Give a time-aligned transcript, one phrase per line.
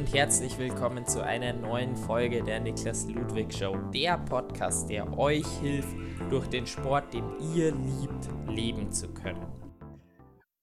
[0.00, 5.46] und herzlich willkommen zu einer neuen Folge der Niklas Ludwig Show, der Podcast, der euch
[5.60, 5.94] hilft,
[6.30, 9.46] durch den Sport, den ihr liebt, leben zu können.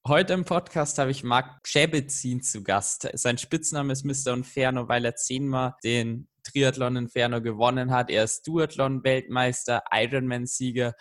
[0.08, 3.08] Heute im Podcast habe ich Marc Schäbezin zu Gast.
[3.14, 4.34] Sein Spitzname ist Mr.
[4.34, 8.10] Inferno, weil er zehnmal den Triathlon Inferno gewonnen hat.
[8.10, 10.96] Er ist Duathlon-Weltmeister, Ironman-Sieger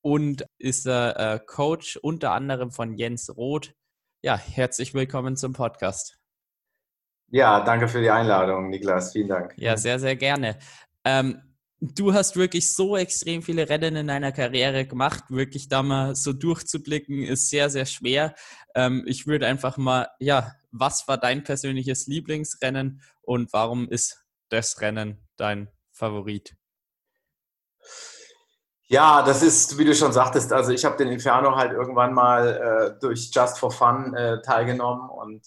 [0.00, 3.72] und ist äh, Coach unter anderem von Jens Roth.
[4.20, 6.17] Ja, herzlich willkommen zum Podcast.
[7.30, 9.12] Ja, danke für die Einladung, Niklas.
[9.12, 9.54] Vielen Dank.
[9.56, 10.58] Ja, sehr, sehr gerne.
[11.04, 11.42] Ähm,
[11.80, 15.24] du hast wirklich so extrem viele Rennen in deiner Karriere gemacht.
[15.28, 18.34] Wirklich da mal so durchzublicken, ist sehr, sehr schwer.
[18.74, 24.80] Ähm, ich würde einfach mal, ja, was war dein persönliches Lieblingsrennen und warum ist das
[24.80, 26.56] Rennen dein Favorit?
[28.90, 32.94] Ja, das ist, wie du schon sagtest, also ich habe den Inferno halt irgendwann mal
[32.96, 35.46] äh, durch Just for Fun äh, teilgenommen und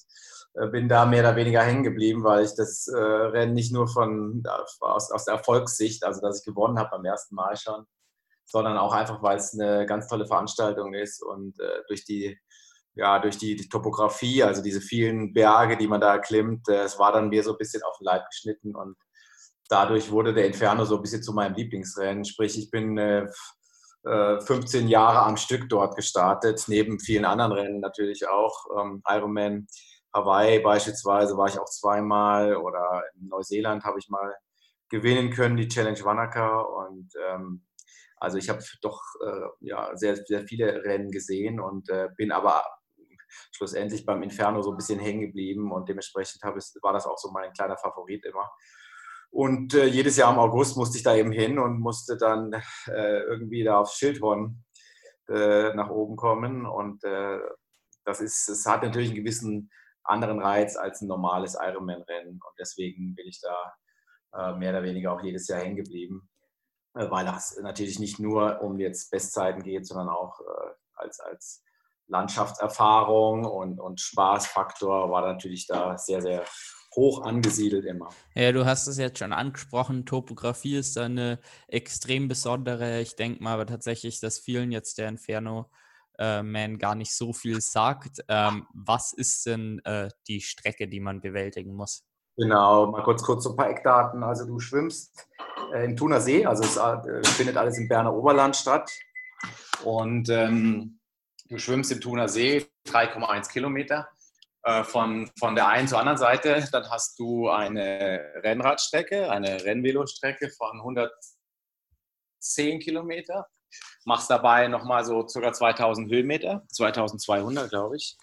[0.71, 4.44] bin da mehr oder weniger hängen geblieben, weil ich das äh, Rennen nicht nur von
[4.80, 7.85] aus, aus der Erfolgssicht, also dass ich gewonnen habe beim ersten Mal schon,
[8.45, 12.38] sondern auch einfach, weil es eine ganz tolle Veranstaltung ist und äh, durch die
[12.94, 17.13] ja, durch die, Topografie, also diese vielen Berge, die man da erklimmt, äh, es war
[17.13, 18.97] dann mir so ein bisschen auf den Leib geschnitten und
[19.69, 22.25] dadurch wurde der Inferno so ein bisschen zu meinem Lieblingsrennen.
[22.25, 23.27] Sprich, ich bin äh,
[24.03, 28.66] 15 äh, Jahre am Stück dort gestartet, neben vielen anderen Rennen natürlich auch.
[28.77, 29.67] Ähm, Ironman
[30.13, 34.35] Hawaii beispielsweise war ich auch zweimal oder in Neuseeland habe ich mal
[34.89, 36.59] gewinnen können, die Challenge Wanaka.
[36.59, 37.65] Und ähm,
[38.17, 42.63] also ich habe doch äh, ja, sehr, sehr viele Rennen gesehen und äh, bin aber
[43.51, 47.31] schlussendlich beim Inferno so ein bisschen hängen geblieben und dementsprechend ich, war das auch so
[47.31, 48.51] mein kleiner Favorit immer.
[49.31, 52.51] Und äh, jedes Jahr im August musste ich da eben hin und musste dann
[52.87, 54.65] äh, irgendwie da aufs Schildhorn
[55.29, 56.65] äh, nach oben kommen.
[56.65, 57.39] Und äh,
[58.03, 59.71] das ist, es hat natürlich einen gewissen
[60.03, 62.34] anderen Reiz als ein normales Ironman-Rennen.
[62.34, 63.73] Und deswegen bin ich da
[64.34, 66.29] äh, mehr oder weniger auch jedes Jahr hängen geblieben,
[66.95, 71.63] äh, weil das natürlich nicht nur um jetzt Bestzeiten geht, sondern auch äh, als, als
[72.07, 76.45] Landschaftserfahrung und, und Spaßfaktor war natürlich da sehr, sehr
[76.95, 78.09] hoch angesiedelt immer.
[78.35, 83.00] Ja, du hast es jetzt schon angesprochen, Topografie ist da eine extrem besondere.
[83.00, 85.69] Ich denke mal aber tatsächlich, dass vielen jetzt der Inferno
[86.21, 88.23] äh, Man gar nicht so viel sagt.
[88.27, 92.03] Ähm, was ist denn äh, die Strecke, die man bewältigen muss?
[92.37, 94.23] Genau, mal kurz, kurz so ein paar Eckdaten.
[94.23, 95.27] Also du schwimmst
[95.73, 98.91] äh, im Thuner See, also es äh, findet alles im Berner Oberland statt.
[99.83, 100.99] Und ähm,
[101.49, 104.07] du schwimmst im Thuner See 3,1 Kilometer.
[104.63, 110.51] Äh, von, von der einen zur anderen Seite, dann hast du eine Rennradstrecke, eine Rennvelostrecke
[110.51, 113.47] von 110 Kilometer
[114.05, 115.53] machst dabei nochmal so ca.
[115.53, 118.17] 2000 Höhenmeter, 2200 glaube ich.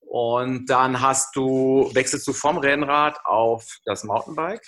[0.00, 4.64] Und dann hast du, wechselst du vom Rennrad auf das Mountainbike,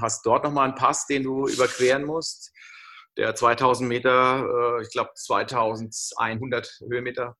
[0.00, 2.52] hast dort nochmal einen Pass, den du überqueren musst,
[3.16, 7.36] der 2000 Meter, äh, ich glaube 2100 Höhenmeter,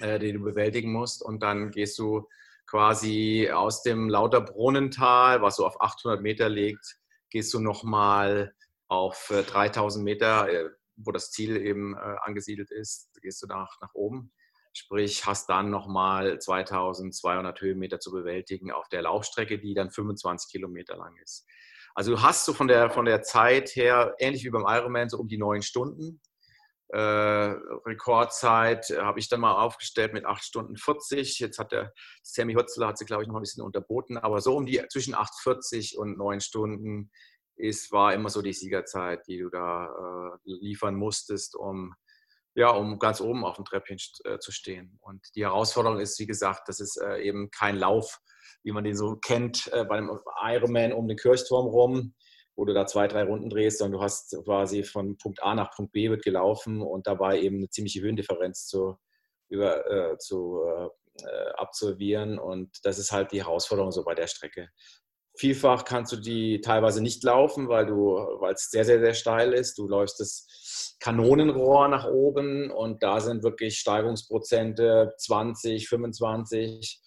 [0.00, 1.22] äh, den du bewältigen musst.
[1.22, 2.28] Und dann gehst du
[2.66, 6.98] quasi aus dem Lauterbrunnental, was so auf 800 Meter liegt,
[7.30, 8.54] gehst du nochmal
[8.88, 10.48] auf 3000 äh, Meter
[10.96, 14.32] wo das Ziel eben äh, angesiedelt ist, gehst du nach, nach oben.
[14.72, 20.96] Sprich, hast dann nochmal 2200 Höhenmeter zu bewältigen auf der Laufstrecke, die dann 25 Kilometer
[20.96, 21.46] lang ist.
[21.94, 25.18] Also du hast so von der, von der Zeit her, ähnlich wie beim Ironman, so
[25.18, 26.20] um die neun Stunden.
[26.88, 31.38] Äh, Rekordzeit habe ich dann mal aufgestellt mit 8 Stunden 40.
[31.38, 34.56] Jetzt hat der Sammy Hutzler, hat sie glaube ich noch ein bisschen unterboten, aber so
[34.56, 37.10] um die zwischen 8,40 und 9 Stunden
[37.56, 41.94] ist, war immer so die Siegerzeit, die du da äh, liefern musstest, um,
[42.54, 44.98] ja, um ganz oben auf dem Treppchen äh, zu stehen.
[45.00, 48.20] Und die Herausforderung ist, wie gesagt, das ist äh, eben kein Lauf,
[48.62, 52.14] wie man den so kennt, äh, bei einem Ironman um den Kirchturm rum,
[52.56, 55.72] wo du da zwei, drei Runden drehst, sondern du hast quasi von Punkt A nach
[55.74, 58.96] Punkt B wird gelaufen und dabei eben eine ziemliche Höhendifferenz zu,
[59.48, 60.62] über, äh, zu
[61.22, 62.38] äh, absolvieren.
[62.38, 64.68] Und das ist halt die Herausforderung so bei der Strecke.
[65.36, 69.52] Vielfach kannst du die teilweise nicht laufen, weil du, weil es sehr, sehr, sehr steil
[69.52, 69.78] ist.
[69.78, 77.00] Du läufst das Kanonenrohr nach oben und da sind wirklich Steigungsprozente 20, 25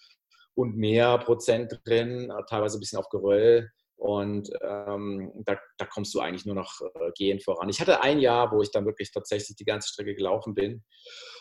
[0.56, 3.70] und mehr Prozent drin, teilweise ein bisschen auf Geröll.
[3.96, 7.68] Und ähm, da, da, kommst du eigentlich nur noch äh, gehend voran.
[7.70, 10.84] Ich hatte ein Jahr, wo ich dann wirklich tatsächlich die ganze Strecke gelaufen bin.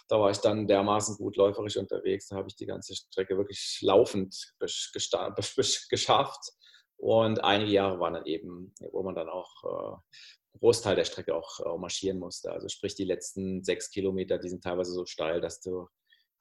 [0.09, 2.29] Da war ich dann dermaßen gut läuferisch unterwegs.
[2.29, 4.55] Da habe ich die ganze Strecke wirklich laufend
[5.91, 6.53] geschafft.
[6.97, 11.61] Und einige Jahre waren dann eben, wo man dann auch äh, Großteil der Strecke auch
[11.61, 12.51] äh, marschieren musste.
[12.51, 15.89] Also sprich die letzten sechs Kilometer, die sind teilweise so steil, dass du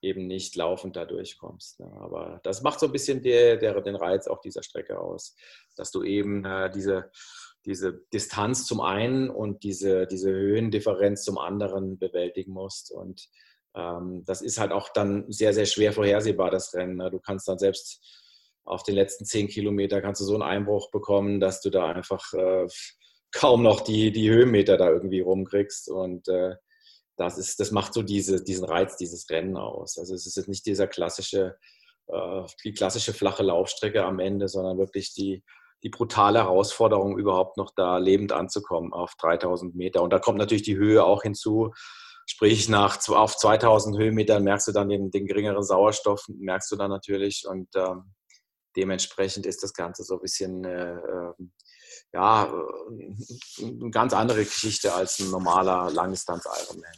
[0.02, 1.80] eben nicht laufend da durchkommst.
[1.80, 1.92] Ne?
[2.00, 5.36] Aber das macht so ein bisschen der, der, den Reiz auch dieser Strecke aus,
[5.76, 7.12] dass du eben äh, diese,
[7.66, 12.92] diese Distanz zum einen und diese, diese Höhendifferenz zum anderen bewältigen musst.
[12.92, 13.28] Und
[13.74, 16.98] ähm, das ist halt auch dann sehr, sehr schwer vorhersehbar, das Rennen.
[16.98, 17.10] Ne?
[17.10, 18.25] Du kannst dann selbst
[18.66, 22.34] auf den letzten zehn Kilometer kannst du so einen Einbruch bekommen, dass du da einfach
[22.34, 22.68] äh,
[23.32, 25.90] kaum noch die, die Höhenmeter da irgendwie rumkriegst.
[25.90, 26.56] Und äh,
[27.16, 29.98] das, ist, das macht so diese, diesen Reiz dieses Rennen aus.
[29.98, 31.58] Also es ist jetzt nicht dieser klassische,
[32.08, 35.44] äh, die klassische flache Laufstrecke am Ende, sondern wirklich die,
[35.84, 40.02] die brutale Herausforderung, überhaupt noch da lebend anzukommen auf 3000 Meter.
[40.02, 41.72] Und da kommt natürlich die Höhe auch hinzu.
[42.26, 46.90] Sprich, nach, auf 2000 Höhenmetern merkst du dann den, den geringeren Sauerstoff, merkst du dann
[46.90, 47.44] natürlich.
[47.48, 48.16] Und ähm,
[48.76, 51.52] dementsprechend ist das Ganze so ein bisschen äh, ähm,
[52.14, 52.52] ja,
[53.60, 56.94] eine ganz andere Geschichte als ein normaler Langdistanz-Ironman.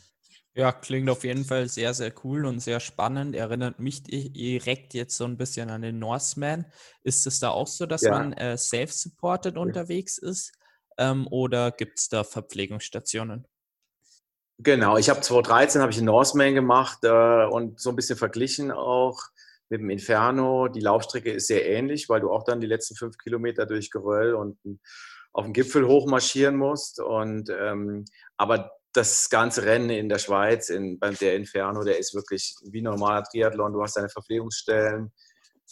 [0.53, 3.35] Ja, klingt auf jeden Fall sehr, sehr cool und sehr spannend.
[3.35, 6.65] Erinnert mich direkt jetzt so ein bisschen an den Norseman.
[7.03, 8.11] Ist es da auch so, dass ja.
[8.11, 9.61] man äh, self-supported ja.
[9.61, 10.51] unterwegs ist
[10.97, 13.47] ähm, oder gibt es da Verpflegungsstationen?
[14.59, 18.71] Genau, ich habe 2013 habe ich den Norseman gemacht äh, und so ein bisschen verglichen
[18.71, 19.21] auch
[19.69, 20.67] mit dem Inferno.
[20.67, 24.33] Die Laufstrecke ist sehr ähnlich, weil du auch dann die letzten fünf Kilometer durch Geröll
[24.33, 24.57] und
[25.33, 26.99] auf den Gipfel hochmarschieren musst.
[26.99, 28.05] Und, ähm,
[28.37, 32.81] aber das ganze Rennen in der Schweiz, in, beim der Inferno, der ist wirklich wie
[32.81, 33.73] normaler Triathlon.
[33.73, 35.13] Du hast deine Verpflegungsstellen,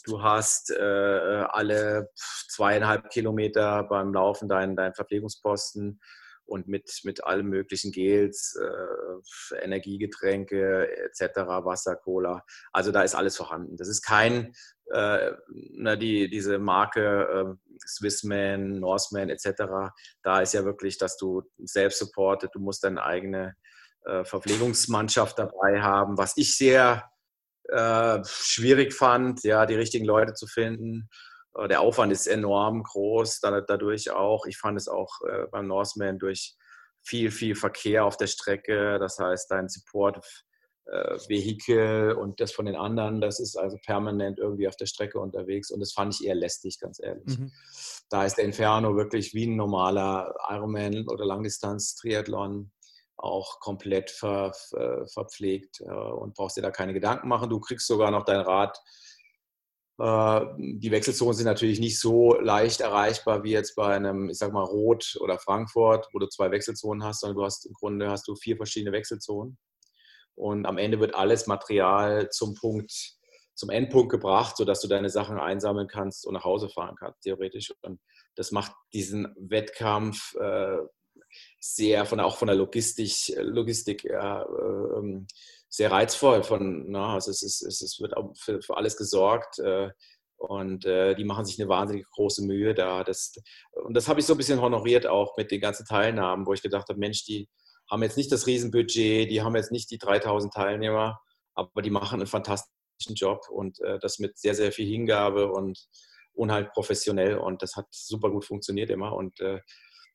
[0.05, 2.09] du hast äh, alle
[2.49, 5.99] zweieinhalb Kilometer beim Laufen deinen, deinen Verpflegungsposten
[6.45, 12.43] und mit, mit allen möglichen Gels, äh, Energiegetränke etc., Wasser, Cola.
[12.71, 13.77] Also da ist alles vorhanden.
[13.77, 14.53] Das ist kein,
[14.91, 15.31] äh,
[15.73, 19.91] na, die, diese Marke äh, Swissman, Norseman etc.,
[20.23, 23.55] da ist ja wirklich, dass du selbst supportet, du musst deine eigene
[24.05, 27.09] äh, Verpflegungsmannschaft dabei haben, was ich sehr
[27.69, 31.09] äh, schwierig fand, ja, die richtigen Leute zu finden.
[31.55, 34.45] Äh, der Aufwand ist enorm groß, dadurch auch.
[34.45, 36.55] Ich fand es auch äh, beim Norseman durch
[37.01, 38.99] viel, viel Verkehr auf der Strecke.
[38.99, 44.67] Das heißt, dein Support-Vehikel äh, und das von den anderen, das ist also permanent irgendwie
[44.67, 47.39] auf der Strecke unterwegs und das fand ich eher lästig, ganz ehrlich.
[47.39, 47.51] Mhm.
[48.09, 52.71] Da ist der Inferno wirklich wie ein normaler Ironman oder Langdistanz-Triathlon
[53.17, 57.49] auch komplett ver, ver, verpflegt und brauchst dir da keine Gedanken machen.
[57.49, 58.77] Du kriegst sogar noch dein Rad
[59.97, 64.63] die Wechselzonen sind natürlich nicht so leicht erreichbar wie jetzt bei einem, ich sag mal,
[64.63, 68.35] Rot oder Frankfurt, wo du zwei Wechselzonen hast, sondern du hast im Grunde hast du
[68.35, 69.57] vier verschiedene Wechselzonen.
[70.35, 72.91] Und am Ende wird alles Material zum Punkt,
[73.53, 77.73] zum Endpunkt gebracht, sodass du deine Sachen einsammeln kannst und nach Hause fahren kannst, theoretisch.
[77.81, 78.01] Und
[78.35, 80.77] das macht diesen Wettkampf äh,
[81.61, 85.27] sehr von auch von der Logistik, Logistik äh, ähm,
[85.75, 86.43] sehr reizvoll.
[86.43, 89.89] Von, na, also es, ist, es wird auch für, für alles gesorgt äh,
[90.37, 93.03] und äh, die machen sich eine wahnsinnig große Mühe da.
[93.03, 93.33] Das,
[93.83, 96.61] und das habe ich so ein bisschen honoriert auch mit den ganzen Teilnahmen, wo ich
[96.61, 97.49] gedacht habe, Mensch, die
[97.89, 101.19] haben jetzt nicht das Riesenbudget, die haben jetzt nicht die 3000 Teilnehmer,
[101.53, 105.77] aber die machen einen fantastischen Job und äh, das mit sehr, sehr viel Hingabe und
[106.33, 109.59] unheimlich professionell und das hat super gut funktioniert immer und äh,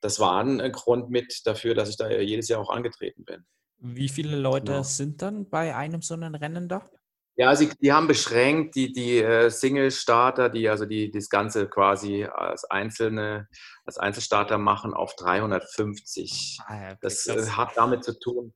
[0.01, 3.44] das war ein Grund mit dafür, dass ich da jedes Jahr auch angetreten bin.
[3.81, 4.82] Wie viele Leute genau.
[4.82, 6.89] sind dann bei einem so einem Rennen da?
[7.37, 12.25] Ja, sie, die haben beschränkt die, die äh, Single-Starter, die also die, das Ganze quasi
[12.25, 13.49] als einzelne,
[13.87, 16.58] als Einzelstarter machen, auf 350.
[16.67, 18.53] Ah, ja, okay, das äh, hat damit zu tun,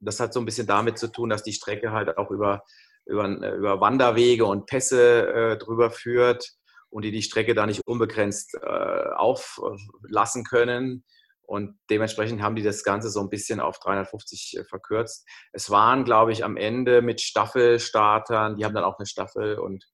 [0.00, 2.64] das hat so ein bisschen damit zu tun, dass die Strecke halt auch über,
[3.04, 6.50] über, über Wanderwege und Pässe äh, drüber führt
[6.90, 11.04] und die die Strecke da nicht unbegrenzt äh, auflassen können.
[11.46, 15.26] Und dementsprechend haben die das Ganze so ein bisschen auf 350 äh, verkürzt.
[15.52, 19.84] Es waren, glaube ich, am Ende mit Staffelstartern, die haben dann auch eine Staffel und,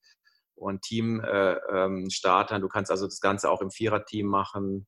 [0.54, 2.56] und Teamstartern.
[2.56, 4.86] Äh, ähm, du kannst also das Ganze auch im Viererteam machen.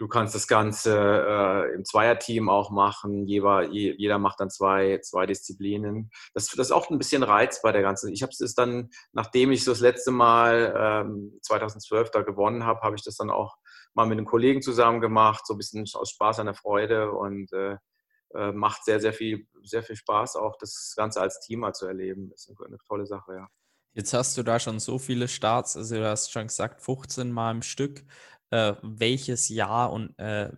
[0.00, 3.26] Du kannst das Ganze äh, im Zweierteam auch machen.
[3.26, 6.10] Jeder, jeder macht dann zwei, zwei Disziplinen.
[6.32, 8.10] Das, das ist auch ein bisschen Reiz bei der ganzen.
[8.10, 12.80] Ich habe es dann, nachdem ich so das letzte Mal ähm, 2012 da gewonnen habe,
[12.80, 13.56] habe ich das dann auch
[13.94, 17.52] mal mit einem Kollegen zusammen gemacht, so ein bisschen aus Spaß an der Freude und
[17.52, 17.76] äh,
[18.34, 21.86] äh, macht sehr, sehr viel, sehr viel Spaß, auch das Ganze als Team mal zu
[21.86, 22.30] erleben.
[22.30, 23.48] Das ist eine, tolle Sache, ja.
[23.92, 27.50] Jetzt hast du da schon so viele Starts, also du hast schon gesagt, 15 Mal
[27.50, 28.04] im Stück.
[28.50, 30.50] Äh, welches Jahr und äh,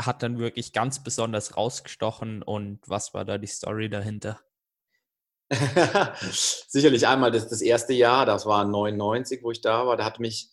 [0.00, 4.40] hat dann wirklich ganz besonders rausgestochen und was war da die Story dahinter?
[6.30, 9.96] Sicherlich einmal das, das erste Jahr, das war 99, wo ich da war.
[9.96, 10.50] Da hat mich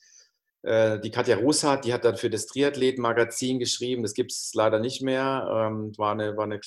[0.66, 4.02] die Katja Russhardt, die hat dann für das Triathlet-Magazin geschrieben.
[4.02, 5.48] Das gibt es leider nicht mehr.
[5.52, 6.60] Ähm, war eine, war eine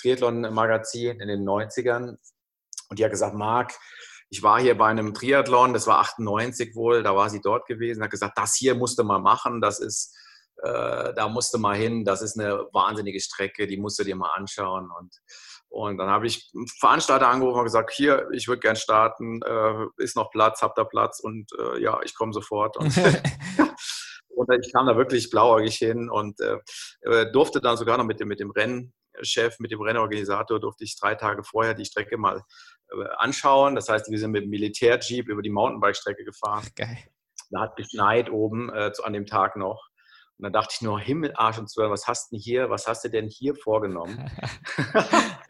[0.00, 2.18] Triathlon-Magazin in den 90ern.
[2.88, 3.72] Und die hat gesagt, Marc,
[4.32, 8.02] ich war hier bei einem Triathlon, das war 98 wohl, da war sie dort gewesen,
[8.02, 10.16] hat gesagt, das hier musste mal machen, das ist,
[10.62, 14.30] äh, da musste mal hin, das ist eine wahnsinnige Strecke, die musst du dir mal
[14.34, 14.90] anschauen.
[14.98, 15.14] Und,
[15.72, 19.86] und dann habe ich einen Veranstalter angerufen und gesagt, hier, ich würde gern starten, äh,
[19.96, 21.18] ist noch Platz, habt ihr Platz?
[21.18, 22.76] Und äh, ja, ich komme sofort.
[22.76, 22.94] Und,
[24.28, 26.58] und, ich kam da wirklich blauäugig hin und äh,
[27.10, 30.94] äh, durfte dann sogar noch mit dem, mit dem Rennchef, mit dem Rennorganisator, durfte ich
[31.00, 32.42] drei Tage vorher die Strecke mal
[32.90, 33.74] äh, anschauen.
[33.74, 36.68] Das heißt, wir sind mit dem Militärjeep über die Mountainbike-Strecke gefahren.
[36.76, 36.98] Geil.
[37.50, 39.88] Da hat geschneit oben äh, an dem Tag noch.
[40.36, 43.04] Und dann dachte ich nur, Himmel, Arsch und Zwölf, was hast du hier, was hast
[43.04, 44.30] du denn hier vorgenommen?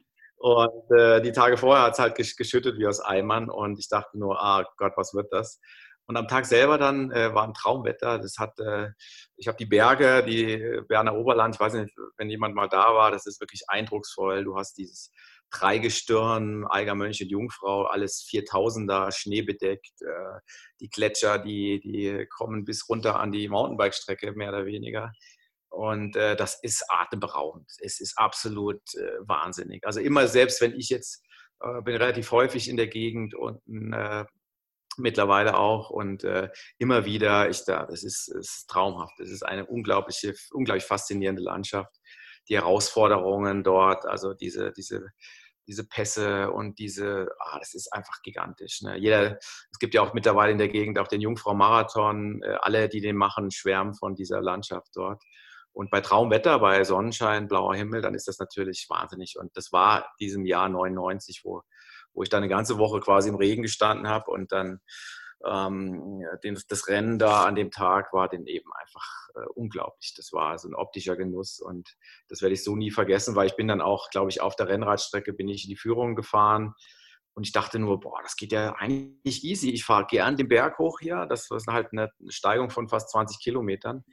[0.42, 4.18] und äh, die Tage vorher hat es halt geschüttet wie aus Eimern und ich dachte
[4.18, 5.60] nur, ah Gott, was wird das?
[6.06, 8.18] Und am Tag selber dann äh, war ein Traumwetter.
[8.18, 8.88] Das hat, äh,
[9.36, 13.12] ich habe die Berge, die Berner Oberland, ich weiß nicht, wenn jemand mal da war,
[13.12, 14.42] das ist wirklich eindrucksvoll.
[14.42, 15.12] Du hast dieses
[15.52, 20.02] Dreigestirn, Eiger Mönch und Jungfrau, alles 4000er, schneebedeckt.
[20.02, 20.40] Äh,
[20.80, 25.12] die Gletscher, die, die kommen bis runter an die Mountainbike-Strecke, mehr oder weniger.
[25.72, 27.70] Und äh, das ist atemberaubend.
[27.80, 29.86] Es ist absolut äh, wahnsinnig.
[29.86, 31.24] Also immer selbst, wenn ich jetzt,
[31.60, 33.60] äh, bin relativ häufig in der Gegend und
[33.94, 34.24] äh,
[34.98, 39.18] mittlerweile auch und äh, immer wieder, ich da, das ist, ist traumhaft.
[39.20, 41.96] Es ist eine unglaubliche, unglaublich faszinierende Landschaft.
[42.50, 45.08] Die Herausforderungen dort, also diese, diese
[45.68, 48.82] diese Pässe und diese, ah, das ist einfach gigantisch.
[48.82, 48.98] Ne?
[48.98, 52.42] Jeder, es gibt ja auch mittlerweile in der Gegend auch den Jungfrau-Marathon.
[52.42, 55.22] Äh, alle, die den machen, schwärmen von dieser Landschaft dort.
[55.72, 59.36] Und bei Traumwetter, bei Sonnenschein, blauer Himmel, dann ist das natürlich wahnsinnig.
[59.38, 61.62] Und das war diesem Jahr 99, wo,
[62.12, 64.80] wo ich dann eine ganze Woche quasi im Regen gestanden habe und dann
[65.46, 70.14] ähm, den, das Rennen da an dem Tag war den eben einfach äh, unglaublich.
[70.16, 71.96] Das war so ein optischer Genuss und
[72.28, 74.68] das werde ich so nie vergessen, weil ich bin dann auch, glaube ich, auf der
[74.68, 76.74] Rennradstrecke bin ich in die Führung gefahren
[77.34, 79.70] und ich dachte nur, boah, das geht ja eigentlich easy.
[79.70, 81.26] Ich fahre gern den Berg hoch hier.
[81.26, 84.04] Das ist halt eine Steigung von fast 20 Kilometern,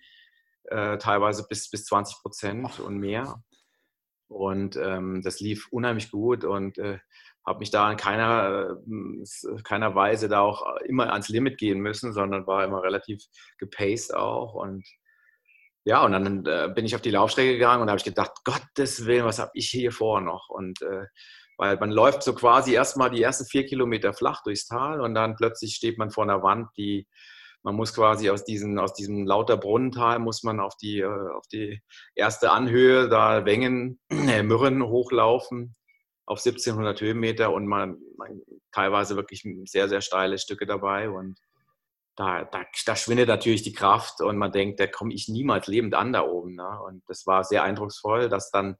[0.66, 3.42] äh, teilweise bis, bis 20 Prozent und mehr.
[4.28, 7.00] Und ähm, das lief unheimlich gut und äh,
[7.46, 12.14] habe mich da in keiner, äh, keiner Weise da auch immer ans Limit gehen müssen,
[12.14, 13.24] sondern war immer relativ
[13.58, 14.54] gepaced auch.
[14.54, 14.88] Und
[15.84, 19.06] ja, und dann äh, bin ich auf die Laufstrecke gegangen und habe ich gedacht, Gottes
[19.06, 20.50] Willen, was habe ich hier vor noch?
[20.50, 21.06] Und äh,
[21.58, 25.36] weil man läuft so quasi erstmal die ersten vier Kilometer flach durchs Tal und dann
[25.36, 27.08] plötzlich steht man vor einer Wand, die
[27.64, 31.48] man muss quasi aus, diesen, aus diesem lauter Brunnental muss man auf die, äh, auf
[31.48, 31.82] die
[32.16, 35.76] erste Anhöhe, da Wengen, äh, Mürren hochlaufen
[36.26, 41.40] auf 1700 Höhenmeter und man, man teilweise wirklich sehr, sehr steile Stücke dabei und
[42.16, 45.96] da, da, da schwindet natürlich die Kraft und man denkt, da komme ich niemals lebend
[45.96, 46.56] an da oben.
[46.56, 46.82] Ne?
[46.82, 48.76] Und das war sehr eindrucksvoll, dass dann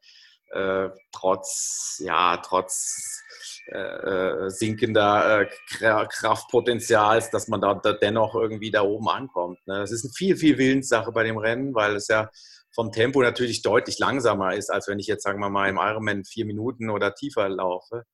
[0.52, 3.24] äh, trotz, ja, trotz
[3.72, 9.60] äh, äh sinkender äh, Kraftpotenzials, dass man da, dennoch irgendwie da oben ankommt.
[9.68, 9.80] Ne?
[9.80, 12.30] Das ist eine viel, viel Willenssache bei dem Rennen, weil es ja
[12.74, 16.24] vom Tempo natürlich deutlich langsamer ist, als wenn ich jetzt, sagen wir mal, im Ironman
[16.24, 18.06] vier Minuten oder tiefer laufe.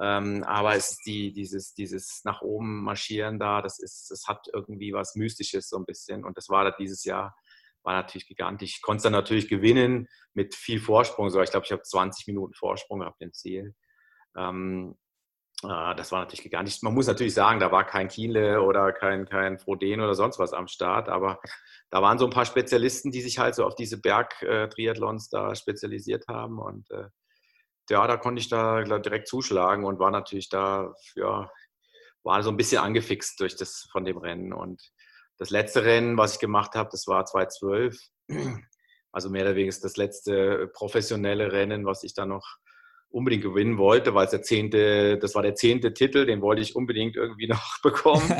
[0.00, 4.46] Ähm, aber es ist die, dieses, dieses nach oben marschieren da, das ist, das hat
[4.52, 6.24] irgendwie was Mystisches so ein bisschen.
[6.24, 7.34] Und das war da dieses Jahr,
[7.82, 8.76] war natürlich gigantisch.
[8.76, 11.30] Ich konnte es dann natürlich gewinnen mit viel Vorsprung.
[11.30, 13.74] So, ich glaube, ich habe 20 Minuten Vorsprung auf dem Ziel.
[14.38, 14.94] Ähm,
[15.64, 16.82] äh, das war natürlich gigantisch.
[16.82, 20.52] Man muss natürlich sagen, da war kein Kienle oder kein, kein Froden oder sonst was
[20.52, 21.40] am Start, aber
[21.90, 26.28] da waren so ein paar Spezialisten, die sich halt so auf diese Berg-Triathlons da spezialisiert
[26.28, 26.58] haben.
[26.58, 27.08] Und äh,
[27.90, 31.50] ja, da konnte ich da direkt zuschlagen und war natürlich da, ja,
[32.22, 34.52] war so ein bisschen angefixt durch das von dem Rennen.
[34.52, 34.82] Und
[35.38, 37.98] das letzte Rennen, was ich gemacht habe, das war 2012.
[39.10, 42.58] Also mehr oder weniger das letzte professionelle Rennen, was ich da noch
[43.10, 46.76] unbedingt gewinnen wollte, weil es der zehnte, das war der zehnte Titel, den wollte ich
[46.76, 48.34] unbedingt irgendwie noch bekommen.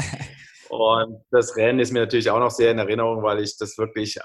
[0.69, 4.19] Und das Rennen ist mir natürlich auch noch sehr in Erinnerung, weil ich das wirklich
[4.19, 4.21] äh,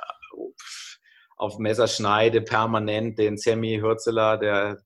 [1.38, 4.78] auf Messer schneide, permanent den Sammy Hürzeler, der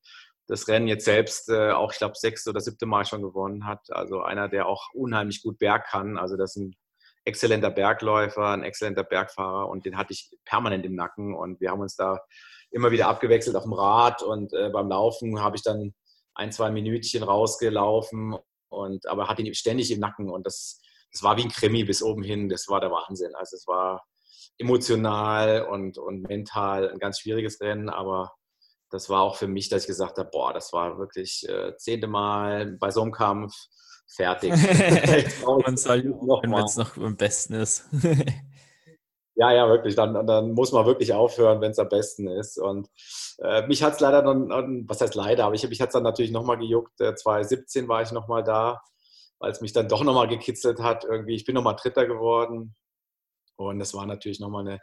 [0.48, 3.82] das Rennen jetzt selbst äh, auch, ich glaube, sechste oder siebte Mal schon gewonnen hat.
[3.90, 6.18] Also einer, der auch unheimlich gut Berg kann.
[6.18, 6.76] Also das ist ein
[7.26, 11.82] exzellenter Bergläufer, ein exzellenter Bergfahrer und den hatte ich permanent im Nacken und wir haben
[11.82, 12.22] uns da
[12.72, 15.94] immer wieder abgewechselt auf dem Rad und äh, beim Laufen habe ich dann
[16.36, 18.36] ein, zwei Minütchen rausgelaufen
[18.70, 20.82] und aber hatte ihn ständig im Nacken und das
[21.14, 22.50] es war wie ein Krimi bis oben hin.
[22.50, 23.34] Das war der Wahnsinn.
[23.36, 24.04] Also es war
[24.58, 28.34] emotional und, und mental ein ganz schwieriges Rennen, aber
[28.90, 32.08] das war auch für mich, dass ich gesagt habe, boah, das war wirklich äh, zehnte
[32.08, 33.54] Mal bei so einem Kampf
[34.08, 34.52] fertig.
[35.66, 37.86] Man soll wenn es noch am besten ist.
[39.40, 39.96] Ja, ja, wirklich.
[39.96, 42.58] Dann, dann muss man wirklich aufhören, wenn es am besten ist.
[42.58, 42.90] Und
[43.38, 46.02] äh, mich hat es leider dann, was heißt leider, aber ich, mich hat es dann
[46.04, 47.00] natürlich nochmal gejuckt.
[47.00, 48.82] Äh, 2017 war ich nochmal da,
[49.38, 51.04] weil es mich dann doch nochmal gekitzelt hat.
[51.06, 52.76] Irgendwie, ich bin nochmal Dritter geworden.
[53.58, 54.80] Und das war natürlich nochmal eine,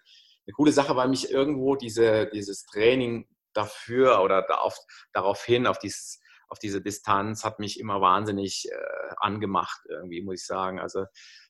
[0.46, 4.78] eine coole Sache, weil mich irgendwo diese, dieses Training dafür oder darauf,
[5.12, 10.40] darauf hin, auf dieses auf diese Distanz hat mich immer wahnsinnig äh, angemacht, irgendwie, muss
[10.40, 10.78] ich sagen.
[10.80, 11.04] Also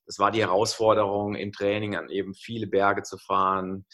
[0.06, 3.86] das war die Herausforderung im Training, an eben viele Berge zu fahren.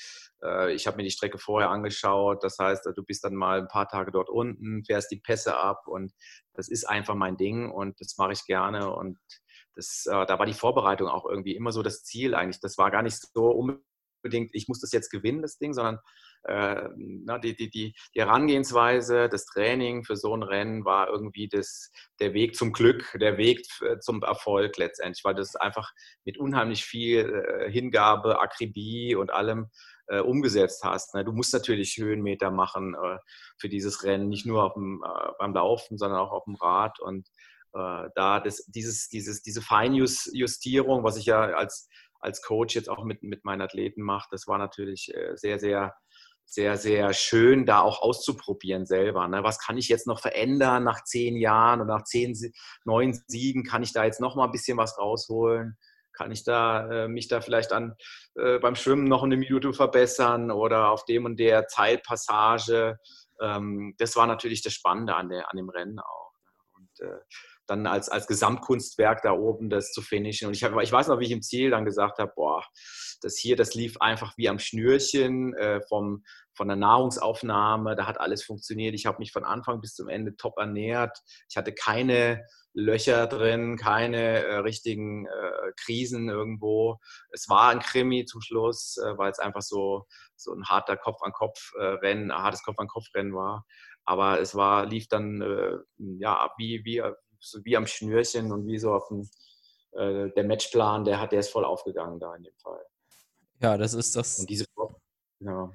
[0.42, 2.42] Äh, ich habe mir die Strecke vorher angeschaut.
[2.42, 5.86] Das heißt, du bist dann mal ein paar Tage dort unten, fährst die Pässe ab
[5.86, 6.12] und
[6.54, 8.92] das ist einfach mein Ding und das mache ich gerne.
[8.94, 9.18] Und
[9.74, 12.60] das, äh, da war die Vorbereitung auch irgendwie immer so das Ziel eigentlich.
[12.60, 13.84] Das war gar nicht so unbedingt,
[14.22, 15.98] ich muss das jetzt gewinnen, das Ding, sondern
[16.44, 21.48] äh, na, die, die, die, die Herangehensweise, das Training für so ein Rennen war irgendwie
[21.48, 23.66] das, der Weg zum Glück, der Weg
[24.00, 25.90] zum Erfolg letztendlich, weil das einfach
[26.24, 29.68] mit unheimlich viel äh, Hingabe, Akribie und allem
[30.06, 31.14] äh, umgesetzt hast.
[31.14, 31.24] Ne?
[31.24, 33.18] Du musst natürlich Höhenmeter machen äh,
[33.58, 37.28] für dieses Rennen, nicht nur dem, äh, beim Laufen, sondern auch auf dem Rad und
[37.72, 41.88] äh, da das, dieses, dieses, diese Feinjustierung, was ich ja als,
[42.20, 45.94] als Coach jetzt auch mit, mit meinen Athleten mache, das war natürlich sehr, sehr
[46.50, 49.28] sehr, sehr schön, da auch auszuprobieren selber.
[49.28, 49.44] Ne?
[49.44, 52.36] Was kann ich jetzt noch verändern nach zehn Jahren und nach zehn,
[52.84, 53.62] neun Siegen?
[53.62, 55.78] Kann ich da jetzt noch mal ein bisschen was rausholen?
[56.12, 57.94] Kann ich da äh, mich da vielleicht an
[58.34, 62.98] äh, beim Schwimmen noch eine Minute verbessern oder auf dem und der Zeitpassage?
[63.40, 66.32] Ähm, das war natürlich das Spannende an, der, an dem Rennen auch.
[66.42, 66.50] Ne?
[66.74, 67.20] Und äh,
[67.70, 70.48] dann als, als Gesamtkunstwerk da oben das zu finishen.
[70.48, 72.64] Und ich, hab, ich weiß noch, wie ich im Ziel dann gesagt habe, boah,
[73.22, 76.24] das hier, das lief einfach wie am Schnürchen äh, vom,
[76.54, 78.94] von der Nahrungsaufnahme, da hat alles funktioniert.
[78.94, 81.16] Ich habe mich von Anfang bis zum Ende top ernährt.
[81.48, 86.98] Ich hatte keine Löcher drin, keine äh, richtigen äh, Krisen irgendwo.
[87.30, 92.30] Es war ein Krimi zum Schluss, äh, weil es einfach so, so ein harter Kopf-an-Kopf-Rennen,
[92.30, 93.64] ein hartes Kopf-an-Kopf-Rennen war.
[94.04, 95.76] Aber es war, lief dann äh,
[96.18, 97.02] ja, wie, wie,
[97.40, 99.28] so wie am Schnürchen und wie so auf dem,
[99.92, 102.84] äh, der Matchplan, der hat, der ist voll aufgegangen da in dem Fall.
[103.60, 104.38] Ja, das ist das.
[104.38, 104.64] Und diese,
[105.40, 105.72] ja.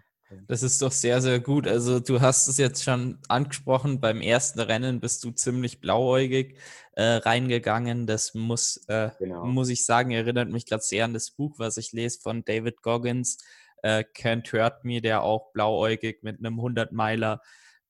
[0.47, 1.67] Das ist doch sehr, sehr gut.
[1.67, 6.58] Also du hast es jetzt schon angesprochen, beim ersten Rennen bist du ziemlich blauäugig
[6.93, 8.08] äh, reingegangen.
[8.08, 9.45] Das muss, äh, genau.
[9.45, 12.82] muss ich sagen, erinnert mich gerade sehr an das Buch, was ich lese von David
[12.82, 13.38] Goggins,
[13.84, 17.41] äh, Can't Hurt Me, der auch blauäugig mit einem 100-Meiler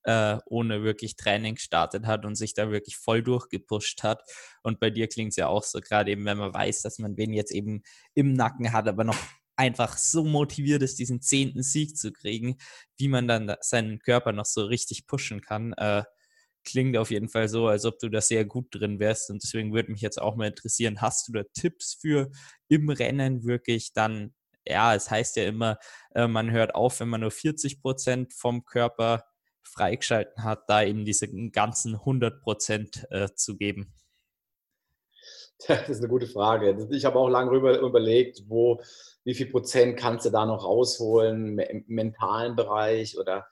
[0.06, 4.24] äh, ohne wirklich Training gestartet hat und sich da wirklich voll durchgepusht hat.
[4.64, 7.18] Und bei dir klingt es ja auch so, gerade eben, wenn man weiß, dass man
[7.18, 7.82] wen jetzt eben
[8.14, 9.18] im Nacken hat, aber noch
[9.56, 12.58] einfach so motiviert ist, diesen zehnten Sieg zu kriegen,
[12.98, 15.74] wie man dann seinen Körper noch so richtig pushen kann.
[15.74, 16.04] Äh,
[16.64, 19.30] klingt auf jeden Fall so, als ob du da sehr gut drin wärst.
[19.30, 22.32] Und deswegen würde mich jetzt auch mal interessieren, hast du da Tipps für
[22.68, 24.34] im Rennen wirklich dann,
[24.68, 25.78] ja, es heißt ja immer,
[26.14, 29.24] äh, man hört auf, wenn man nur 40 Prozent vom Körper
[29.66, 33.94] freigeschalten hat, da eben diese ganzen 100 Prozent äh, zu geben?
[35.68, 36.88] Das ist eine gute Frage.
[36.92, 38.82] Ich habe auch lange überlegt, wo,
[39.24, 43.48] wie viel Prozent kannst du da noch rausholen im mentalen Bereich oder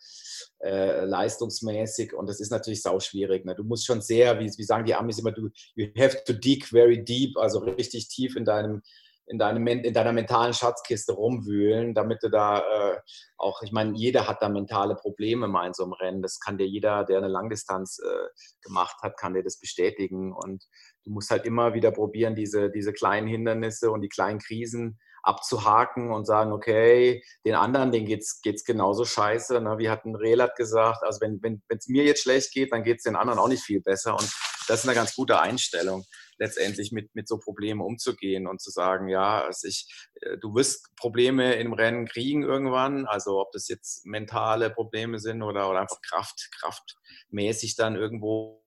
[0.59, 2.13] äh, leistungsmäßig.
[2.13, 3.45] Und das ist natürlich sau schwierig.
[3.45, 3.55] Ne?
[3.55, 6.65] Du musst schon sehr, wie, wie sagen die Amis immer, du you have to dig
[6.65, 8.81] very deep, also richtig tief in deinem
[9.27, 12.99] in, deinem, in deiner mentalen Schatzkiste rumwühlen, damit du da äh,
[13.37, 16.21] auch, ich meine, jeder hat da mentale Probleme mal in so einem Rennen.
[16.21, 18.27] Das kann dir jeder, der eine Langdistanz äh,
[18.61, 20.33] gemacht hat, kann dir das bestätigen.
[20.33, 20.65] Und
[21.05, 26.11] du musst halt immer wieder probieren, diese, diese kleinen Hindernisse und die kleinen Krisen abzuhaken
[26.11, 29.61] und sagen, okay, den anderen, denen geht es genauso scheiße.
[29.61, 29.77] Ne?
[29.77, 32.97] Wie hat ein Relat gesagt, also wenn es wenn, mir jetzt schlecht geht, dann geht
[32.97, 34.13] es den anderen auch nicht viel besser.
[34.13, 34.29] Und
[34.67, 36.03] das ist eine ganz gute Einstellung
[36.43, 40.93] letztendlich mit, mit so Problemen umzugehen und zu sagen, ja, also ich, äh, du wirst
[40.97, 46.01] Probleme im Rennen kriegen irgendwann, also ob das jetzt mentale Probleme sind oder, oder einfach
[46.01, 48.61] Kraft, kraftmäßig dann irgendwo.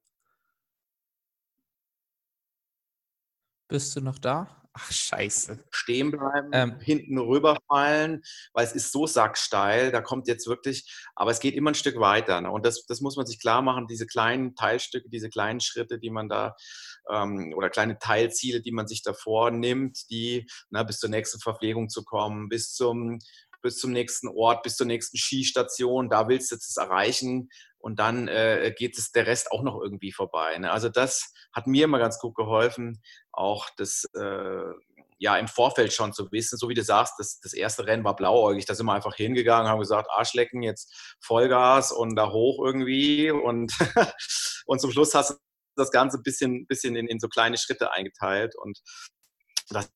[3.68, 4.65] Bist du noch da?
[4.78, 5.58] Ach, scheiße.
[5.70, 6.78] Stehen bleiben, ähm.
[6.80, 11.70] hinten rüberfallen, weil es ist so sacksteil, da kommt jetzt wirklich, aber es geht immer
[11.70, 12.42] ein Stück weiter.
[12.42, 12.50] Ne?
[12.50, 16.10] Und das, das muss man sich klar machen, diese kleinen Teilstücke, diese kleinen Schritte, die
[16.10, 16.56] man da,
[17.10, 21.88] ähm, oder kleine Teilziele, die man sich davor nimmt, die na, bis zur nächsten Verpflegung
[21.88, 23.18] zu kommen, bis zum
[23.62, 28.28] bis zum nächsten Ort, bis zur nächsten Skistation, da willst du es erreichen und dann
[28.28, 30.56] äh, geht es der Rest auch noch irgendwie vorbei.
[30.58, 30.70] Ne?
[30.70, 34.72] Also das hat mir immer ganz gut geholfen, auch das äh,
[35.18, 38.14] ja im Vorfeld schon zu wissen, so wie du sagst, das, das erste Rennen war
[38.14, 43.30] blauäugig, da sind wir einfach hingegangen, haben gesagt, Arschlecken, jetzt Vollgas und da hoch irgendwie.
[43.30, 43.72] Und,
[44.66, 45.34] und zum Schluss hast du
[45.76, 48.54] das Ganze ein bisschen, bisschen in, in so kleine Schritte eingeteilt.
[48.54, 48.78] Und
[49.70, 49.90] das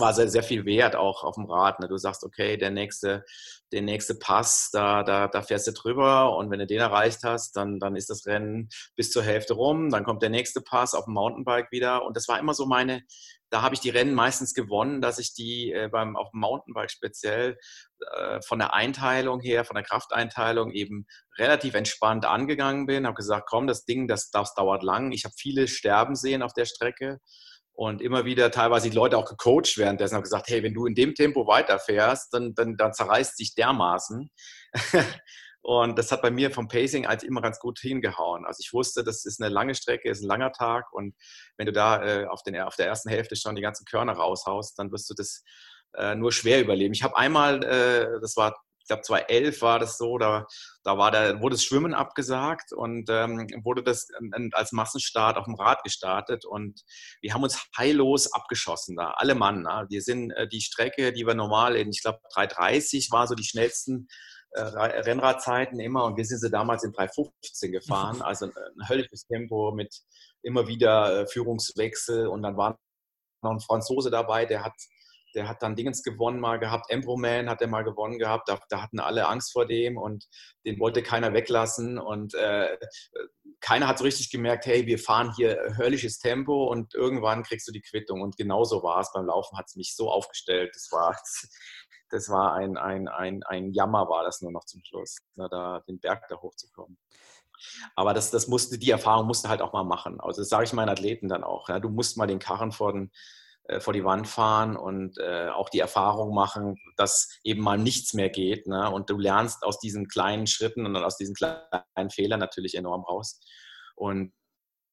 [0.00, 1.80] war sehr, sehr viel wert auch auf dem Rad.
[1.80, 1.88] Ne?
[1.88, 3.24] Du sagst, okay, der nächste,
[3.72, 7.56] der nächste Pass, da, da, da fährst du drüber und wenn du den erreicht hast,
[7.56, 9.90] dann, dann ist das Rennen bis zur Hälfte rum.
[9.90, 12.04] Dann kommt der nächste Pass auf dem Mountainbike wieder.
[12.04, 13.02] Und das war immer so meine,
[13.50, 16.90] da habe ich die Rennen meistens gewonnen, dass ich die äh, beim, auf dem Mountainbike
[16.90, 17.56] speziell
[18.16, 21.06] äh, von der Einteilung her, von der Krafteinteilung eben
[21.38, 23.06] relativ entspannt angegangen bin.
[23.06, 25.12] Habe gesagt, komm, das Ding, das, das dauert lang.
[25.12, 27.20] Ich habe viele sterben sehen auf der Strecke
[27.74, 30.94] und immer wieder teilweise die Leute auch gecoacht währenddessen, haben gesagt, hey, wenn du in
[30.94, 34.30] dem Tempo weiterfährst, dann, dann, dann zerreißt sich dermaßen.
[35.60, 38.46] und das hat bei mir vom Pacing als immer ganz gut hingehauen.
[38.46, 41.16] Also ich wusste, das ist eine lange Strecke, ist ein langer Tag und
[41.56, 44.78] wenn du da äh, auf, den, auf der ersten Hälfte schon die ganzen Körner raushaust,
[44.78, 45.42] dann wirst du das
[45.96, 46.94] äh, nur schwer überleben.
[46.94, 50.46] Ich habe einmal, äh, das war ich glaube 2011 war das so, da,
[50.82, 54.08] da war der, wurde das Schwimmen abgesagt und ähm, wurde das
[54.52, 56.82] als Massenstart auf dem Rad gestartet und
[57.22, 59.62] wir haben uns heillos abgeschossen da, alle Mann.
[59.62, 59.86] Na.
[59.88, 63.44] Wir sind äh, die Strecke, die wir normal in, ich glaube 3,30 war so die
[63.44, 64.06] schnellsten
[64.50, 69.72] äh, Rennradzeiten immer und wir sind sie damals in 3,15 gefahren, also ein höllisches Tempo
[69.72, 69.98] mit
[70.42, 72.78] immer wieder äh, Führungswechsel und dann war
[73.42, 74.74] noch ein Franzose dabei, der hat
[75.34, 78.82] der hat dann Dingens gewonnen mal gehabt, Embroman hat er mal gewonnen gehabt, da, da,
[78.82, 80.26] hatten alle Angst vor dem und
[80.64, 82.76] den wollte keiner weglassen und äh,
[83.60, 87.72] keiner hat so richtig gemerkt, hey, wir fahren hier höllisches Tempo und irgendwann kriegst du
[87.72, 91.18] die Quittung und genauso war es beim Laufen, hat es mich so aufgestellt, das war,
[92.10, 95.80] das war ein, ein, ein, ein Jammer war das nur noch zum Schluss, na, da
[95.88, 96.98] den Berg da hochzukommen.
[97.94, 100.20] Aber das, das musste, die Erfahrung musste halt auch mal machen.
[100.20, 101.68] Also das sage ich meinen Athleten dann auch.
[101.68, 103.10] Ja, du musst mal den Karren vor den,
[103.80, 108.28] vor die Wand fahren und äh, auch die Erfahrung machen, dass eben mal nichts mehr
[108.28, 108.66] geht.
[108.66, 108.90] Ne?
[108.90, 113.40] Und du lernst aus diesen kleinen Schritten und aus diesen kleinen Fehlern natürlich enorm raus.
[113.96, 114.32] Und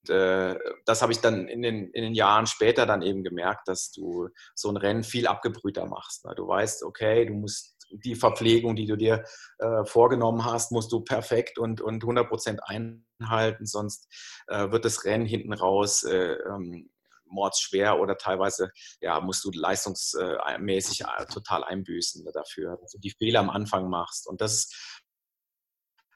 [0.07, 0.55] äh,
[0.85, 4.29] das habe ich dann in den, in den Jahren später dann eben gemerkt, dass du
[4.55, 6.25] so ein Rennen viel abgebrühter machst.
[6.25, 6.33] Ne?
[6.35, 9.23] Du weißt, okay, du musst die Verpflegung, die du dir
[9.59, 14.07] äh, vorgenommen hast, musst du perfekt und, und 100 Prozent einhalten, sonst
[14.47, 16.89] äh, wird das Rennen hinten raus äh, ähm,
[17.31, 23.39] mordsschwer oder teilweise ja, musst du leistungsmäßig äh, total einbüßen dafür, dass du die Fehler
[23.39, 24.27] am Anfang machst.
[24.27, 25.01] Und das ist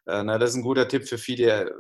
[0.08, 1.80] äh, na, das ist ein guter Tipp für viele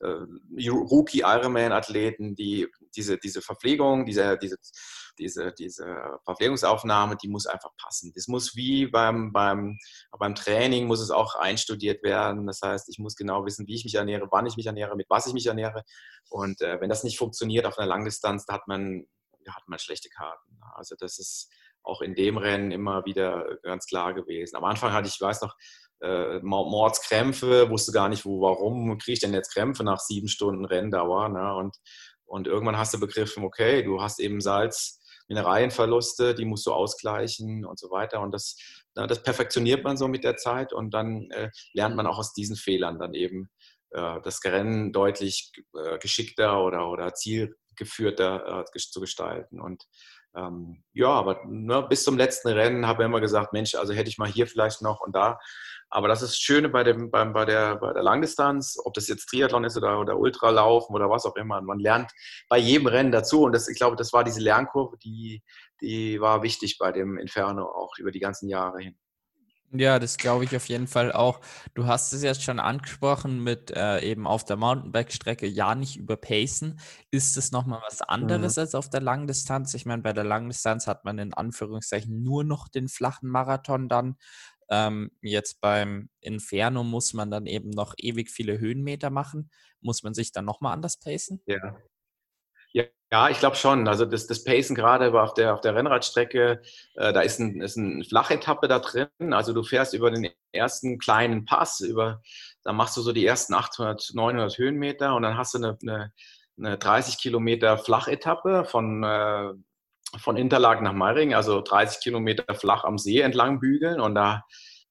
[0.00, 4.56] äh, Rookie-Ironman-Athleten, die diese, diese Verpflegung, diese, diese,
[5.20, 8.12] diese, diese Verpflegungsaufnahme, die muss einfach passen.
[8.14, 9.78] Das muss wie beim, beim,
[10.18, 12.46] beim Training, muss es auch einstudiert werden.
[12.46, 15.08] Das heißt, ich muss genau wissen, wie ich mich ernähre, wann ich mich ernähre, mit
[15.08, 15.84] was ich mich ernähre.
[16.30, 19.04] Und äh, wenn das nicht funktioniert auf einer Langdistanz, da hat man,
[19.44, 20.60] da hat man schlechte Karten.
[20.74, 21.52] Also das ist
[21.82, 24.56] auch in dem Rennen immer wieder ganz klar gewesen.
[24.56, 25.56] Am Anfang hatte ich, ich weiß noch,
[26.00, 30.64] äh, Mordskrämpfe, wusste gar nicht, wo, warum kriege ich denn jetzt Krämpfe nach sieben Stunden
[30.64, 31.28] Renndauer.
[31.28, 31.54] Ne?
[31.54, 31.76] Und,
[32.24, 34.99] und irgendwann hast du begriffen, okay, du hast eben Salz,
[35.30, 38.20] Mineralienverluste, die musst du ausgleichen und so weiter.
[38.20, 38.56] Und das,
[38.94, 42.56] das perfektioniert man so mit der Zeit und dann äh, lernt man auch aus diesen
[42.56, 43.48] Fehlern dann eben
[43.90, 49.60] äh, das Rennen deutlich äh, geschickter oder, oder zielgeführter zu gestalten.
[49.60, 49.84] Und
[50.34, 54.08] ähm, ja, aber ne, bis zum letzten Rennen habe ich immer gesagt, Mensch, also hätte
[54.08, 55.38] ich mal hier vielleicht noch und da.
[55.92, 59.08] Aber das ist das Schöne bei, dem, bei, bei, der, bei der Langdistanz, ob das
[59.08, 61.60] jetzt Triathlon ist oder, oder Ultralaufen oder was auch immer.
[61.62, 62.12] Man lernt
[62.48, 63.42] bei jedem Rennen dazu.
[63.42, 65.42] Und das, ich glaube, das war diese Lernkurve, die,
[65.80, 68.96] die war wichtig bei dem Inferno auch über die ganzen Jahre hin.
[69.72, 71.40] Ja, das glaube ich auf jeden Fall auch.
[71.74, 76.80] Du hast es jetzt schon angesprochen mit äh, eben auf der Mountainbike-Strecke ja nicht überpacen.
[77.12, 78.60] Ist es nochmal was anderes mhm.
[78.62, 79.72] als auf der Langdistanz?
[79.74, 84.16] Ich meine, bei der Langdistanz hat man in Anführungszeichen nur noch den flachen Marathon dann.
[84.70, 89.50] Ähm, jetzt beim Inferno muss man dann eben noch ewig viele Höhenmeter machen.
[89.80, 91.42] Muss man sich dann nochmal anders pacen?
[91.46, 91.76] Ja.
[92.72, 93.88] Ja, ja, ich glaube schon.
[93.88, 96.62] Also das, das Pacen gerade auf der, auf der Rennradstrecke,
[96.94, 99.08] äh, da ist, ein, ist eine Flachetappe da drin.
[99.32, 102.22] Also du fährst über den ersten kleinen Pass, über,
[102.62, 106.12] da machst du so die ersten 800, 900 Höhenmeter und dann hast du eine, eine,
[106.58, 109.52] eine 30 Kilometer Flachetappe von, äh,
[110.18, 114.44] von Interlaken nach Meiringen, also 30 Kilometer flach am See entlang bügeln und da,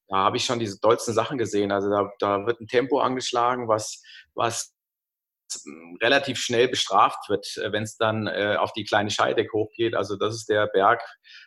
[0.08, 1.72] da habe ich schon diese dollsten Sachen gesehen.
[1.72, 4.02] Also da, da wird ein Tempo angeschlagen, was,
[4.34, 4.74] was
[6.00, 9.94] relativ schnell bestraft wird, äh, wenn es dann äh, auf die kleine Scheideck hochgeht.
[9.94, 11.02] Also das ist der Berg,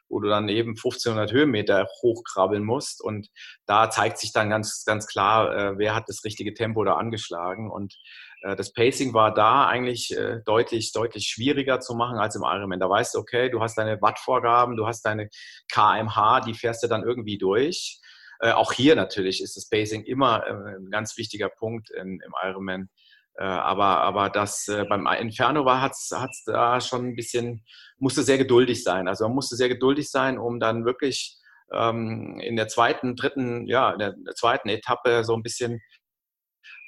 [0.10, 3.02] wo du dann eben 1500 Höhenmeter hochkrabbeln musst.
[3.02, 3.28] Und
[3.66, 7.72] da zeigt sich dann ganz, ganz klar, äh, wer hat das richtige Tempo da angeschlagen.
[7.72, 7.96] Und
[8.44, 12.80] äh, das Pacing war da eigentlich äh, deutlich, deutlich schwieriger zu machen als im Ironman.
[12.80, 15.30] Da weißt du, okay, du hast deine Wattvorgaben, du hast deine
[15.72, 18.00] kmh, die fährst du dann irgendwie durch.
[18.40, 22.90] Äh, auch hier natürlich ist das Pacing immer ein ganz wichtiger Punkt in, im Ironman
[23.36, 27.66] Äh, aber, aber das äh, beim Inferno war, hat es da schon ein bisschen,
[27.98, 29.08] musste sehr geduldig sein.
[29.08, 31.38] Also man musste sehr geduldig sein, um dann wirklich
[31.72, 35.82] ähm, in der zweiten, dritten, ja, in der, zweiten Etappe so ein bisschen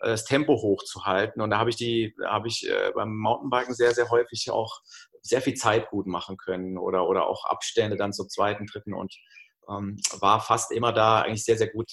[0.02, 1.42] äh, das Tempo hochzuhalten.
[1.42, 4.82] Und da habe ich die, habe ich beim Mountainbiken sehr, sehr häufig auch
[5.22, 9.16] sehr viel Zeit gut machen können oder, oder auch Abstände dann zum zweiten, dritten und
[9.68, 11.92] ähm, war fast immer da eigentlich sehr, sehr gut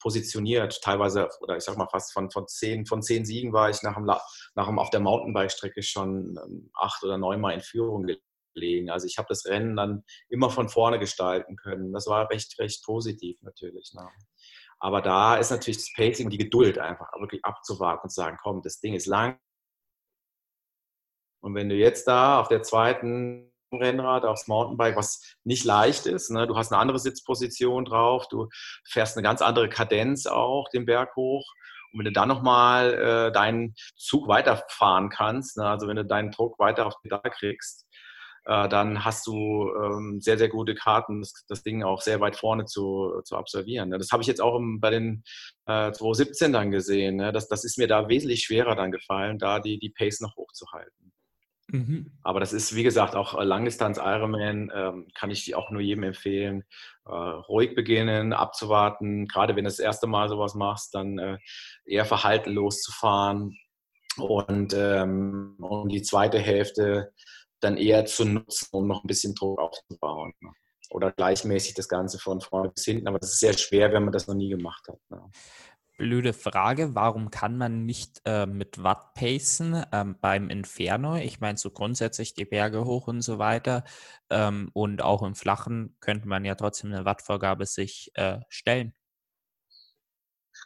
[0.00, 0.80] positioniert.
[0.82, 3.94] Teilweise, oder ich sag mal fast von, von, zehn, von zehn Siegen war ich nach
[3.94, 8.06] dem, nach dem auf der Mountainbike-Strecke schon ähm, acht oder neun Mal in Führung
[8.54, 8.90] gelegen.
[8.90, 11.92] Also ich habe das Rennen dann immer von vorne gestalten können.
[11.92, 13.92] Das war recht, recht positiv natürlich.
[13.94, 14.08] Ne?
[14.78, 18.62] Aber da ist natürlich das Pacing, die Geduld einfach wirklich abzuwarten und zu sagen, komm,
[18.62, 19.38] das Ding ist lang.
[21.42, 26.30] Und wenn du jetzt da auf der zweiten Rennrad, aufs Mountainbike, was nicht leicht ist.
[26.30, 26.46] Ne?
[26.46, 28.48] Du hast eine andere Sitzposition drauf, du
[28.88, 31.44] fährst eine ganz andere Kadenz auch den Berg hoch.
[31.92, 35.66] Und wenn du dann nochmal äh, deinen Zug weiterfahren kannst, ne?
[35.66, 37.86] also wenn du deinen Druck weiter auf Pedal kriegst,
[38.44, 42.36] äh, dann hast du ähm, sehr, sehr gute Karten, das, das, Ding auch sehr weit
[42.36, 43.90] vorne zu, zu absolvieren.
[43.90, 43.98] Ne?
[43.98, 45.24] Das habe ich jetzt auch im, bei den
[45.66, 47.16] äh, 2017 dann gesehen.
[47.16, 47.32] Ne?
[47.32, 51.12] Das, das ist mir da wesentlich schwerer dann gefallen, da die, die Pace noch hochzuhalten.
[51.72, 52.12] Mhm.
[52.22, 56.04] Aber das ist, wie gesagt, auch äh, Langdistanz Ironman, ähm, kann ich auch nur jedem
[56.04, 56.64] empfehlen.
[57.06, 59.26] Äh, ruhig beginnen, abzuwarten.
[59.28, 61.38] Gerade wenn du das erste Mal sowas machst, dann äh,
[61.84, 63.56] eher verhalten loszufahren
[64.16, 67.12] und ähm, um die zweite Hälfte
[67.60, 70.32] dann eher zu nutzen, um noch ein bisschen Druck aufzubauen.
[70.40, 70.50] Ne?
[70.90, 73.06] Oder gleichmäßig das Ganze von vorne bis hinten.
[73.06, 74.98] Aber das ist sehr schwer, wenn man das noch nie gemacht hat.
[75.08, 75.22] Ne?
[76.00, 81.16] Blöde Frage, warum kann man nicht äh, mit Watt pacen ähm, beim Inferno?
[81.16, 83.84] Ich meine, so grundsätzlich die Berge hoch und so weiter.
[84.30, 88.94] Ähm, und auch im Flachen könnte man ja trotzdem eine Wattvorgabe sich äh, stellen.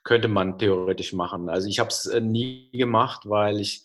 [0.04, 1.48] Könnte man theoretisch machen.
[1.48, 3.84] Also ich habe es äh, nie gemacht, weil ich,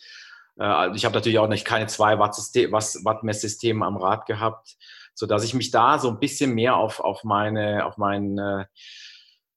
[0.60, 4.78] äh, also ich habe natürlich auch nicht keine zwei Wattmesssysteme am Rad gehabt,
[5.16, 8.70] sodass ich mich da so ein bisschen mehr auf, auf meine, auf meine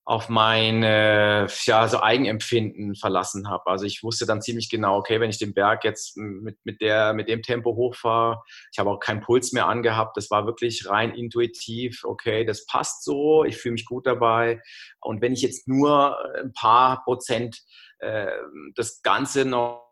[0.04, 3.66] auf mein äh, ja, so Eigenempfinden verlassen habe.
[3.66, 7.12] Also ich wusste dann ziemlich genau, okay, wenn ich den Berg jetzt mit, mit, der,
[7.12, 11.14] mit dem Tempo hochfahre, ich habe auch keinen Puls mehr angehabt, das war wirklich rein
[11.14, 14.60] intuitiv, okay, das passt so, ich fühle mich gut dabei.
[15.00, 17.62] Und wenn ich jetzt nur ein paar Prozent
[17.98, 18.26] äh,
[18.74, 19.91] das Ganze noch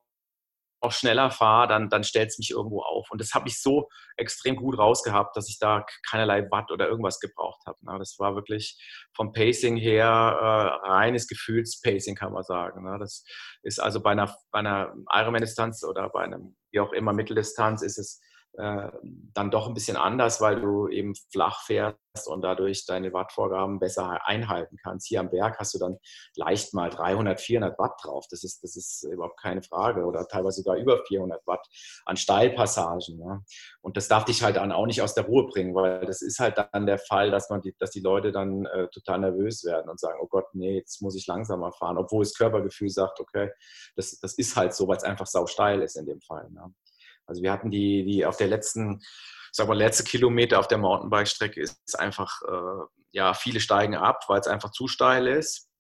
[0.81, 3.11] auch schneller fahre, dann, dann stellt es mich irgendwo auf.
[3.11, 7.21] Und das habe ich so extrem gut rausgehabt, dass ich da keinerlei Watt oder irgendwas
[7.21, 7.79] gebraucht habe.
[7.83, 7.99] Ne?
[7.99, 8.79] Das war wirklich
[9.15, 12.85] vom Pacing her äh, reines Gefühlspacing, kann man sagen.
[12.85, 12.99] Ne?
[12.99, 13.25] Das
[13.63, 17.99] ist also bei einer, bei einer Ironman-Distanz oder bei einem, wie auch immer, Mitteldistanz ist
[17.99, 18.21] es
[18.57, 24.27] dann doch ein bisschen anders, weil du eben flach fährst und dadurch deine Wattvorgaben besser
[24.27, 25.07] einhalten kannst.
[25.07, 25.99] Hier am Berg hast du dann
[26.35, 28.27] leicht mal 300, 400 Watt drauf.
[28.29, 30.05] Das ist, das ist überhaupt keine Frage.
[30.05, 31.65] Oder teilweise sogar über 400 Watt
[32.05, 33.19] an Steilpassagen.
[33.19, 33.45] Ne?
[33.81, 36.41] Und das darf dich halt dann auch nicht aus der Ruhe bringen, weil das ist
[36.41, 39.89] halt dann der Fall, dass, man die, dass die Leute dann äh, total nervös werden
[39.89, 41.99] und sagen, oh Gott, nee, jetzt muss ich langsamer fahren.
[41.99, 43.51] Obwohl das Körpergefühl sagt, okay,
[43.95, 46.51] das, das ist halt so, weil es einfach sau steil ist in dem Fall.
[46.51, 46.75] Ne?
[47.31, 49.01] Also wir hatten die, die auf der letzten,
[49.53, 54.41] sag mal, letzte Kilometer auf der Mountainbike-Strecke ist einfach, äh, ja, viele steigen ab, weil
[54.41, 55.71] es einfach zu steil ist.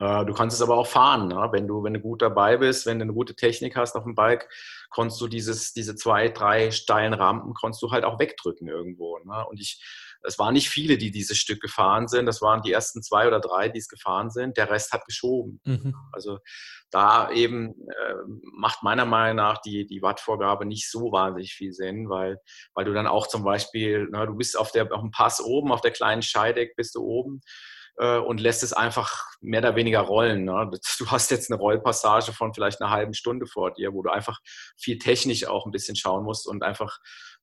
[0.00, 1.48] Äh, du kannst es aber auch fahren, ne?
[1.50, 4.14] wenn, du, wenn du gut dabei bist, wenn du eine gute Technik hast auf dem
[4.14, 4.48] Bike,
[4.90, 9.18] konntest du dieses, diese zwei, drei steilen Rampen, konntest du halt auch wegdrücken irgendwo.
[9.18, 9.44] Ne?
[9.48, 9.82] Und ich,
[10.22, 12.26] es waren nicht viele, die dieses Stück gefahren sind.
[12.26, 14.56] Das waren die ersten zwei oder drei, die es gefahren sind.
[14.56, 15.60] Der Rest hat geschoben.
[15.64, 15.94] Mhm.
[16.12, 16.38] Also
[16.90, 18.14] da eben äh,
[18.52, 22.38] macht meiner Meinung nach die, die Wattvorgabe nicht so wahnsinnig viel Sinn, weil,
[22.74, 25.72] weil du dann auch zum Beispiel, na, du bist auf, der, auf dem Pass oben,
[25.72, 27.40] auf der kleinen Scheideck bist du oben
[27.98, 30.44] äh, und lässt es einfach mehr oder weniger rollen.
[30.44, 30.70] Ne?
[30.98, 34.40] Du hast jetzt eine Rollpassage von vielleicht einer halben Stunde vor dir, wo du einfach
[34.76, 36.98] viel technisch auch ein bisschen schauen musst und einfach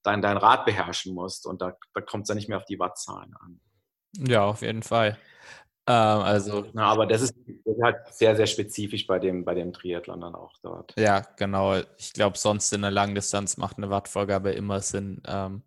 [0.06, 1.46] dein, dein Rad beherrschen musst.
[1.46, 3.60] Und da, da kommt es dann nicht mehr auf die Wattzahlen an.
[4.18, 5.18] Ja, auf jeden Fall.
[5.88, 7.36] Ähm, also, Na, aber das ist,
[7.82, 10.94] halt sehr, sehr spezifisch bei dem, bei dem Triathlon dann auch dort.
[10.98, 11.76] Ja, genau.
[11.98, 15.64] Ich glaube, sonst in der Langdistanz macht eine Wattvorgabe immer Sinn, ähm,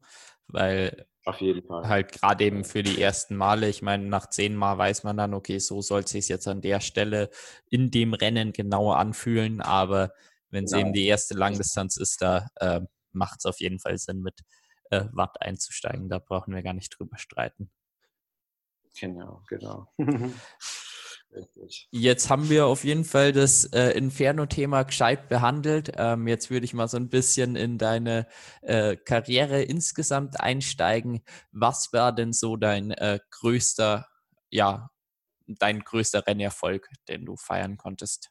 [0.49, 1.87] weil auf jeden Fall.
[1.87, 3.69] Halt gerade eben für die ersten Male.
[3.69, 6.63] Ich meine, nach zehn Mal weiß man dann, okay, so soll es sich jetzt an
[6.63, 7.29] der Stelle
[7.69, 9.61] in dem Rennen genau anfühlen.
[9.61, 10.15] Aber
[10.49, 10.87] wenn es genau.
[10.87, 12.81] eben die erste Langdistanz ist, da äh,
[13.13, 14.41] macht es auf jeden Fall Sinn, mit
[14.91, 16.09] äh, Watt einzusteigen.
[16.09, 17.71] Da brauchen wir gar nicht drüber streiten.
[18.99, 19.93] Genau, genau.
[21.91, 25.93] Jetzt haben wir auf jeden Fall das äh, Inferno-Thema gescheit behandelt.
[25.97, 28.27] Ähm, jetzt würde ich mal so ein bisschen in deine
[28.63, 31.23] äh, Karriere insgesamt einsteigen.
[31.53, 34.09] Was war denn so dein äh, größter,
[34.51, 34.91] ja,
[35.47, 38.31] dein größter Rennerfolg, den du feiern konntest?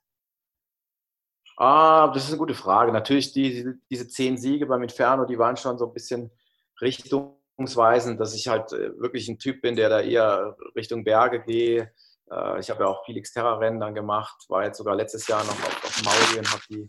[1.58, 2.92] Ah, das ist eine gute Frage.
[2.92, 6.30] Natürlich, die, diese zehn Siege beim Inferno, die waren schon so ein bisschen
[6.82, 11.92] richtungsweisend, dass ich halt äh, wirklich ein Typ bin, der da eher Richtung Berge gehe.
[12.30, 15.54] Äh, ich habe ja auch viel Xterra-Rennen dann gemacht, war jetzt sogar letztes Jahr noch
[15.54, 16.88] auf, auf Maui und habe die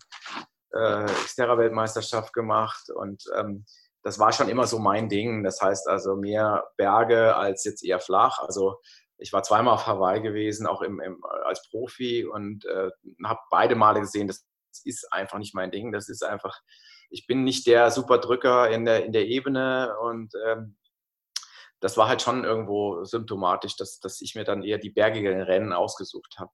[0.73, 3.65] äh, Xterra-Weltmeisterschaft gemacht und ähm,
[4.03, 5.45] das war schon immer so mein Ding.
[5.45, 8.39] Das heißt also mehr Berge als jetzt eher flach.
[8.41, 8.81] Also
[9.17, 12.91] ich war zweimal auf Hawaii gewesen, auch im, im als Profi und äh,
[13.25, 14.29] habe beide Male gesehen,
[14.85, 15.93] ist einfach nicht mein Ding.
[15.93, 16.61] Das ist einfach,
[17.11, 20.77] ich bin nicht der Superdrücker in der, in der Ebene und ähm,
[21.81, 25.73] das war halt schon irgendwo symptomatisch, dass, dass ich mir dann eher die bergigen Rennen
[25.73, 26.51] ausgesucht habe.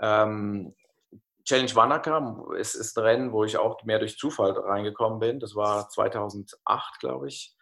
[0.00, 0.74] Ähm,
[1.44, 5.40] Challenge Wanaka ist, ist ein Rennen, wo ich auch mehr durch Zufall reingekommen bin.
[5.40, 7.56] Das war 2008, glaube ich.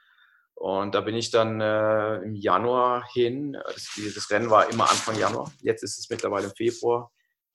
[0.54, 3.52] Und da bin ich dann äh, im Januar hin.
[3.52, 5.50] Das, das, Rennen war immer Anfang Januar.
[5.60, 7.10] Jetzt ist es mittlerweile im Februar,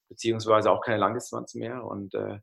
[0.09, 1.83] beziehungsweise auch keine Langdistanz mehr.
[1.83, 2.39] Und äh,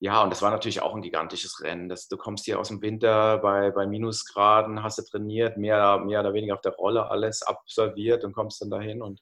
[0.00, 1.88] ja, und das war natürlich auch ein gigantisches Rennen.
[1.88, 6.20] Das, du kommst hier aus dem Winter bei, bei Minusgraden, hast du trainiert, mehr, mehr
[6.20, 9.20] oder weniger auf der Rolle alles absolviert und kommst dann dahin und,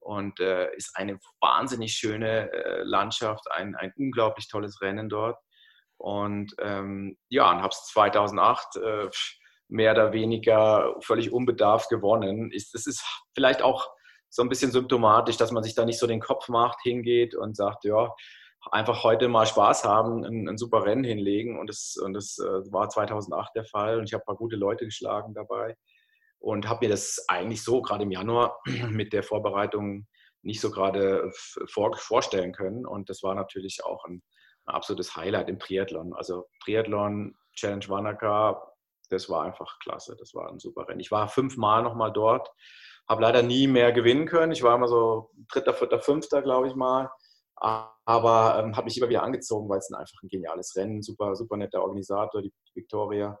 [0.00, 5.38] und äh, ist eine wahnsinnig schöne äh, Landschaft, ein, ein unglaublich tolles Rennen dort.
[5.96, 9.10] Und ähm, ja, und habe es 2008 äh,
[9.68, 12.50] mehr oder weniger völlig unbedarft gewonnen.
[12.50, 13.88] Ist, das ist vielleicht auch
[14.30, 17.56] so ein bisschen symptomatisch, dass man sich da nicht so den Kopf macht, hingeht und
[17.56, 18.14] sagt, ja,
[18.70, 21.58] einfach heute mal Spaß haben, ein, ein super Rennen hinlegen.
[21.58, 23.98] Und das, und das äh, war 2008 der Fall.
[23.98, 25.76] Und ich habe ein paar gute Leute geschlagen dabei
[26.38, 30.06] und habe mir das eigentlich so gerade im Januar mit der Vorbereitung
[30.42, 31.30] nicht so gerade
[31.68, 32.86] vor, vorstellen können.
[32.86, 34.22] Und das war natürlich auch ein,
[34.66, 36.14] ein absolutes Highlight im Triathlon.
[36.14, 38.62] Also Triathlon, Challenge Wanaka,
[39.10, 40.16] das war einfach klasse.
[40.18, 41.00] Das war ein super Rennen.
[41.00, 42.48] Ich war fünfmal nochmal dort,
[43.10, 44.52] habe leider nie mehr gewinnen können.
[44.52, 47.10] Ich war immer so dritter, vierter, fünfter, glaube ich mal.
[47.56, 51.56] Aber ähm, habe mich immer wieder angezogen, weil es einfach ein geniales Rennen, super, super
[51.56, 53.36] netter Organisator, die Victoria,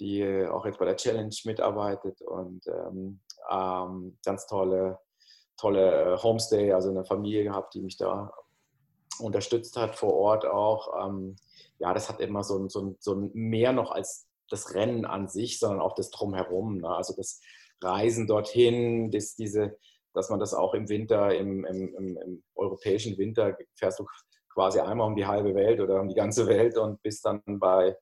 [0.00, 4.98] die auch jetzt bei der Challenge mitarbeitet und ähm, ähm, ganz tolle,
[5.56, 8.32] tolle äh, Homestay, also eine Familie gehabt, die mich da
[9.20, 11.06] unterstützt hat vor Ort auch.
[11.06, 11.36] Ähm,
[11.78, 15.80] ja, das hat immer so, so, so mehr noch als das Rennen an sich, sondern
[15.80, 16.78] auch das Drumherum.
[16.78, 16.88] Ne?
[16.88, 17.40] Also das
[17.82, 19.76] Reisen dorthin, das, diese,
[20.14, 24.06] dass man das auch im Winter, im, im, im, im, europäischen Winter, fährst du
[24.52, 27.96] quasi einmal um die halbe Welt oder um die ganze Welt und bist dann bei,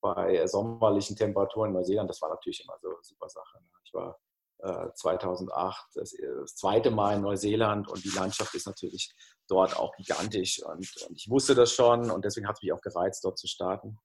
[0.00, 2.08] bei sommerlichen Temperaturen in Neuseeland.
[2.08, 3.58] Das war natürlich immer so eine super Sache.
[3.60, 3.68] Ne?
[3.84, 4.18] Ich war
[4.60, 9.14] äh, 2008 das, das, zweite Mal in Neuseeland und die Landschaft ist natürlich
[9.46, 12.80] dort auch gigantisch und, und ich wusste das schon und deswegen hat es mich auch
[12.80, 13.98] gereizt, dort zu starten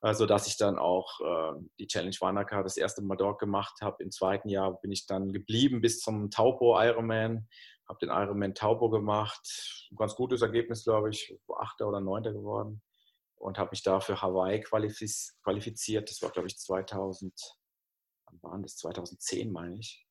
[0.00, 4.02] also dass ich dann auch äh, die Challenge Wanaka das erste Mal dort gemacht habe.
[4.02, 7.48] Im zweiten Jahr bin ich dann geblieben bis zum Taupo Ironman,
[7.88, 9.88] habe den Ironman Taupo gemacht.
[9.90, 12.82] Ein ganz gutes Ergebnis, glaube ich, Achter oder Neunter geworden
[13.36, 16.10] und habe mich da für Hawaii qualifiziert.
[16.10, 17.32] Das war, glaube ich, 2000,
[18.26, 18.76] wann waren das?
[18.76, 20.07] 2010, meine ich.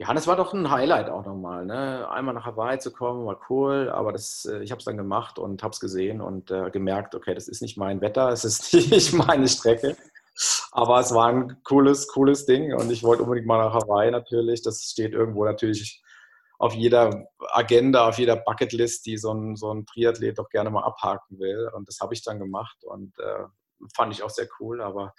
[0.00, 1.66] Ja, das war doch ein Highlight auch nochmal.
[1.66, 2.08] Ne?
[2.08, 5.38] Einmal nach Hawaii zu kommen, war cool, aber das, äh, ich habe es dann gemacht
[5.38, 8.72] und habe es gesehen und äh, gemerkt, okay, das ist nicht mein Wetter, es ist
[8.90, 9.98] nicht meine Strecke.
[10.72, 14.62] Aber es war ein cooles, cooles Ding und ich wollte unbedingt mal nach Hawaii natürlich.
[14.62, 16.02] Das steht irgendwo natürlich
[16.58, 20.84] auf jeder Agenda, auf jeder Bucketlist, die so ein, so ein Triathlet doch gerne mal
[20.84, 21.70] abhaken will.
[21.74, 23.44] Und das habe ich dann gemacht und äh,
[23.94, 24.80] fand ich auch sehr cool.
[24.80, 25.12] Aber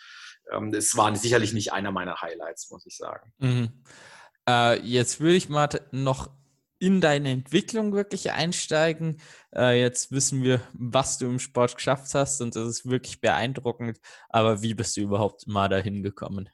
[0.51, 3.31] ähm, es war sicherlich nicht einer meiner Highlights, muss ich sagen.
[3.37, 3.83] Mhm.
[4.51, 6.29] Äh, jetzt würde ich mal noch
[6.79, 9.21] in deine Entwicklung wirklich einsteigen.
[9.55, 13.99] Äh, jetzt wissen wir, was du im Sport geschafft hast und das ist wirklich beeindruckend.
[14.29, 16.49] Aber wie bist du überhaupt mal dahin gekommen?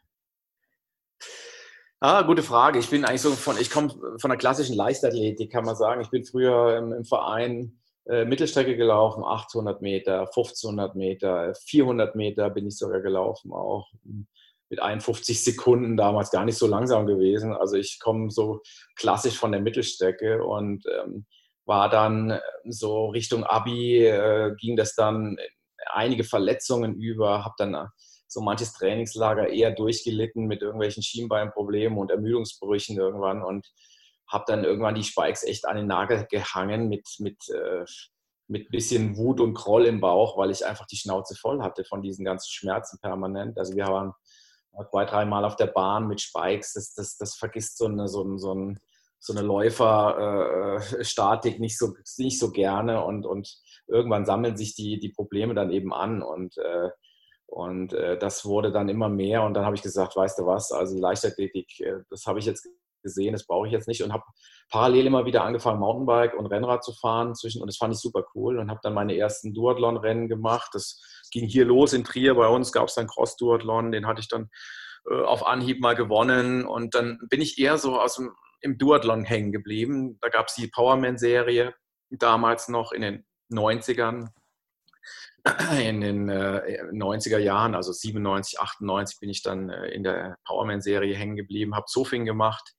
[1.99, 2.77] Ah, gute Frage.
[2.77, 6.01] Ich bin eigentlich so von, ich komme von der klassischen Leichtathletik, kann man sagen.
[6.01, 12.49] Ich bin früher im, im Verein äh, Mittelstrecke gelaufen, 800 Meter, 1500 Meter, 400 Meter
[12.51, 13.89] bin ich sogar gelaufen auch
[14.69, 17.53] mit 51 Sekunden damals gar nicht so langsam gewesen.
[17.53, 18.61] Also ich komme so
[18.95, 21.25] klassisch von der Mittelstrecke und ähm,
[21.65, 25.37] war dann äh, so Richtung Abi, äh, ging das dann
[25.91, 27.85] einige Verletzungen über, habe dann äh,
[28.27, 33.65] so manches Trainingslager eher durchgelitten mit irgendwelchen Schienbeinproblemen und Ermüdungsbrüchen irgendwann und
[34.29, 37.85] habe dann irgendwann die Spikes echt an den Nagel gehangen mit, mit, äh,
[38.47, 42.01] mit bisschen Wut und Groll im Bauch, weil ich einfach die Schnauze voll hatte von
[42.01, 43.57] diesen ganzen Schmerzen permanent.
[43.57, 44.13] Also wir waren
[44.89, 48.53] zwei, dreimal auf der Bahn mit Spikes, das, das, das vergisst so eine, so, so,
[48.53, 48.79] ein,
[49.19, 53.49] so eine Läuferstatik äh, nicht, so, nicht so gerne und, und
[53.87, 56.89] irgendwann sammeln sich die, die Probleme dann eben an und, äh,
[57.47, 60.71] und äh, das wurde dann immer mehr und dann habe ich gesagt, weißt du was,
[60.71, 62.67] also Leichtathletik, äh, das habe ich jetzt
[63.07, 64.23] gesehen, das brauche ich jetzt nicht und habe
[64.69, 68.25] parallel immer wieder angefangen, Mountainbike und Rennrad zu fahren zwischen und das fand ich super
[68.35, 70.69] cool und habe dann meine ersten Duathlon-Rennen gemacht.
[70.73, 71.01] Das
[71.31, 72.35] ging hier los in Trier.
[72.35, 74.49] Bei uns gab es dann Cross-Duathlon, den hatte ich dann
[75.09, 78.31] äh, auf Anhieb mal gewonnen und dann bin ich eher so aus dem,
[78.61, 80.17] im Duathlon hängen geblieben.
[80.21, 81.73] Da gab es die Powerman-Serie
[82.09, 84.29] damals noch in den 90ern
[85.79, 91.15] in den äh, 90er Jahren, also 97, 98, bin ich dann äh, in der Powerman-Serie
[91.15, 92.73] hängen geblieben, habe Zofing gemacht,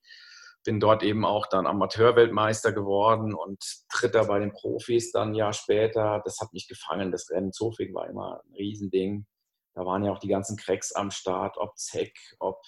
[0.65, 5.53] bin dort eben auch dann Amateurweltmeister geworden und Dritter bei den Profis dann ein Jahr
[5.53, 6.21] später.
[6.25, 9.25] Das hat mich gefangen, das Rennen Zofing war immer ein Riesending.
[9.73, 12.61] Da waren ja auch die ganzen Cracks am Start, ob Zeck, ob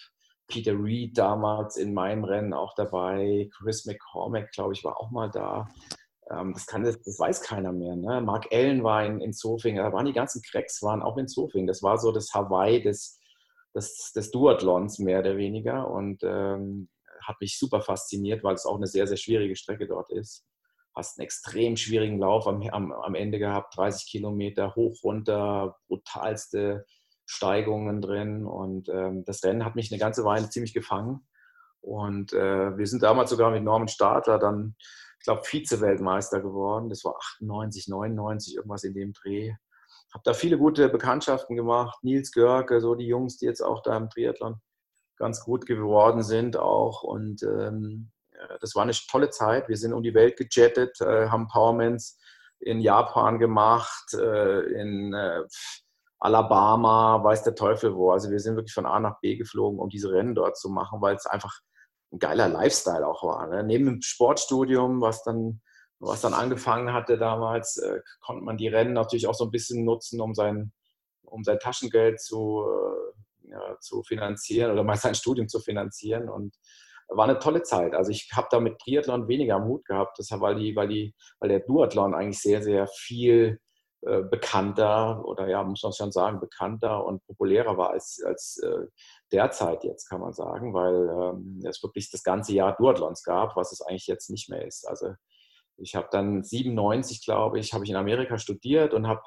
[0.47, 5.29] Peter Reed damals in meinem Rennen auch dabei, Chris McCormack, glaube ich, war auch mal
[5.29, 5.67] da.
[6.31, 7.95] Ähm, das, kann, das, weiß keiner mehr.
[7.95, 8.21] Ne?
[8.21, 11.67] Mark Allen war in, in Zofing, da waren die ganzen Cracks, waren auch in Zofing.
[11.67, 13.19] Das war so das Hawaii des,
[13.75, 16.89] des, des Duathlons mehr oder weniger und ähm,
[17.21, 20.45] hat mich super fasziniert, weil es auch eine sehr, sehr schwierige Strecke dort ist.
[20.95, 26.85] Hast einen extrem schwierigen Lauf am, am, am Ende gehabt, 30 Kilometer hoch, runter, brutalste
[27.25, 31.25] Steigungen drin und ähm, das Rennen hat mich eine ganze Weile ziemlich gefangen.
[31.79, 34.75] Und äh, wir sind damals sogar mit Norman Stadler dann
[35.21, 36.89] ich glaube, Vize-Weltmeister geworden.
[36.89, 39.53] Das war 98, 99, irgendwas in dem Dreh.
[40.11, 42.03] Habe da viele gute Bekanntschaften gemacht.
[42.03, 44.59] Nils Görke, so die Jungs, die jetzt auch da im Triathlon
[45.17, 47.03] ganz gut geworden sind auch.
[47.03, 48.09] Und ähm,
[48.61, 49.69] das war eine tolle Zeit.
[49.69, 52.17] Wir sind um die Welt gejettet, äh, haben Powermans
[52.59, 55.43] in Japan gemacht, äh, in äh,
[56.17, 58.09] Alabama, weiß der Teufel wo.
[58.09, 60.99] Also wir sind wirklich von A nach B geflogen, um diese Rennen dort zu machen,
[60.99, 61.59] weil es einfach
[62.11, 63.47] ein geiler Lifestyle auch war.
[63.47, 63.63] Ne?
[63.63, 65.61] Neben dem Sportstudium, was dann,
[65.99, 69.85] was dann angefangen hatte damals, äh, konnte man die Rennen natürlich auch so ein bisschen
[69.85, 70.73] nutzen, um sein,
[71.23, 76.29] um sein Taschengeld zu, äh, ja, zu finanzieren oder mal sein Studium zu finanzieren.
[76.29, 76.55] Und
[77.07, 77.93] war eine tolle Zeit.
[77.93, 81.49] Also ich habe da mit Triathlon weniger Mut gehabt, deshalb, weil, die, weil, die, weil
[81.49, 83.59] der Duathlon eigentlich sehr, sehr viel
[84.03, 88.87] äh, bekannter oder ja, muss man schon sagen, bekannter und populärer war als, als äh,
[89.31, 93.71] derzeit jetzt, kann man sagen, weil ähm, es wirklich das ganze Jahr Duathlons gab, was
[93.71, 94.87] es eigentlich jetzt nicht mehr ist.
[94.87, 95.13] Also
[95.77, 99.21] ich habe dann 97, glaube ich, habe ich in Amerika studiert und habe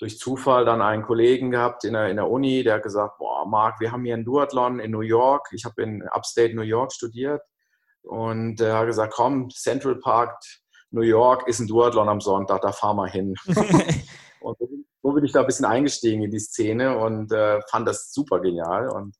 [0.00, 3.46] durch Zufall dann einen Kollegen gehabt in der, in der Uni, der hat gesagt, boah,
[3.46, 5.48] Marc, wir haben hier einen Duathlon in New York.
[5.52, 7.42] Ich habe in Upstate New York studiert
[8.02, 10.40] und er hat gesagt, komm, Central Park,
[10.90, 13.34] New York ist ein Duathlon am Sonntag, da fahren wir hin.
[14.48, 18.12] und so bin ich da ein bisschen eingestiegen in die Szene und äh, fand das
[18.12, 18.88] super genial.
[18.88, 19.16] Und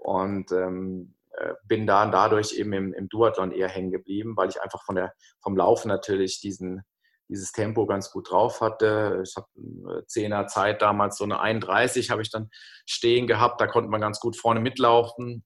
[0.00, 4.60] und ähm, äh, bin da dadurch eben im, im Duathlon eher hängen geblieben, weil ich
[4.62, 5.12] einfach von der,
[5.42, 6.82] vom Laufen natürlich diesen,
[7.28, 9.22] dieses Tempo ganz gut drauf hatte.
[9.24, 12.48] Ich habe eine 10er Zeit damals, so eine 31 habe ich dann
[12.86, 13.60] stehen gehabt.
[13.60, 15.44] Da konnte man ganz gut vorne mitlaufen.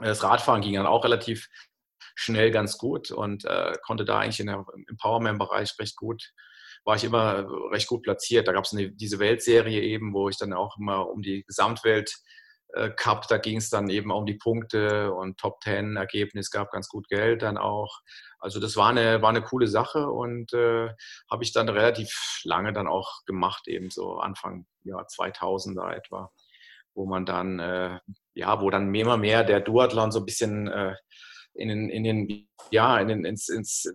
[0.00, 1.48] Das Radfahren ging dann auch relativ
[2.14, 6.32] schnell ganz gut und äh, konnte da eigentlich in der, im Powerman-Bereich recht gut,
[6.84, 8.48] war ich immer recht gut platziert.
[8.48, 12.12] Da gab es diese Weltserie eben, wo ich dann auch immer um die Gesamtwelt
[12.74, 16.70] äh, Cup, da ging es dann eben um die Punkte und Top Ten Ergebnis, gab
[16.70, 18.00] ganz gut Geld dann auch.
[18.38, 20.88] Also das war eine, war eine coole Sache und äh,
[21.30, 26.30] habe ich dann relativ lange dann auch gemacht, eben so Anfang ja, 2000er etwa,
[26.94, 27.98] wo man dann, äh,
[28.34, 30.94] ja, wo dann immer mehr der Duathlon so ein bisschen äh,
[31.54, 33.92] in den, in den, ja, in den, ins, ins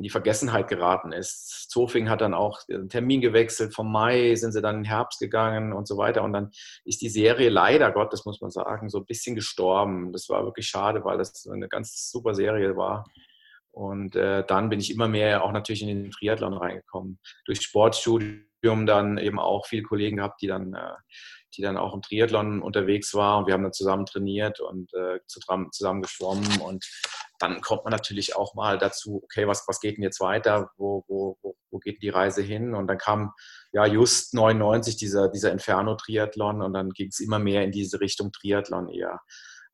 [0.00, 1.68] in die Vergessenheit geraten ist.
[1.68, 3.74] Zofing hat dann auch den Termin gewechselt.
[3.74, 6.22] Vom Mai sind sie dann in den Herbst gegangen und so weiter.
[6.22, 6.52] Und dann
[6.86, 10.10] ist die Serie leider Gott, das muss man sagen, so ein bisschen gestorben.
[10.14, 13.04] Das war wirklich schade, weil das eine ganz super Serie war.
[13.72, 17.18] Und äh, dann bin ich immer mehr auch natürlich in den Triathlon reingekommen.
[17.44, 20.94] Durch Sportstudium dann eben auch viele Kollegen gehabt, die dann, äh,
[21.54, 23.40] die dann auch im Triathlon unterwegs waren.
[23.40, 26.86] Und wir haben dann zusammen trainiert und äh, zusammen geschwommen und
[27.40, 30.70] dann kommt man natürlich auch mal dazu, okay, was, was geht denn jetzt weiter?
[30.76, 32.74] Wo, wo, wo, wo geht die Reise hin?
[32.74, 33.32] Und dann kam
[33.72, 38.30] ja just 99 dieser, dieser Inferno-Triathlon und dann ging es immer mehr in diese Richtung
[38.30, 39.20] Triathlon eher,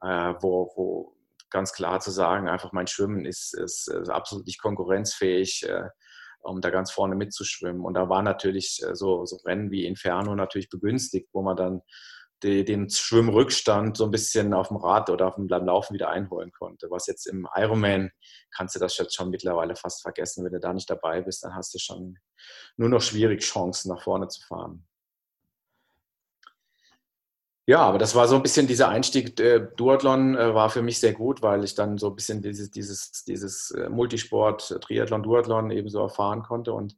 [0.01, 1.17] äh, wo, wo
[1.51, 5.65] ganz klar zu sagen, einfach mein Schwimmen ist, ist, ist absolut nicht konkurrenzfähig.
[5.69, 5.89] Äh,
[6.43, 7.85] um da ganz vorne mitzuschwimmen.
[7.85, 11.81] Und da war natürlich äh, so, so Rennen wie Inferno natürlich begünstigt, wo man dann
[12.47, 16.53] die, den Schwimmrückstand so ein bisschen auf dem Rad oder auf dem Laufen wieder einholen
[16.53, 16.91] konnte.
[16.91, 18.11] Was jetzt im Ironman
[18.55, 20.45] kannst du das jetzt schon mittlerweile fast vergessen.
[20.45, 22.19] Wenn du da nicht dabei bist, dann hast du schon
[22.77, 24.87] nur noch schwierig Chancen nach vorne zu fahren.
[27.69, 29.41] Ja, aber das war so ein bisschen dieser Einstieg.
[29.41, 32.71] Äh, Duathlon äh, war für mich sehr gut, weil ich dann so ein bisschen dieses,
[32.71, 36.97] dieses, dieses äh, Multisport, Triathlon, Duathlon eben so erfahren konnte und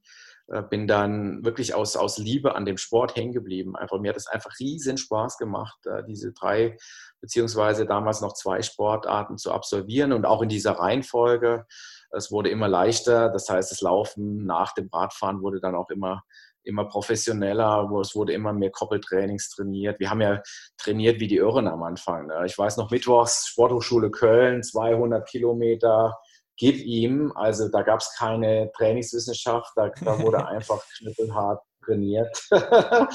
[0.71, 3.77] bin dann wirklich aus, aus Liebe an dem Sport hängen geblieben.
[3.77, 6.77] Einfach, mir hat es einfach riesen Spaß gemacht, diese drei
[7.21, 11.67] beziehungsweise damals noch zwei Sportarten zu absolvieren und auch in dieser Reihenfolge.
[12.11, 16.23] Es wurde immer leichter, das heißt, das Laufen nach dem Radfahren wurde dann auch immer
[16.69, 19.99] immer professioneller, es wurde immer mehr Koppeltrainings trainiert.
[19.99, 20.43] Wir haben ja
[20.77, 22.27] trainiert wie die Irren am Anfang.
[22.27, 22.43] Ne?
[22.45, 26.19] Ich weiß noch, Mittwochs, Sporthochschule Köln, 200 Kilometer,
[26.59, 27.33] gib ihm.
[27.35, 32.37] Also da gab es keine Trainingswissenschaft, da, da wurde einfach knüppelhart trainiert,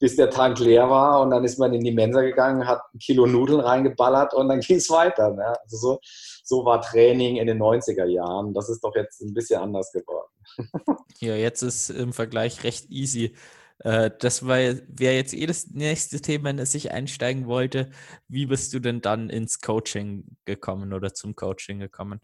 [0.00, 2.98] bis der Tank leer war und dann ist man in die Mensa gegangen, hat ein
[2.98, 5.30] Kilo Nudeln reingeballert und dann ging es weiter.
[5.30, 5.46] Ne?
[5.62, 6.00] Also so,
[6.42, 8.52] so war Training in den 90er Jahren.
[8.52, 10.30] Das ist doch jetzt ein bisschen anders geworden.
[11.20, 13.34] Ja, jetzt ist im Vergleich recht easy.
[13.78, 17.90] Äh, das wäre jetzt eh das nächste Thema, in das ich einsteigen wollte.
[18.28, 22.20] Wie bist du denn dann ins Coaching gekommen oder zum Coaching gekommen?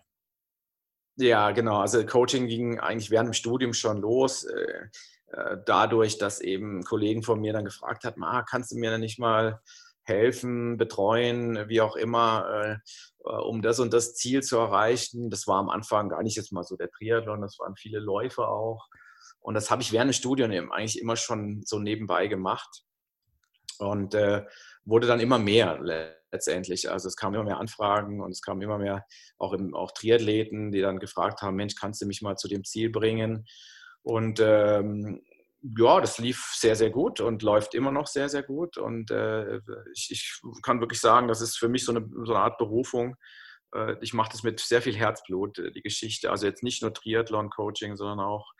[1.23, 1.79] Ja, genau.
[1.79, 4.43] Also Coaching ging eigentlich während dem Studium schon los.
[4.43, 4.89] Äh,
[5.29, 9.01] äh, dadurch, dass eben Kollegen von mir dann gefragt hatten, ah, kannst du mir dann
[9.01, 9.61] nicht mal
[10.03, 12.81] helfen, betreuen, wie auch immer,
[13.25, 15.31] äh, um das und das Ziel zu erreichen.
[15.31, 18.49] Das war am Anfang gar nicht jetzt mal so der Triathlon, das waren viele Läufe
[18.49, 18.89] auch.
[19.39, 22.83] Und das habe ich während des Studiums eigentlich immer schon so nebenbei gemacht.
[23.79, 24.45] Und äh,
[24.85, 25.79] wurde dann immer mehr
[26.33, 26.91] letztendlich.
[26.91, 29.07] Also es kamen immer mehr Anfragen und es kamen immer mehr
[29.39, 32.65] auch, im, auch Triathleten, die dann gefragt haben, Mensch, kannst du mich mal zu dem
[32.65, 33.47] Ziel bringen?
[34.03, 35.23] Und ähm,
[35.79, 38.79] ja, das lief sehr, sehr gut und läuft immer noch sehr, sehr gut.
[38.79, 39.59] Und äh,
[39.95, 43.17] ich, ich, kann wirklich sagen, das ist für mich so eine, so eine Art Berufung.
[43.73, 46.31] Äh, ich mache das mit sehr viel Herzblut, äh, die Geschichte.
[46.31, 48.53] Also jetzt nicht nur Triathlon-Coaching, sondern auch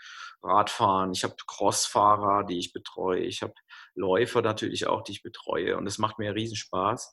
[0.45, 1.13] Radfahren.
[1.13, 3.21] Ich habe Crossfahrer, die ich betreue.
[3.21, 3.55] Ich habe
[3.95, 5.77] Läufer natürlich auch, die ich betreue.
[5.77, 7.13] Und es macht mir riesen Spaß.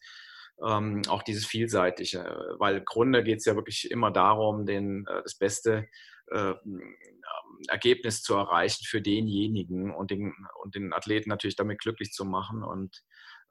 [0.65, 5.21] Ähm, auch dieses Vielseitige, weil im Grunde geht es ja wirklich immer darum, den, äh,
[5.23, 5.87] das Beste
[6.27, 6.53] äh,
[7.67, 10.33] Ergebnis zu erreichen für denjenigen und den,
[10.63, 13.01] und den Athleten natürlich damit glücklich zu machen und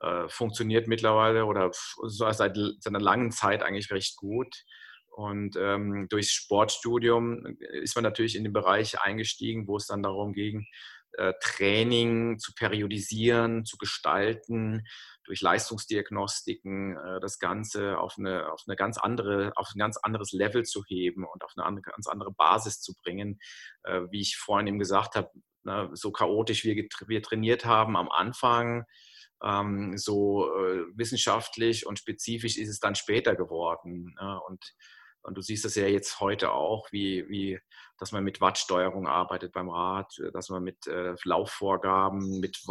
[0.00, 1.70] äh, funktioniert mittlerweile oder
[2.06, 2.56] seit, seit
[2.86, 4.64] einer langen Zeit eigentlich recht gut.
[5.10, 10.32] Und ähm, durchs Sportstudium ist man natürlich in den Bereich eingestiegen, wo es dann darum
[10.32, 10.66] ging,
[11.14, 14.84] äh, Training zu periodisieren, zu gestalten,
[15.28, 20.32] durch Leistungsdiagnostiken äh, das Ganze auf eine, auf eine ganz andere, auf ein ganz anderes
[20.32, 23.38] Level zu heben und auf eine ganz andere Basis zu bringen.
[23.84, 25.30] Äh, wie ich vorhin eben gesagt habe,
[25.64, 26.74] ne, so chaotisch wir,
[27.06, 28.84] wir trainiert haben am Anfang,
[29.42, 30.48] ähm, so
[30.94, 34.16] wissenschaftlich und spezifisch ist es dann später geworden.
[34.20, 34.40] Ne?
[34.48, 34.74] Und
[35.22, 37.60] und du siehst das ja jetzt heute auch, wie, wie
[37.98, 42.66] dass man mit Wattsteuerung arbeitet beim Rad, dass man mit äh, Laufvorgaben, mit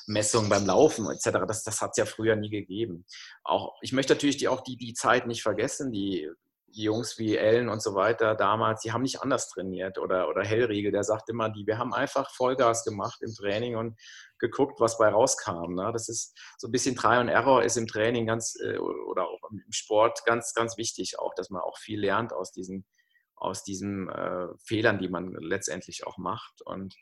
[0.00, 1.44] Wattmessung beim Laufen etc.
[1.46, 3.04] Das, das hat es ja früher nie gegeben.
[3.44, 6.28] Auch, ich möchte natürlich die, auch die, die Zeit nicht vergessen, die
[6.72, 9.98] die Jungs wie Ellen und so weiter damals, die haben nicht anders trainiert.
[9.98, 13.98] Oder, oder Hellriegel, der sagt immer, die, wir haben einfach Vollgas gemacht im Training und
[14.38, 15.74] geguckt, was bei rauskam.
[15.74, 15.90] Ne?
[15.92, 19.50] Das ist so ein bisschen Try und Error ist im Training ganz äh, oder auch
[19.50, 22.86] im Sport ganz, ganz wichtig auch, dass man auch viel lernt aus diesen,
[23.34, 26.62] aus diesen äh, Fehlern, die man letztendlich auch macht.
[26.62, 26.94] Und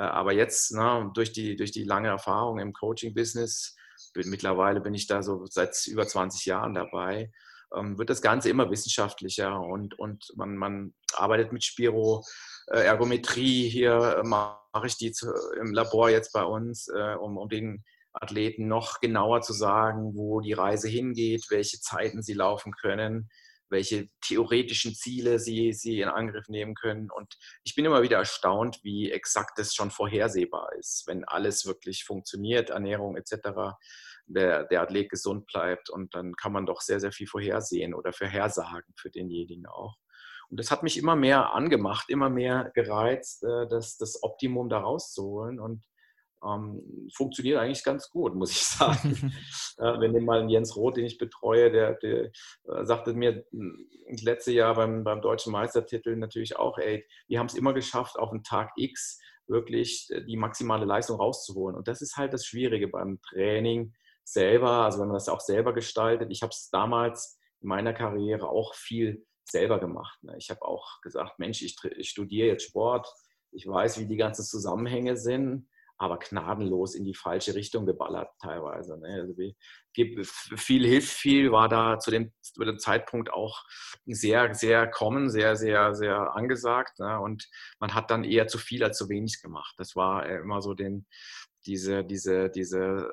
[0.00, 3.76] aber jetzt, ne, durch, die, durch die lange Erfahrung im Coaching-Business,
[4.14, 7.30] mittlerweile bin ich da so seit über 20 Jahren dabei,
[7.74, 12.24] ähm, wird das Ganze immer wissenschaftlicher und, und man, man arbeitet mit Spiro.
[12.68, 17.36] Äh, Ergometrie hier äh, mache ich die zu, im Labor jetzt bei uns, äh, um,
[17.36, 22.72] um den Athleten noch genauer zu sagen, wo die Reise hingeht, welche Zeiten sie laufen
[22.72, 23.28] können,
[23.70, 27.10] welche theoretischen Ziele sie, sie in Angriff nehmen können.
[27.10, 32.04] Und ich bin immer wieder erstaunt, wie exakt das schon vorhersehbar ist, wenn alles wirklich
[32.04, 33.74] funktioniert, Ernährung etc
[34.26, 35.90] der, der Athlet gesund bleibt.
[35.90, 39.96] Und dann kann man doch sehr, sehr viel vorhersehen oder vorhersagen für denjenigen auch.
[40.50, 44.78] Und das hat mich immer mehr angemacht, immer mehr gereizt, äh, das, das Optimum da
[44.80, 45.58] rauszuholen.
[45.58, 45.82] Und
[46.46, 49.32] ähm, funktioniert eigentlich ganz gut, muss ich sagen.
[49.78, 53.88] äh, wenn den mal Jens Roth, den ich betreue, der, der äh, sagte mir hm,
[54.10, 58.18] das letzte Jahr beim, beim deutschen Meistertitel natürlich auch, ey, wir haben es immer geschafft,
[58.18, 61.76] auf den Tag X wirklich äh, die maximale Leistung rauszuholen.
[61.76, 63.92] Und das ist halt das Schwierige beim Training,
[64.24, 66.30] selber, also wenn man das auch selber gestaltet.
[66.30, 70.18] Ich habe es damals in meiner Karriere auch viel selber gemacht.
[70.22, 70.34] Ne?
[70.38, 73.06] Ich habe auch gesagt, Mensch, ich, ich studiere jetzt Sport,
[73.52, 75.68] ich weiß, wie die ganzen Zusammenhänge sind,
[75.98, 78.98] aber gnadenlos in die falsche Richtung geballert teilweise.
[78.98, 79.22] Ne?
[79.22, 79.34] Also
[80.56, 83.62] viel hilft viel, war da zu dem, zu dem, Zeitpunkt auch
[84.06, 86.98] sehr, sehr kommen, sehr, sehr, sehr angesagt.
[86.98, 87.20] Ne?
[87.20, 89.74] Und man hat dann eher zu viel als zu wenig gemacht.
[89.78, 91.06] Das war immer so den,
[91.66, 93.08] diese, diese, diese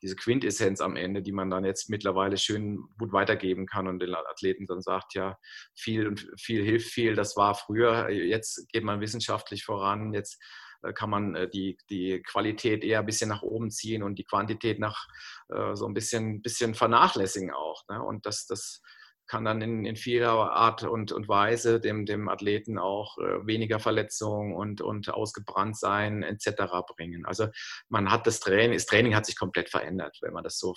[0.00, 4.14] diese Quintessenz am Ende, die man dann jetzt mittlerweile schön gut weitergeben kann und den
[4.14, 5.36] Athleten dann sagt, ja,
[5.74, 7.14] viel und viel hilft viel.
[7.14, 12.22] Das war früher, jetzt geht man wissenschaftlich voran, jetzt äh, kann man äh, die, die
[12.22, 15.06] Qualität eher ein bisschen nach oben ziehen und die Quantität nach
[15.48, 17.84] äh, so ein bisschen, bisschen vernachlässigen auch.
[17.88, 18.02] Ne?
[18.02, 18.82] Und das, das
[19.26, 23.78] kann dann in, in vieler Art und, und Weise dem, dem Athleten auch äh, weniger
[23.78, 26.62] Verletzungen und, und ausgebrannt sein etc.
[26.96, 27.26] bringen.
[27.26, 27.48] Also
[27.88, 30.74] man hat das Training, das Training hat sich komplett verändert, wenn man das so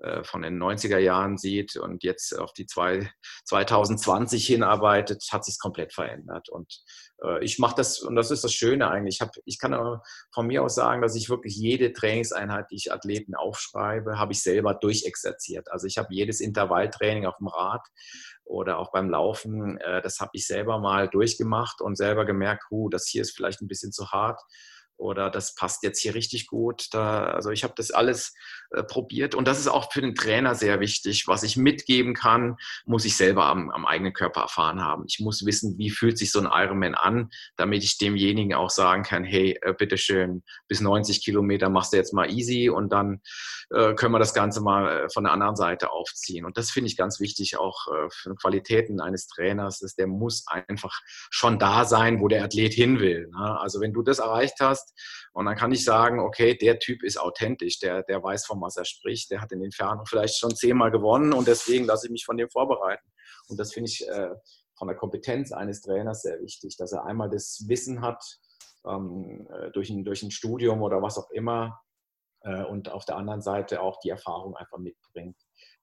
[0.00, 3.10] äh, von den 90er Jahren sieht und jetzt auf die zwei,
[3.46, 6.50] 2020 hinarbeitet, hat sich komplett verändert.
[6.50, 7.05] Und äh,
[7.40, 9.16] ich mache das, und das ist das Schöne eigentlich.
[9.16, 10.00] Ich, hab, ich kann
[10.32, 14.42] von mir aus sagen, dass ich wirklich jede Trainingseinheit, die ich Athleten aufschreibe, habe ich
[14.42, 15.70] selber durchexerziert.
[15.70, 17.86] Also ich habe jedes Intervalltraining auf dem Rad
[18.44, 22.88] oder auch beim Laufen, äh, das habe ich selber mal durchgemacht und selber gemerkt, huh,
[22.90, 24.40] das hier ist vielleicht ein bisschen zu hart
[24.96, 26.88] oder das passt jetzt hier richtig gut.
[26.92, 28.34] Da, also ich habe das alles
[28.70, 31.28] äh, probiert und das ist auch für den Trainer sehr wichtig.
[31.28, 35.04] Was ich mitgeben kann, muss ich selber am, am, eigenen Körper erfahren haben.
[35.06, 39.02] Ich muss wissen, wie fühlt sich so ein Ironman an, damit ich demjenigen auch sagen
[39.02, 43.20] kann, hey, äh, bitteschön, bis 90 Kilometer machst du jetzt mal easy und dann
[43.70, 46.44] äh, können wir das Ganze mal äh, von der anderen Seite aufziehen.
[46.44, 50.44] Und das finde ich ganz wichtig auch äh, für Qualitäten eines Trainers, ist, der muss
[50.46, 53.28] einfach schon da sein, wo der Athlet hin will.
[53.28, 53.60] Ne?
[53.60, 55.30] Also wenn du das erreicht hast, hast.
[55.32, 58.76] Und dann kann ich sagen, okay, der Typ ist authentisch, der, der weiß, von was
[58.76, 62.12] er spricht, der hat in den Inferno vielleicht schon zehnmal gewonnen und deswegen lasse ich
[62.12, 63.06] mich von dem vorbereiten.
[63.48, 64.30] Und das finde ich äh,
[64.76, 68.22] von der Kompetenz eines Trainers sehr wichtig, dass er einmal das Wissen hat,
[68.86, 71.80] ähm, äh, durch, ein, durch ein Studium oder was auch immer,
[72.46, 75.36] äh, und auf der anderen Seite auch die Erfahrung einfach mitbringt,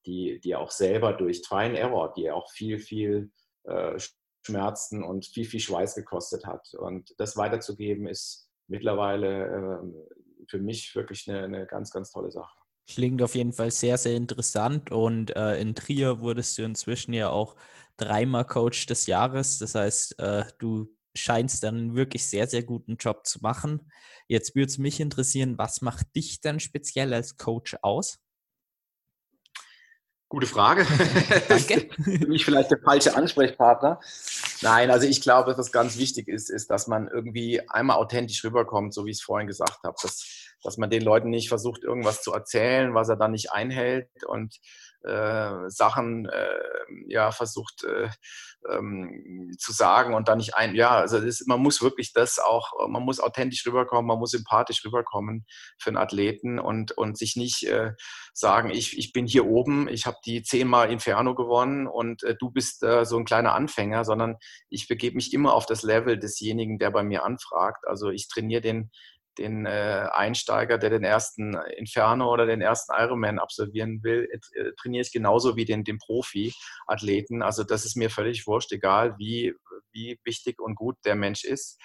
[0.05, 3.31] die, die auch selber durch Try Error, die auch viel, viel
[3.63, 3.99] äh,
[4.45, 6.73] Schmerzen und viel, viel Schweiß gekostet hat.
[6.73, 12.55] Und das weiterzugeben ist, mittlerweile äh, für mich wirklich eine, eine ganz, ganz tolle Sache.
[12.87, 14.91] Klingt auf jeden Fall sehr, sehr interessant.
[14.91, 17.55] Und äh, in Trier wurdest du inzwischen ja auch
[17.97, 19.59] dreimal Coach des Jahres.
[19.59, 23.91] Das heißt, äh, du scheinst dann wirklich sehr, sehr guten Job zu machen.
[24.27, 28.19] Jetzt würde es mich interessieren, was macht dich dann speziell als Coach aus?
[30.33, 30.87] Gute Frage.
[31.47, 31.89] Danke.
[31.93, 33.99] Für mich vielleicht der falsche Ansprechpartner.
[34.63, 38.95] Nein, also ich glaube, was ganz wichtig ist, ist, dass man irgendwie einmal authentisch rüberkommt,
[38.95, 42.23] so wie ich es vorhin gesagt habe, dass, dass man den Leuten nicht versucht, irgendwas
[42.23, 44.59] zu erzählen, was er dann nicht einhält und
[45.03, 46.59] äh, Sachen äh,
[47.07, 48.09] ja versucht äh,
[48.69, 52.87] ähm, zu sagen und dann nicht ein, ja, also das, man muss wirklich das auch,
[52.87, 55.45] man muss authentisch rüberkommen, man muss sympathisch rüberkommen
[55.77, 57.91] für einen Athleten und, und sich nicht äh,
[58.33, 62.51] sagen, ich, ich bin hier oben, ich habe die zehnmal Inferno gewonnen und äh, du
[62.51, 64.37] bist äh, so ein kleiner Anfänger, sondern
[64.69, 67.85] ich begebe mich immer auf das Level desjenigen, der bei mir anfragt.
[67.87, 68.91] Also ich trainiere den
[69.37, 75.01] den äh, Einsteiger, der den ersten Inferno oder den ersten Ironman absolvieren will, äh, trainiere
[75.01, 77.41] ich genauso wie den, den Profi-Athleten.
[77.41, 79.53] Also das ist mir völlig wurscht, egal wie,
[79.91, 81.79] wie wichtig und gut der Mensch ist.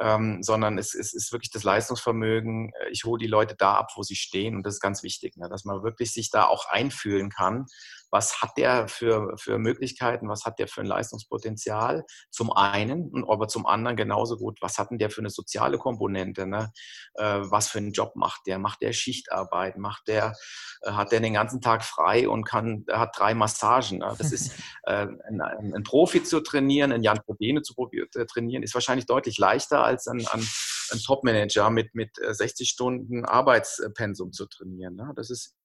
[0.00, 2.70] Ähm, sondern es, es, ist wirklich das Leistungsvermögen.
[2.92, 5.48] Ich hole die Leute da ab, wo sie stehen und das ist ganz wichtig, ne?
[5.48, 7.66] dass man wirklich sich da auch einfühlen kann
[8.10, 13.28] was hat der für, für Möglichkeiten, was hat der für ein Leistungspotenzial zum einen und
[13.28, 16.72] aber zum anderen genauso gut, was hat denn der für eine soziale Komponente, ne?
[17.14, 20.34] Äh, was für einen Job macht der, macht der Schichtarbeit, macht der,
[20.82, 23.98] äh, hat der den ganzen Tag frei und kann, hat drei Massagen.
[23.98, 24.14] Ne?
[24.18, 24.52] Das ist
[24.84, 29.38] äh, ein, ein, Profi zu trainieren, einen Jan Probene zu äh, trainieren, ist wahrscheinlich deutlich
[29.38, 30.46] leichter als ein, ein,
[30.92, 34.96] ein Topmanager mit, mit 60 äh, Stunden Arbeitspensum zu trainieren.
[34.96, 35.12] Ne?
[35.16, 35.57] Das ist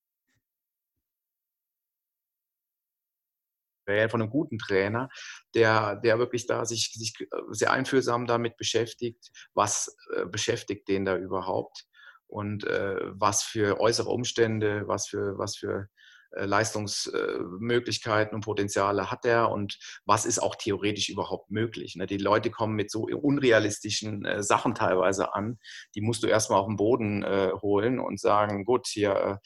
[3.86, 5.10] von einem guten Trainer,
[5.54, 11.06] der, der wirklich da sich, sich äh, sehr einfühlsam damit beschäftigt, was äh, beschäftigt den
[11.06, 11.86] da überhaupt?
[12.28, 15.88] Und äh, was für äußere Umstände, was für, was für
[16.36, 21.96] Leistungsmöglichkeiten und Potenziale hat er und was ist auch theoretisch überhaupt möglich.
[21.96, 22.08] Ne?
[22.08, 25.60] Die Leute kommen mit so unrealistischen äh, Sachen teilweise an,
[25.96, 29.40] die musst du erstmal auf den Boden äh, holen und sagen, gut, hier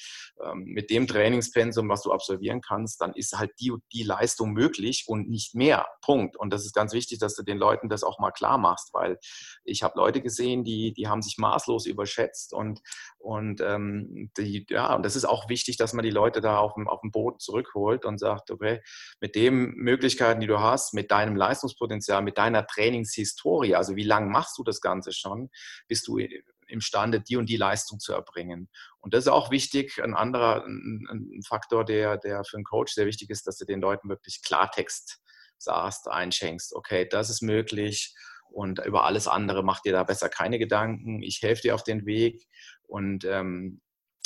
[0.43, 5.05] ähm, mit dem Trainingspensum, was du absolvieren kannst, dann ist halt die, die Leistung möglich
[5.07, 5.85] und nicht mehr.
[6.01, 6.37] Punkt.
[6.37, 9.17] Und das ist ganz wichtig, dass du den Leuten das auch mal klar machst, weil
[9.63, 12.79] ich habe Leute gesehen, die, die haben sich maßlos überschätzt und,
[13.17, 16.75] und ähm, die, ja, und das ist auch wichtig, dass man die Leute da auf
[16.75, 18.81] dem, auf dem Boden zurückholt und sagt, okay,
[19.19, 24.29] mit den Möglichkeiten, die du hast, mit deinem Leistungspotenzial, mit deiner Trainingshistorie, also wie lange
[24.29, 25.49] machst du das Ganze schon,
[25.87, 26.19] bist du
[26.67, 28.69] imstande, die und die Leistung zu erbringen.
[28.99, 32.93] Und das ist auch wichtig, ein anderer ein, ein Faktor, der, der für einen Coach
[32.93, 35.19] sehr wichtig ist, dass du den Leuten wirklich Klartext
[35.57, 38.13] sagst, einschenkst, okay, das ist möglich
[38.49, 41.21] und über alles andere mach dir da besser keine Gedanken.
[41.21, 42.47] Ich helfe dir auf den Weg
[42.87, 43.81] und ähm,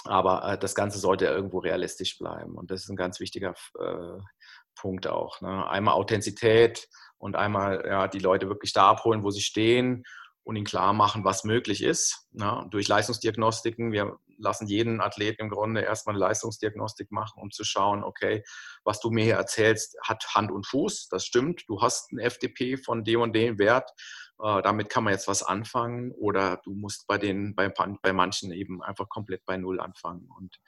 [0.05, 2.55] Aber äh, das Ganze sollte irgendwo realistisch bleiben.
[2.55, 4.19] Und das ist ein ganz wichtiger äh,
[4.75, 5.41] Punkt auch.
[5.41, 5.67] Ne?
[5.69, 6.87] Einmal Authentizität
[7.17, 10.03] und einmal ja, die Leute wirklich da abholen, wo sie stehen
[10.43, 12.27] und ihnen klar machen, was möglich ist.
[12.31, 12.67] Ne?
[12.71, 13.91] Durch Leistungsdiagnostiken.
[13.91, 18.43] Wir lassen jeden Athleten im Grunde erstmal eine Leistungsdiagnostik machen, um zu schauen, okay,
[18.83, 21.09] was du mir hier erzählst, hat Hand und Fuß.
[21.09, 21.63] Das stimmt.
[21.67, 23.91] Du hast ein FDP von dem und dem Wert.
[24.41, 26.11] Äh, damit kann man jetzt was anfangen.
[26.11, 30.27] Oder du musst bei, den, bei, bei manchen eben einfach komplett bei Null anfangen.
[30.37, 30.59] Und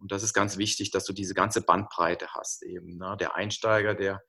[0.00, 2.96] und das ist ganz wichtig, dass du diese ganze Bandbreite hast eben.
[2.96, 3.16] Ne?
[3.20, 4.22] Der Einsteiger, der,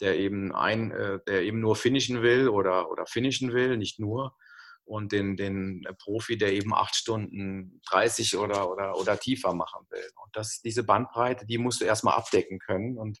[0.00, 4.36] der eben ein, äh, der eben nur finishen will oder, oder finishen will, nicht nur.
[4.84, 10.08] Und den, den Profi, der eben acht Stunden 30 oder, oder, oder tiefer machen will.
[10.22, 12.96] Und das, diese Bandbreite, die musst du erstmal abdecken können.
[12.96, 13.18] Und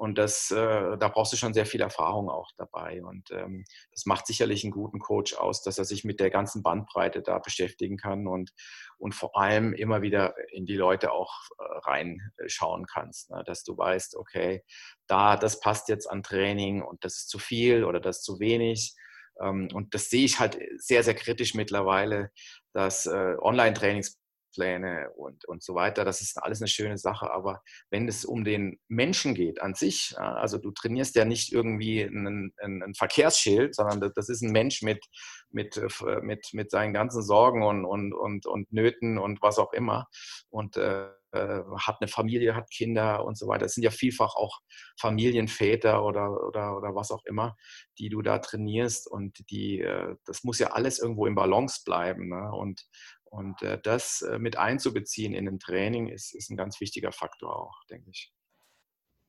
[0.00, 3.04] und das, äh, da brauchst du schon sehr viel Erfahrung auch dabei.
[3.04, 6.62] Und ähm, das macht sicherlich einen guten Coach aus, dass er sich mit der ganzen
[6.62, 8.50] Bandbreite da beschäftigen kann und,
[8.96, 13.30] und vor allem immer wieder in die Leute auch äh, reinschauen kannst.
[13.30, 13.42] Ne?
[13.44, 14.64] Dass du weißt, okay,
[15.06, 18.40] da, das passt jetzt an Training und das ist zu viel oder das ist zu
[18.40, 18.94] wenig.
[19.38, 22.30] Ähm, und das sehe ich halt sehr, sehr kritisch mittlerweile,
[22.72, 24.19] dass äh, Online-Trainings
[24.52, 26.04] Pläne und, und so weiter.
[26.04, 27.30] Das ist alles eine schöne Sache.
[27.30, 32.02] Aber wenn es um den Menschen geht an sich, also du trainierst ja nicht irgendwie
[32.02, 35.04] ein, ein, Verkehrsschild, sondern das ist ein Mensch mit,
[35.50, 39.72] mit, äh, mit, mit seinen ganzen Sorgen und, und, und, und Nöten und was auch
[39.72, 40.06] immer.
[40.50, 43.66] Und äh, äh, hat eine Familie, hat Kinder und so weiter.
[43.66, 44.58] Es sind ja vielfach auch
[44.98, 47.56] Familienväter oder, oder, oder was auch immer,
[47.98, 52.28] die du da trainierst und die, äh, das muss ja alles irgendwo im Balance bleiben.
[52.28, 52.50] Ne?
[52.52, 52.84] Und,
[53.30, 57.56] und äh, das äh, mit einzubeziehen in ein Training ist, ist ein ganz wichtiger Faktor
[57.56, 58.32] auch, denke ich.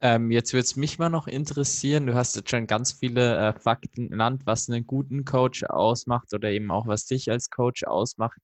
[0.04, 3.54] Ähm, jetzt würde es mich mal noch interessieren, du hast jetzt schon ganz viele äh,
[3.60, 8.39] Fakten genannt, was einen guten Coach ausmacht oder eben auch was dich als Coach ausmacht.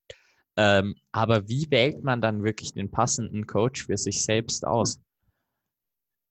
[0.55, 4.99] Ähm, aber wie wählt man dann wirklich den passenden Coach für sich selbst aus?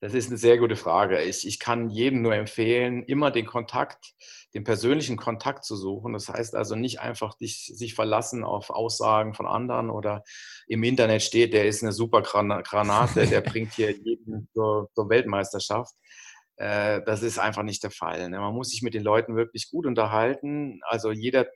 [0.07, 1.21] Das ist eine sehr gute Frage.
[1.23, 4.15] Ich, ich kann jedem nur empfehlen, immer den Kontakt,
[4.55, 6.13] den persönlichen Kontakt zu suchen.
[6.13, 10.23] Das heißt also nicht einfach dich, sich verlassen auf Aussagen von anderen oder
[10.69, 15.97] im Internet steht, der ist eine super Granate, der bringt hier jeden zur, zur Weltmeisterschaft.
[16.55, 18.31] Äh, das ist einfach nicht der Fall.
[18.31, 18.39] Ne?
[18.39, 20.79] Man muss sich mit den Leuten wirklich gut unterhalten.
[20.85, 21.49] Also jeder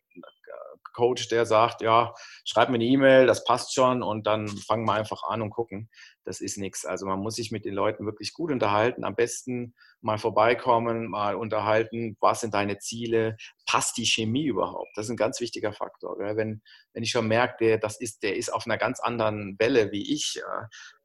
[1.01, 2.13] Coach, der sagt, ja,
[2.45, 5.89] schreib mir eine E-Mail, das passt schon und dann fangen wir einfach an und gucken.
[6.25, 6.85] Das ist nichts.
[6.85, 9.05] Also man muss sich mit den Leuten wirklich gut unterhalten.
[9.05, 14.91] Am besten mal vorbeikommen, mal unterhalten, was sind deine Ziele, passt die Chemie überhaupt?
[14.95, 16.19] Das ist ein ganz wichtiger Faktor.
[16.19, 16.61] Wenn,
[16.93, 20.13] wenn ich schon merke, der, das ist, der ist auf einer ganz anderen Welle wie
[20.13, 20.39] ich,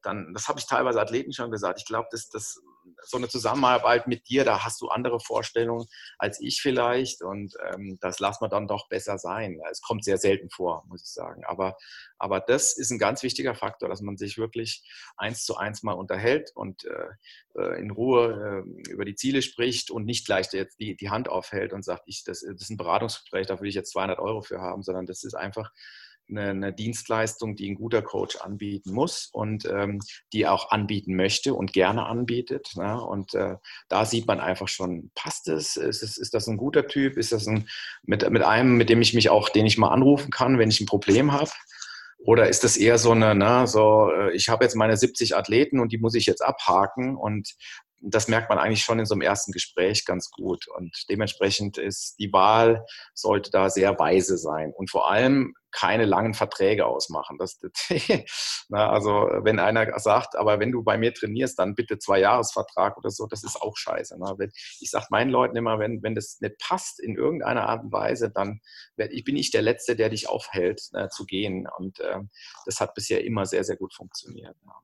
[0.05, 2.61] dann, das habe ich teilweise Athleten schon gesagt, ich glaube, das, das
[3.03, 5.85] so eine Zusammenarbeit mit dir, da hast du andere Vorstellungen
[6.17, 9.59] als ich vielleicht und ähm, das lassen wir dann doch besser sein.
[9.71, 11.43] Es kommt sehr selten vor, muss ich sagen.
[11.45, 11.77] Aber,
[12.17, 14.83] aber das ist ein ganz wichtiger Faktor, dass man sich wirklich
[15.17, 19.91] eins zu eins mal unterhält und äh, äh in Ruhe äh, über die Ziele spricht
[19.91, 22.77] und nicht gleich jetzt die, die Hand aufhält und sagt, ich, das, das ist ein
[22.77, 25.71] Beratungsgespräch, da will ich jetzt 200 Euro für haben, sondern das ist einfach
[26.29, 29.99] eine, eine, Dienstleistung, die ein guter Coach anbieten muss und ähm,
[30.33, 32.71] die auch anbieten möchte und gerne anbietet.
[32.75, 33.01] Ne?
[33.01, 33.55] Und äh,
[33.89, 35.77] da sieht man einfach schon, passt es?
[35.77, 37.17] Ist, es, ist das ein guter Typ?
[37.17, 37.67] Ist das ein,
[38.03, 40.81] mit, mit einem, mit dem ich mich auch, den ich mal anrufen kann, wenn ich
[40.81, 41.51] ein Problem habe?
[42.25, 45.79] Oder ist das eher so eine, ne, so, äh, ich habe jetzt meine 70 Athleten
[45.79, 47.53] und die muss ich jetzt abhaken und
[47.99, 50.67] das merkt man eigentlich schon in so einem ersten Gespräch ganz gut.
[50.75, 54.73] Und dementsprechend ist die Wahl, sollte da sehr weise sein.
[54.75, 57.37] Und vor allem keine langen Verträge ausmachen.
[57.37, 57.59] Das,
[58.69, 59.11] na, also
[59.43, 63.27] wenn einer sagt, aber wenn du bei mir trainierst, dann bitte zwei Jahresvertrag oder so,
[63.27, 64.15] das ist auch scheiße.
[64.17, 64.35] Na.
[64.79, 68.31] Ich sage meinen Leuten immer, wenn, wenn das nicht passt in irgendeiner Art und Weise,
[68.31, 68.61] dann
[68.95, 71.67] bin ich der Letzte, der dich aufhält, äh, zu gehen.
[71.77, 72.19] Und äh,
[72.65, 74.55] das hat bisher immer sehr, sehr gut funktioniert.
[74.65, 74.79] Ja.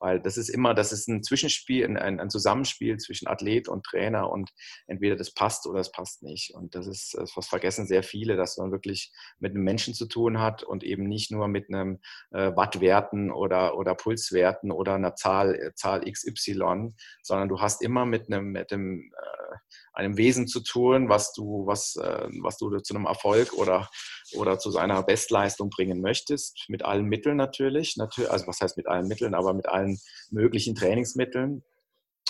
[0.00, 4.30] Weil das ist immer, das ist ein Zwischenspiel, ein, ein, Zusammenspiel zwischen Athlet und Trainer
[4.30, 4.50] und
[4.86, 6.54] entweder das passt oder es passt nicht.
[6.54, 10.40] Und das ist, was vergessen sehr viele, dass man wirklich mit einem Menschen zu tun
[10.40, 15.54] hat und eben nicht nur mit einem äh, Wattwerten oder, oder Pulswerten oder einer Zahl,
[15.54, 19.56] äh, Zahl XY, sondern du hast immer mit einem, mit einem, äh,
[19.92, 23.90] einem Wesen zu tun, was du, was, äh, was du zu einem Erfolg oder
[24.34, 29.08] oder zu seiner Bestleistung bringen möchtest, mit allen Mitteln natürlich, also was heißt mit allen
[29.08, 29.89] Mitteln, aber mit allen
[30.30, 31.62] möglichen Trainingsmitteln,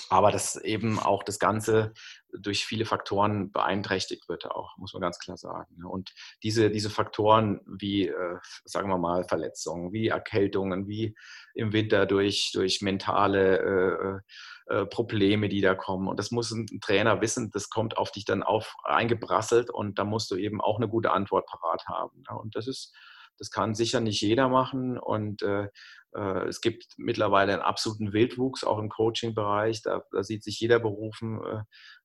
[0.08, 1.92] aber dass eben auch das Ganze
[2.32, 5.76] durch viele Faktoren beeinträchtigt wird auch, muss man ganz klar sagen.
[5.78, 5.88] Ne?
[5.88, 11.16] Und diese, diese Faktoren wie, äh, sagen wir mal, Verletzungen, wie Erkältungen, wie
[11.54, 14.22] im Winter durch, durch mentale
[14.68, 16.08] äh, äh, Probleme, die da kommen.
[16.08, 20.04] Und das muss ein Trainer wissen, das kommt auf dich dann auf eingebrasselt und da
[20.04, 22.22] musst du eben auch eine gute Antwort parat haben.
[22.28, 22.36] Ne?
[22.36, 22.94] Und das ist,
[23.41, 25.68] Das kann sicher nicht jeder machen und äh,
[26.14, 29.82] äh, es gibt mittlerweile einen absoluten Wildwuchs, auch im Coaching-Bereich.
[29.82, 31.62] Da, da, sieht sich jeder berufen, äh,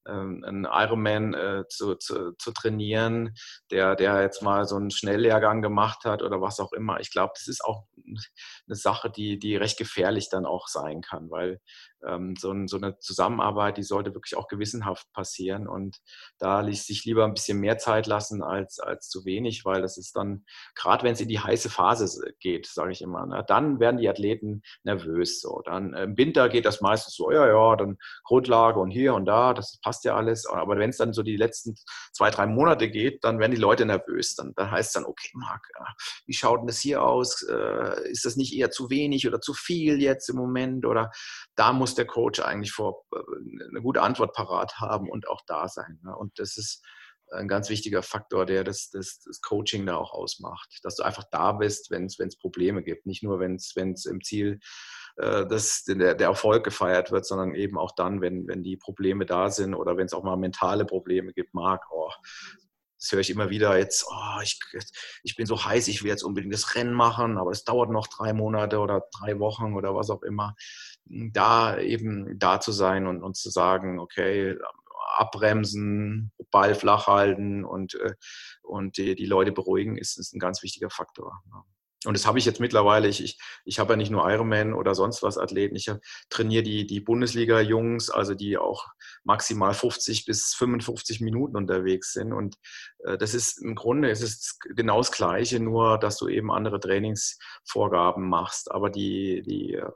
[0.07, 3.33] ähm, einen Ironman äh, zu, zu, zu, trainieren,
[3.71, 6.99] der, der jetzt mal so einen Schnelllehrgang gemacht hat oder was auch immer.
[6.99, 11.31] Ich glaube, das ist auch eine Sache, die, die recht gefährlich dann auch sein kann,
[11.31, 11.59] weil
[12.07, 15.97] ähm, so, ein, so, eine Zusammenarbeit, die sollte wirklich auch gewissenhaft passieren und
[16.39, 19.97] da ließ sich lieber ein bisschen mehr Zeit lassen als, als zu wenig, weil das
[19.97, 20.45] ist dann,
[20.75, 24.09] gerade wenn es in die heiße Phase geht, sage ich immer, ne, dann werden die
[24.09, 25.41] Athleten nervös.
[25.41, 25.61] So.
[25.65, 29.53] Dann im Winter geht das meistens so, ja, ja, dann Grundlage und hier und da,
[29.53, 30.45] das passt ja alles.
[30.45, 31.75] Aber wenn es dann so die letzten
[32.13, 34.35] zwei, drei Monate geht, dann werden die Leute nervös.
[34.35, 35.67] Dann, dann heißt es dann, okay, Marc,
[36.25, 37.43] wie schaut denn das hier aus?
[37.43, 40.85] Äh, ist das nicht eher zu wenig oder zu viel jetzt im Moment?
[40.85, 41.11] Oder
[41.55, 43.17] da muss der Coach eigentlich vor äh,
[43.69, 45.99] eine gute Antwort parat haben und auch da sein.
[46.03, 46.15] Ne?
[46.15, 46.83] Und das ist
[47.31, 50.79] ein ganz wichtiger Faktor, der das, das, das Coaching da auch ausmacht.
[50.83, 53.05] Dass du einfach da bist, wenn es Probleme gibt.
[53.05, 54.59] Nicht nur, wenn es im Ziel
[55.17, 59.25] äh, das, der, der, Erfolg gefeiert wird, sondern eben auch dann, wenn, wenn die Probleme
[59.25, 62.11] da sind oder wenn es auch mal mentale Probleme gibt, Marc, oh,
[63.05, 64.59] das höre ich immer wieder jetzt, oh, ich,
[65.23, 68.07] ich bin so heiß, ich will jetzt unbedingt das Rennen machen, aber es dauert noch
[68.07, 70.55] drei Monate oder drei Wochen oder was auch immer.
[71.05, 74.57] Da eben da zu sein und, und zu sagen, okay,
[75.17, 78.15] abbremsen, Ball flach halten und, äh,
[78.63, 81.43] und die, die Leute beruhigen, ist, ist ein ganz wichtiger Faktor.
[82.05, 83.07] Und das habe ich jetzt mittlerweile.
[83.07, 85.75] Ich, ich, ich habe ja nicht nur Ironman oder sonst was Athleten.
[85.75, 85.91] Ich
[86.29, 88.85] trainiere die, die Bundesliga-Jungs, also die auch
[89.23, 92.33] maximal 50 bis 55 Minuten unterwegs sind.
[92.33, 92.55] Und
[93.05, 96.79] äh, das ist im Grunde es ist genau das Gleiche, nur dass du eben andere
[96.79, 98.71] Trainingsvorgaben machst.
[98.71, 99.89] Aber die, die äh,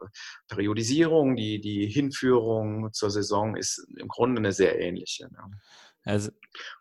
[0.47, 5.31] Periodisierung, die, die Hinführung zur Saison ist im Grunde eine sehr ähnliche.
[5.31, 5.51] Ne?
[6.05, 6.31] Also,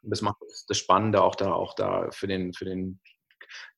[0.03, 0.37] und das macht
[0.69, 3.01] das Spannende auch da, auch da für den, für den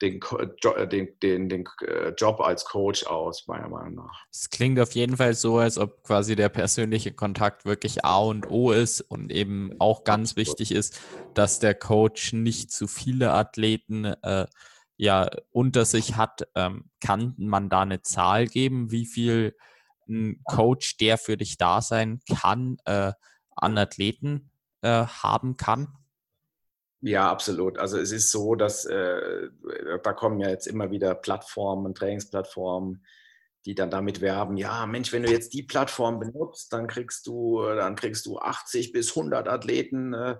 [0.03, 4.27] den, äh, den, den, den äh, Job als Coach aus, meiner Meinung nach.
[4.33, 8.51] Es klingt auf jeden Fall so, als ob quasi der persönliche Kontakt wirklich A und
[8.51, 11.01] O ist und eben auch ganz wichtig ist,
[11.35, 14.47] dass der Coach nicht zu viele Athleten äh,
[14.97, 16.49] ja unter sich hat.
[16.55, 19.57] Ähm, kann man da eine Zahl geben, wie viel
[20.09, 23.13] ein Coach, der für dich da sein kann, äh,
[23.57, 24.51] an Athleten
[24.83, 25.89] äh, haben kann?
[27.03, 27.79] Ja, absolut.
[27.79, 29.49] Also es ist so, dass äh,
[30.03, 33.05] da kommen ja jetzt immer wieder Plattformen, Trainingsplattformen,
[33.65, 37.63] die dann damit werben, ja, Mensch, wenn du jetzt die Plattform benutzt, dann kriegst du,
[37.63, 40.37] dann kriegst du 80 bis 100 Athleten äh,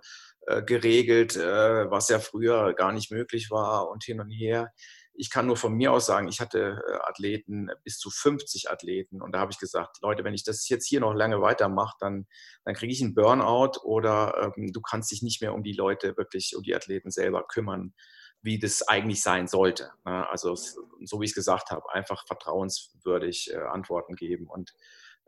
[0.47, 4.73] äh, geregelt, äh, was ja früher gar nicht möglich war und hin und her
[5.15, 9.21] ich kann nur von mir aus sagen, ich hatte äh, Athleten, bis zu 50 Athleten.
[9.21, 12.27] Und da habe ich gesagt, Leute, wenn ich das jetzt hier noch lange weitermache, dann,
[12.65, 16.17] dann kriege ich einen Burnout oder ähm, du kannst dich nicht mehr um die Leute
[16.17, 17.95] wirklich, um die Athleten selber kümmern,
[18.43, 19.91] wie das eigentlich sein sollte.
[20.05, 20.29] Ne?
[20.29, 24.75] Also so wie ich es gesagt habe, einfach vertrauenswürdig äh, Antworten geben und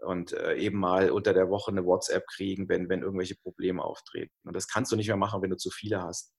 [0.03, 4.35] und äh, eben mal unter der Woche eine WhatsApp kriegen, wenn, wenn irgendwelche Probleme auftreten.
[4.45, 6.35] Und das kannst du nicht mehr machen, wenn du zu viele hast.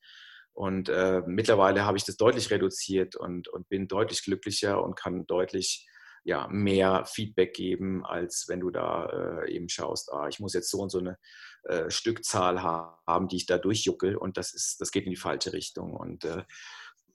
[0.53, 5.25] Und äh, mittlerweile habe ich das deutlich reduziert und, und bin deutlich glücklicher und kann
[5.25, 5.87] deutlich
[6.23, 10.69] ja, mehr Feedback geben, als wenn du da äh, eben schaust, ah, ich muss jetzt
[10.69, 11.17] so und so eine
[11.63, 15.53] äh, Stückzahl haben, die ich da durchjuckel und das ist, das geht in die falsche
[15.53, 15.93] Richtung.
[15.93, 16.43] Und äh,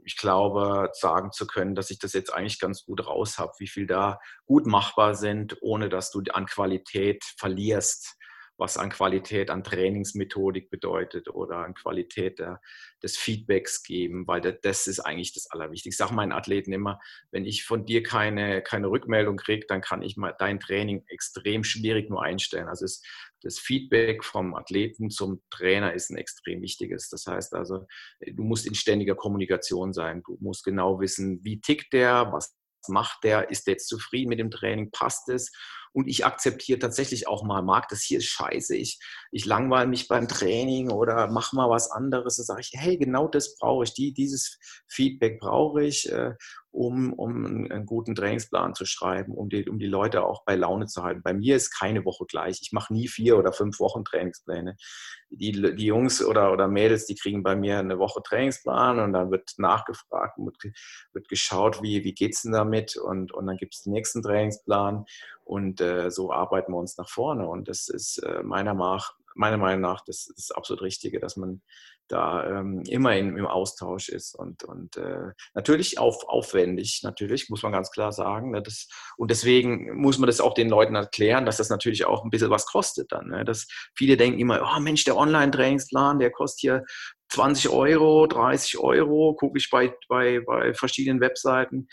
[0.04, 3.66] ich glaube, sagen zu können, dass ich das jetzt eigentlich ganz gut raus habe, wie
[3.66, 8.17] viel da gut machbar sind, ohne dass du an Qualität verlierst
[8.58, 12.60] was an Qualität, an Trainingsmethodik bedeutet oder an Qualität der,
[13.02, 15.88] des Feedbacks geben, weil das ist eigentlich das Allerwichtigste.
[15.88, 17.00] Ich sage meinen Athleten immer,
[17.30, 21.62] wenn ich von dir keine, keine Rückmeldung kriege, dann kann ich mal dein Training extrem
[21.62, 22.68] schwierig nur einstellen.
[22.68, 23.00] Also es,
[23.42, 27.08] das Feedback vom Athleten zum Trainer ist ein extrem wichtiges.
[27.08, 27.86] Das heißt also,
[28.20, 30.22] du musst in ständiger Kommunikation sein.
[30.26, 32.57] Du musst genau wissen, wie tickt der, was
[32.88, 35.52] macht der, ist der jetzt zufrieden mit dem Training, passt es?
[35.92, 39.00] Und ich akzeptiere tatsächlich auch mal, mag das hier ist scheiße, ich,
[39.32, 42.36] ich langweile mich beim Training oder mach mal was anderes.
[42.36, 46.12] Dann sage ich, hey, genau das brauche ich, die, dieses Feedback brauche ich.
[46.70, 50.86] Um, um einen guten Trainingsplan zu schreiben, um die, um die Leute auch bei Laune
[50.86, 51.22] zu halten.
[51.22, 52.58] Bei mir ist keine Woche gleich.
[52.60, 54.76] Ich mache nie vier oder fünf Wochen Trainingspläne.
[55.30, 59.30] Die, die Jungs oder, oder Mädels, die kriegen bei mir eine Woche Trainingsplan und dann
[59.30, 60.56] wird nachgefragt, wird,
[61.14, 64.22] wird geschaut, wie, wie geht es denn damit und, und dann gibt es den nächsten
[64.22, 65.06] Trainingsplan
[65.44, 67.48] und äh, so arbeiten wir uns nach vorne.
[67.48, 68.74] Und das ist äh, meiner,
[69.34, 71.62] meiner Meinung nach das, das absolut Richtige, dass man
[72.08, 77.62] da ähm, immer in, im Austausch ist und, und äh, natürlich auf, aufwendig, natürlich, muss
[77.62, 78.50] man ganz klar sagen.
[78.50, 82.24] Ne, das, und deswegen muss man das auch den Leuten erklären, dass das natürlich auch
[82.24, 83.28] ein bisschen was kostet dann.
[83.28, 83.44] Ne?
[83.44, 86.84] Dass viele denken immer, oh Mensch, der Online-Trainingsplan, der kostet hier
[87.30, 91.88] 20 Euro, 30 Euro, gucke ich bei, bei, bei verschiedenen Webseiten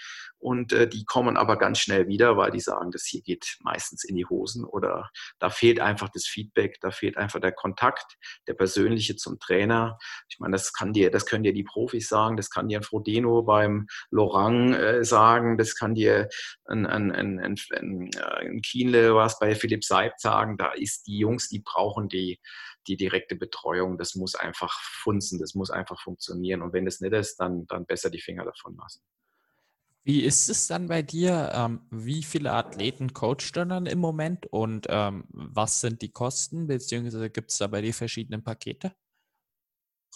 [0.45, 4.03] und äh, die kommen aber ganz schnell wieder, weil die sagen, das hier geht meistens
[4.03, 5.09] in die Hosen oder
[5.39, 8.17] da fehlt einfach das Feedback, da fehlt einfach der Kontakt,
[8.47, 9.97] der persönliche zum Trainer.
[10.29, 12.83] Ich meine, das kann dir, das können dir die Profis sagen, das kann dir ein
[12.83, 16.29] Frodeno beim Lorang äh, sagen, das kann dir
[16.65, 20.57] ein, ein, ein, ein, ein, äh, ein Kienle was bei Philipp Seib sagen.
[20.57, 22.39] Da ist die Jungs, die brauchen die
[22.87, 26.61] die direkte Betreuung, das muss einfach funzen, das muss einfach funktionieren.
[26.61, 29.01] Und wenn es nicht ist, dann, dann besser die Finger davon lassen.
[30.03, 31.51] Wie ist es dann bei dir?
[31.53, 36.67] Ähm, wie viele Athleten coachst du dann im Moment und ähm, was sind die Kosten,
[36.67, 38.93] beziehungsweise gibt es da bei dir verschiedene Pakete?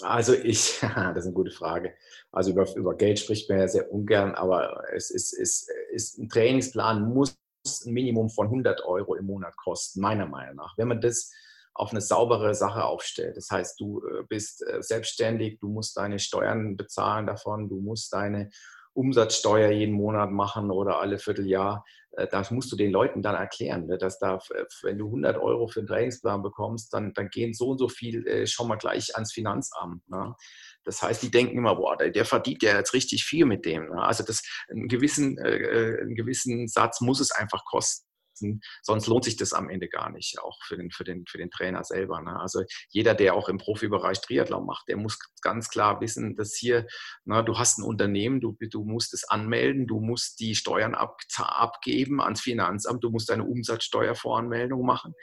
[0.01, 1.95] Also ich, das ist eine gute Frage.
[2.31, 6.29] Also über, über Geld spricht man ja sehr ungern, aber es ist, ist, ist ein
[6.29, 7.39] Trainingsplan muss
[7.85, 10.77] ein Minimum von 100 Euro im Monat kosten, meiner Meinung nach.
[10.77, 11.33] Wenn man das
[11.79, 13.37] auf eine saubere Sache aufstellt.
[13.37, 18.11] Das heißt, du äh, bist äh, selbstständig, du musst deine Steuern bezahlen davon, du musst
[18.11, 18.49] deine
[18.91, 21.85] Umsatzsteuer jeden Monat machen oder alle Vierteljahr.
[22.11, 24.39] Äh, das musst du den Leuten dann erklären, ne, dass da,
[24.83, 28.45] wenn du 100 Euro für einen Trainingsplan bekommst, dann, dann gehen so und so viel
[28.45, 30.05] schon mal gleich ans Finanzamt.
[30.09, 30.35] Ne?
[30.83, 33.87] Das heißt, die denken immer, boah, der, verdient ja jetzt richtig viel mit dem.
[33.87, 34.03] Ne?
[34.03, 38.08] Also das, einen, gewissen, einen gewissen Satz muss es einfach kosten
[38.39, 38.61] setzen.
[38.81, 41.51] Sonst lohnt sich das am Ende gar nicht, auch für den, für den, für den
[41.51, 42.21] Trainer selber.
[42.21, 42.39] Ne?
[42.39, 46.87] Also jeder, der auch im Profibereich Triathlon macht, der muss ganz klar wissen, dass hier,
[47.25, 51.19] na, du hast ein Unternehmen, du, du musst es anmelden, du musst die Steuern ab,
[51.37, 55.13] abgeben ans Finanzamt, du musst deine Umsatzsteuervoranmeldung machen.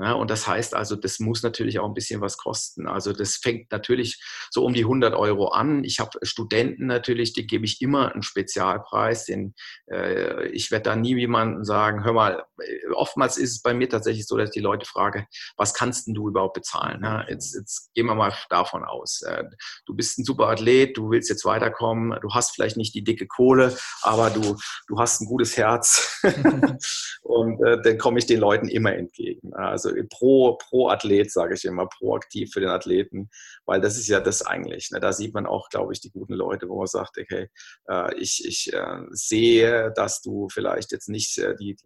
[0.00, 2.86] Ja, und das heißt also, das muss natürlich auch ein bisschen was kosten.
[2.86, 5.82] Also das fängt natürlich so um die 100 Euro an.
[5.82, 9.24] Ich habe Studenten natürlich, die gebe ich immer einen Spezialpreis.
[9.24, 9.54] Den,
[9.90, 12.44] äh, ich werde da nie jemanden sagen, hör mal,
[12.94, 16.14] oftmals ist es bei mir tatsächlich so, dass ich die Leute frage, was kannst denn
[16.14, 17.00] du überhaupt bezahlen?
[17.02, 19.22] Ja, jetzt, jetzt gehen wir mal davon aus.
[19.22, 19.44] Äh,
[19.86, 23.26] du bist ein super Athlet, du willst jetzt weiterkommen, du hast vielleicht nicht die dicke
[23.26, 24.56] Kohle, aber du,
[24.86, 26.20] du hast ein gutes Herz.
[27.22, 29.54] und äh, dann komme ich den Leuten immer entgegen.
[29.54, 33.30] Also also pro, pro Athlet, sage ich immer, proaktiv für den Athleten,
[33.64, 34.90] weil das ist ja das eigentlich.
[34.90, 35.00] Ne?
[35.00, 37.48] Da sieht man auch, glaube ich, die guten Leute, wo man sagt, okay,
[37.88, 41.76] äh, ich, ich äh, sehe, dass du vielleicht jetzt nicht äh, die,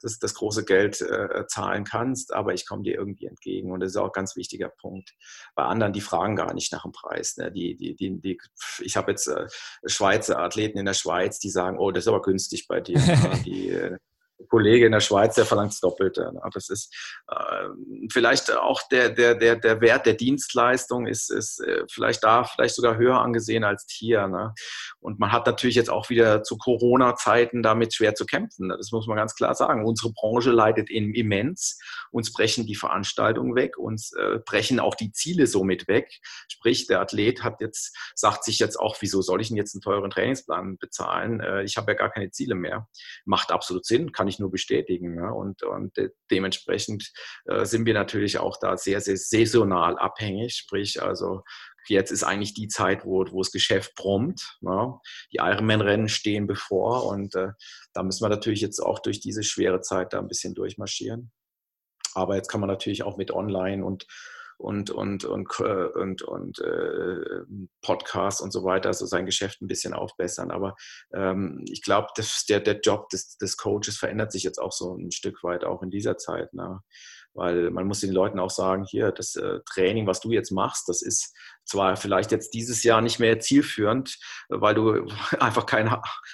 [0.00, 3.72] das, das große Geld äh, zahlen kannst, aber ich komme dir irgendwie entgegen.
[3.72, 5.14] Und das ist auch ein ganz wichtiger Punkt.
[5.54, 7.36] Bei anderen, die fragen gar nicht nach dem Preis.
[7.36, 7.52] Ne?
[7.52, 8.38] Die, die, die, die,
[8.80, 9.46] ich habe jetzt äh,
[9.86, 12.98] Schweizer Athleten in der Schweiz, die sagen, oh, das ist aber günstig bei dir.
[12.98, 13.42] Ne?
[13.44, 13.98] die, äh,
[14.48, 16.32] Kollege in der Schweiz, der verlangt das Doppelte.
[16.32, 16.40] Ne?
[16.52, 16.94] Das ist
[17.28, 17.68] äh,
[18.10, 22.74] vielleicht auch der, der, der, der Wert der Dienstleistung ist, ist äh, vielleicht da vielleicht
[22.74, 24.26] sogar höher angesehen als hier.
[24.28, 24.54] Ne?
[25.00, 28.68] Und man hat natürlich jetzt auch wieder zu Corona-Zeiten damit schwer zu kämpfen.
[28.68, 28.76] Ne?
[28.76, 29.84] Das muss man ganz klar sagen.
[29.84, 31.78] Unsere Branche leidet immens.
[32.10, 36.20] Uns brechen die Veranstaltungen weg, uns äh, brechen auch die Ziele somit weg.
[36.48, 39.82] Sprich, der Athlet hat jetzt, sagt sich jetzt auch, wieso soll ich denn jetzt einen
[39.82, 41.40] teuren Trainingsplan bezahlen?
[41.40, 42.88] Äh, ich habe ja gar keine Ziele mehr.
[43.24, 45.16] Macht absolut Sinn, kann ich nur bestätigen.
[45.16, 45.30] Ja?
[45.30, 47.12] Und, und de dementsprechend
[47.46, 50.54] äh, sind wir natürlich auch da sehr, sehr saisonal abhängig.
[50.54, 51.42] Sprich, also
[51.88, 54.58] jetzt ist eigentlich die Zeit, wo, wo das Geschäft prompt.
[54.62, 55.00] Ja?
[55.32, 57.48] Die Ironman-Rennen stehen bevor und äh,
[57.92, 61.32] da müssen wir natürlich jetzt auch durch diese schwere Zeit da ein bisschen durchmarschieren.
[62.14, 64.06] Aber jetzt kann man natürlich auch mit Online und
[64.60, 67.44] und, und, und, und, und äh,
[67.80, 70.50] Podcasts und so weiter, so sein Geschäft ein bisschen aufbessern.
[70.50, 70.76] Aber
[71.14, 72.08] ähm, ich glaube,
[72.48, 75.82] der, der Job des, des Coaches verändert sich jetzt auch so ein Stück weit auch
[75.82, 76.52] in dieser Zeit.
[76.52, 76.80] Ne?
[77.34, 80.88] Weil man muss den Leuten auch sagen, hier, das äh, Training, was du jetzt machst,
[80.88, 84.18] das ist zwar vielleicht jetzt dieses Jahr nicht mehr zielführend,
[84.48, 85.06] weil du
[85.40, 85.90] einfach kein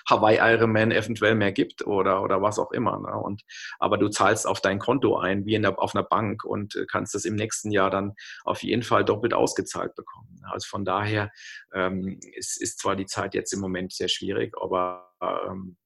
[0.09, 2.99] Hawaii Ironman eventuell mehr gibt oder, oder was auch immer.
[2.99, 3.15] Ne?
[3.15, 3.43] Und,
[3.79, 7.15] aber du zahlst auf dein Konto ein, wie in der, auf einer Bank und kannst
[7.15, 10.41] das im nächsten Jahr dann auf jeden Fall doppelt ausgezahlt bekommen.
[10.51, 11.31] Also von daher
[11.75, 15.77] ähm, ist, ist zwar die Zeit jetzt im Moment sehr schwierig, aber ähm,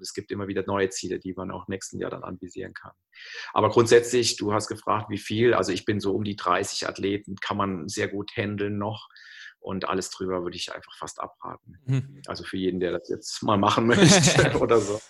[0.00, 2.92] es gibt immer wieder neue Ziele, die man auch nächsten Jahr dann anvisieren kann.
[3.52, 5.54] Aber grundsätzlich, du hast gefragt, wie viel.
[5.54, 9.08] Also ich bin so um die 30 Athleten, kann man sehr gut handeln noch.
[9.58, 11.78] Und alles drüber würde ich einfach fast abraten.
[11.84, 12.22] Mhm.
[12.26, 15.00] Also für jeden, der das jetzt mal machen möchte oder so.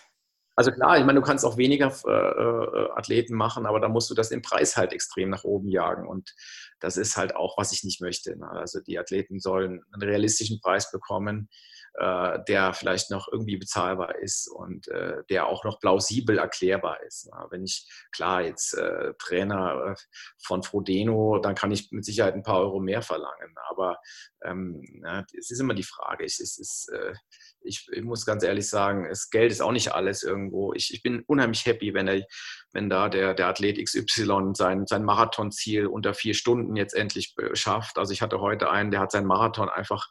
[0.57, 4.11] Also klar, ich meine, du kannst auch weniger äh, äh, Athleten machen, aber da musst
[4.11, 6.07] du das im Preis halt extrem nach oben jagen.
[6.07, 6.35] Und
[6.81, 8.37] das ist halt auch, was ich nicht möchte.
[8.37, 8.51] Ne?
[8.51, 11.49] Also die Athleten sollen einen realistischen Preis bekommen
[11.95, 17.29] äh, der vielleicht noch irgendwie bezahlbar ist und äh, der auch noch plausibel erklärbar ist.
[17.31, 19.95] Na, wenn ich, klar, jetzt äh, Trainer äh,
[20.43, 23.55] von Frodeno, dann kann ich mit Sicherheit ein paar Euro mehr verlangen.
[23.69, 23.99] Aber
[24.45, 26.25] ähm, ja, es ist immer die Frage.
[26.25, 27.15] Es ist, äh,
[27.63, 30.73] ich, ich, muss ganz ehrlich sagen, das Geld ist auch nicht alles irgendwo.
[30.73, 32.25] Ich, ich bin unheimlich happy, wenn, er,
[32.73, 37.99] wenn da der, der Athlet XY sein, sein Marathonziel unter vier Stunden jetzt endlich schafft.
[37.99, 40.09] Also ich hatte heute einen, der hat sein Marathon einfach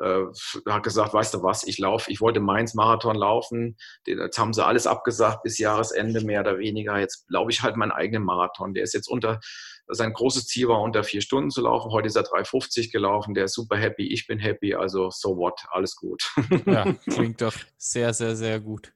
[0.00, 0.24] äh,
[0.68, 3.76] hat gesagt, weißt du was, ich laufe, ich wollte Mainz Marathon laufen,
[4.06, 7.92] jetzt haben sie alles abgesagt bis Jahresende mehr oder weniger, jetzt laufe ich halt meinen
[7.92, 9.40] eigenen Marathon, der ist jetzt unter,
[9.88, 13.44] sein großes Ziel war unter vier Stunden zu laufen, heute ist er 3,50 gelaufen, der
[13.44, 16.22] ist super happy, ich bin happy, also so what, alles gut.
[16.66, 18.92] Ja, klingt doch sehr, sehr, sehr gut.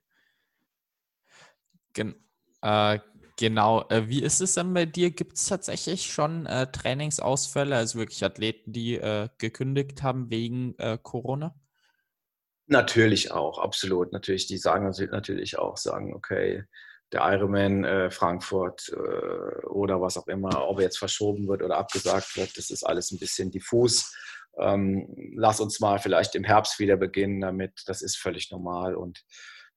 [1.92, 2.14] Gen
[2.62, 2.98] äh,
[3.40, 3.88] Genau.
[3.88, 5.12] Äh, wie ist es denn bei dir?
[5.12, 10.98] Gibt es tatsächlich schon äh, Trainingsausfälle, also wirklich Athleten, die äh, gekündigt haben wegen äh,
[11.02, 11.54] Corona?
[12.66, 14.12] Natürlich auch, absolut.
[14.12, 16.64] Natürlich, die sagen natürlich auch, sagen, okay,
[17.12, 21.78] der Ironman äh, Frankfurt äh, oder was auch immer, ob er jetzt verschoben wird oder
[21.78, 24.14] abgesagt wird, das ist alles ein bisschen diffus.
[24.58, 27.84] Ähm, lass uns mal vielleicht im Herbst wieder beginnen damit.
[27.86, 29.24] Das ist völlig normal und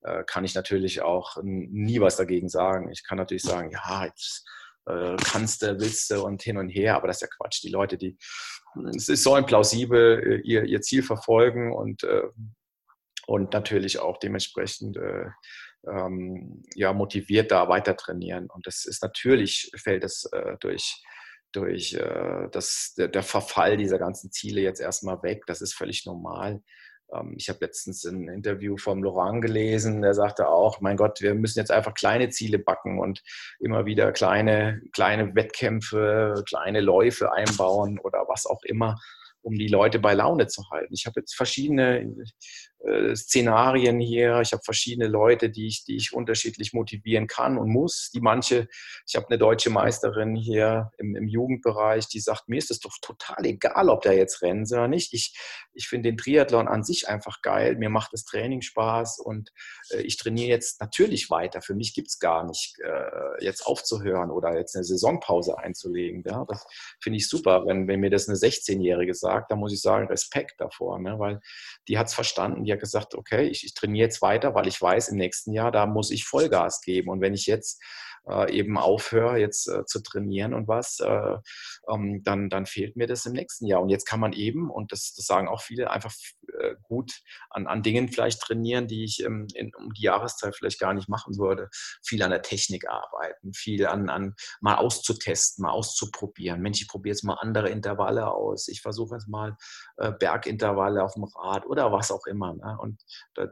[0.04, 2.91] äh, kann ich natürlich auch nie was dagegen sagen.
[2.91, 4.45] Ich kann natürlich sagen, ja, jetzt
[4.86, 7.64] äh, kannst du, willst du und hin und her, aber das ist ja Quatsch.
[7.64, 8.18] Die Leute, die,
[8.95, 12.06] es ist so plausibel äh, ihr, ihr Ziel verfolgen und,
[13.28, 15.28] und natürlich auch dementsprechend äh,
[15.88, 18.49] ähm, ja, motiviert da weiter trainieren.
[18.49, 20.30] Und das ist natürlich, fällt es
[20.60, 21.01] durch,
[21.54, 21.97] durch
[22.51, 25.43] das, der, Verfall dieser ganzen Ziele jetzt erstmal weg.
[25.45, 26.62] Das ist völlig normal.
[27.14, 31.34] Ähm, ich habe letztens ein Interview vom Laurent gelesen, der sagte auch, mein Gott, wir
[31.36, 33.24] müssen jetzt einfach kleine Ziele backen und
[33.59, 38.99] immer wieder kleine, kleine Wettkämpfe, kleine Läufe einbauen oder was auch immer,
[39.41, 40.93] um die Leute bei Laune zu halten.
[40.93, 42.16] Ich habe jetzt verschiedene
[42.84, 44.42] äh, Szenarien hier.
[44.42, 48.12] Ich habe verschiedene Leute, die ich, die ich unterschiedlich motivieren kann und muss.
[48.14, 48.68] Die manche,
[49.08, 52.98] ich habe eine deutsche Meisterin hier im, im Jugendbereich, die sagt, mir ist es doch
[53.02, 55.14] total egal, ob der jetzt rennen oder nicht.
[55.14, 55.38] Ich,
[55.74, 57.78] ich finde den Triathlon an sich einfach geil.
[57.78, 59.52] Mir macht das Training Spaß und
[59.92, 61.62] äh, ich trainiere jetzt natürlich weiter.
[61.62, 66.24] Für mich gibt es gar nicht, äh, jetzt aufzuhören oder jetzt eine Saisonpause einzulegen.
[66.26, 66.46] Ja?
[66.50, 66.66] Das
[67.02, 67.66] finde ich super.
[67.66, 71.18] Wenn, wenn mir das eine 16-Jährige sagt, dann muss ich sagen, Respekt davor, ne?
[71.18, 71.40] weil
[71.88, 74.82] die hat es verstanden, die hat gesagt, okay, ich, ich trainiere jetzt weiter, weil ich
[74.82, 77.10] weiß, im nächsten Jahr, da muss ich Vollgas geben.
[77.10, 77.82] Und wenn ich jetzt
[78.28, 81.38] äh, eben aufhöre, jetzt äh, zu trainieren und was, äh,
[81.90, 83.82] ähm, dann, dann fehlt mir das im nächsten Jahr.
[83.82, 86.14] Und jetzt kann man eben, und das, das sagen auch viele, einfach
[86.60, 87.12] äh, gut
[87.50, 91.10] an, an Dingen vielleicht trainieren, die ich ähm, in, um die Jahreszeit vielleicht gar nicht
[91.10, 91.70] machen würde.
[92.04, 96.62] Viel an der Technik arbeiten, viel an, an mal auszutesten, mal auszuprobieren.
[96.62, 98.68] Mensch, ich probiere jetzt mal andere Intervalle aus.
[98.68, 99.58] Ich versuche jetzt mal
[99.98, 102.54] äh, Bergintervalle auf dem Rad oder was auch immer.
[102.54, 102.78] Ne?
[102.80, 103.02] Und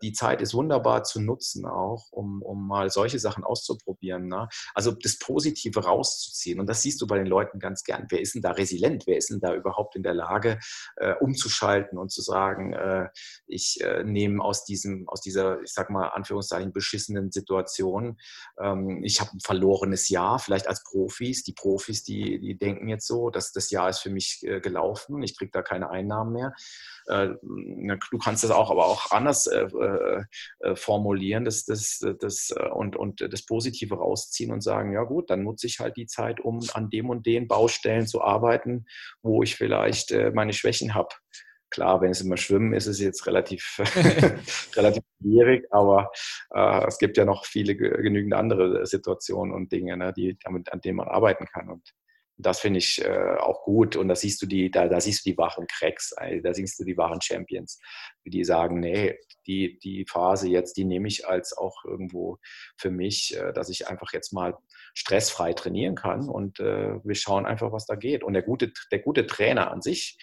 [0.01, 4.27] die Zeit ist wunderbar zu nutzen auch, um, um mal solche Sachen auszuprobieren.
[4.27, 4.47] Ne?
[4.73, 6.59] Also das Positive rauszuziehen.
[6.59, 8.07] Und das siehst du bei den Leuten ganz gern.
[8.09, 9.03] Wer ist denn da resilient?
[9.07, 10.59] Wer ist denn da überhaupt in der Lage,
[10.97, 13.09] äh, umzuschalten und zu sagen, äh,
[13.47, 18.17] ich äh, nehme aus diesem, aus dieser, ich sag mal, Anführungszeichen, beschissenen Situation,
[18.59, 21.43] ähm, ich habe ein verlorenes Jahr, vielleicht als Profis.
[21.43, 25.21] Die Profis, die, die denken jetzt so, dass das Jahr ist für mich äh, gelaufen,
[25.23, 26.53] ich kriege da keine Einnahmen mehr.
[27.07, 30.23] Äh, du kannst das auch aber auch anders äh,
[30.75, 35.67] formulieren das, das, das, und, und das Positive rausziehen und sagen, ja gut, dann nutze
[35.67, 38.85] ich halt die Zeit, um an dem und den Baustellen zu arbeiten,
[39.21, 41.09] wo ich vielleicht meine Schwächen habe.
[41.71, 43.79] Klar, wenn es immer Schwimmen ist, ist es jetzt relativ,
[44.75, 46.11] relativ schwierig, aber
[46.53, 50.81] äh, es gibt ja noch viele genügend andere Situationen und Dinge, ne, die, damit, an
[50.81, 51.69] denen man arbeiten kann.
[51.69, 51.93] Und
[52.37, 53.95] das finde ich äh, auch gut.
[53.95, 56.13] Und da siehst du die, da, da siehst du die wahren Cracks,
[56.43, 57.79] da siehst du die wahren Champions,
[58.25, 59.17] die sagen, nee,
[59.47, 62.37] die, die Phase jetzt, die nehme ich als auch irgendwo
[62.77, 64.57] für mich, äh, dass ich einfach jetzt mal
[64.93, 68.23] stressfrei trainieren kann und äh, wir schauen einfach, was da geht.
[68.23, 70.17] Und der gute, der gute Trainer an sich,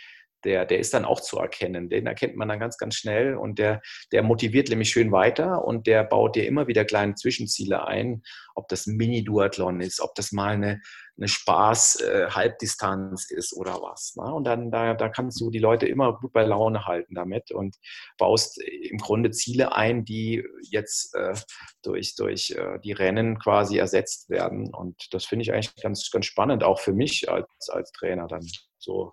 [0.44, 1.88] der, der ist dann auch zu erkennen.
[1.88, 3.80] Den erkennt man dann ganz, ganz schnell und der,
[4.12, 8.22] der motiviert nämlich schön weiter und der baut dir immer wieder kleine Zwischenziele ein,
[8.54, 10.80] ob das Mini-Duathlon ist, ob das mal eine,
[11.16, 14.14] eine Spaß-Halbdistanz äh, ist oder was.
[14.16, 14.32] Ne?
[14.32, 17.76] Und dann da, da kannst du die Leute immer gut bei Laune halten damit und
[18.18, 21.34] baust im Grunde Ziele ein, die jetzt äh,
[21.82, 24.72] durch, durch äh, die Rennen quasi ersetzt werden.
[24.72, 28.46] Und das finde ich eigentlich ganz, ganz spannend, auch für mich als, als Trainer dann
[28.78, 29.12] so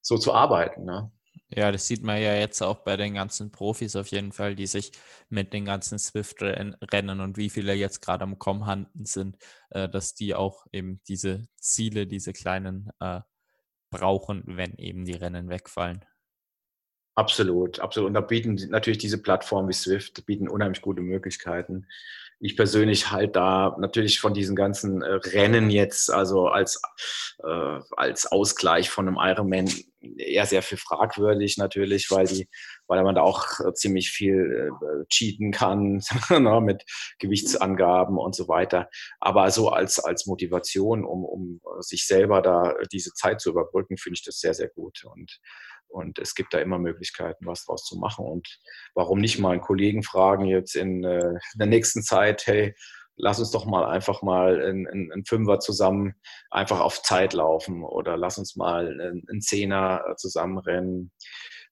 [0.00, 0.84] so zu arbeiten.
[0.84, 1.10] Ne?
[1.52, 4.66] Ja, das sieht man ja jetzt auch bei den ganzen Profis auf jeden Fall, die
[4.66, 4.92] sich
[5.28, 9.36] mit den ganzen Swift-Rennen und wie viele jetzt gerade am Kommen sind,
[9.70, 13.20] äh, dass die auch eben diese Ziele, diese kleinen äh,
[13.90, 16.04] brauchen, wenn eben die Rennen wegfallen.
[17.16, 18.08] Absolut, absolut.
[18.08, 21.86] Und da bieten natürlich diese Plattformen wie Swift bieten unheimlich gute Möglichkeiten.
[22.40, 26.80] Ich persönlich halt da natürlich von diesen ganzen äh, Rennen jetzt, also als,
[27.42, 29.68] äh, als Ausgleich von einem Ironman
[30.16, 32.48] eher sehr viel fragwürdig natürlich, weil die,
[32.86, 33.44] weil man da auch
[33.74, 36.84] ziemlich viel äh, cheaten kann ne, mit
[37.18, 38.88] Gewichtsangaben und so weiter.
[39.20, 44.14] Aber so als, als Motivation, um, um sich selber da diese Zeit zu überbrücken, finde
[44.14, 45.04] ich das sehr, sehr gut.
[45.04, 45.38] Und
[45.90, 48.24] und es gibt da immer Möglichkeiten, was draus zu machen.
[48.24, 48.48] Und
[48.94, 52.74] warum nicht mal einen Kollegen fragen jetzt in, äh, in der nächsten Zeit, hey,
[53.16, 56.14] lass uns doch mal einfach mal einen Fünfer zusammen
[56.50, 61.12] einfach auf Zeit laufen oder lass uns mal einen Zehner zusammenrennen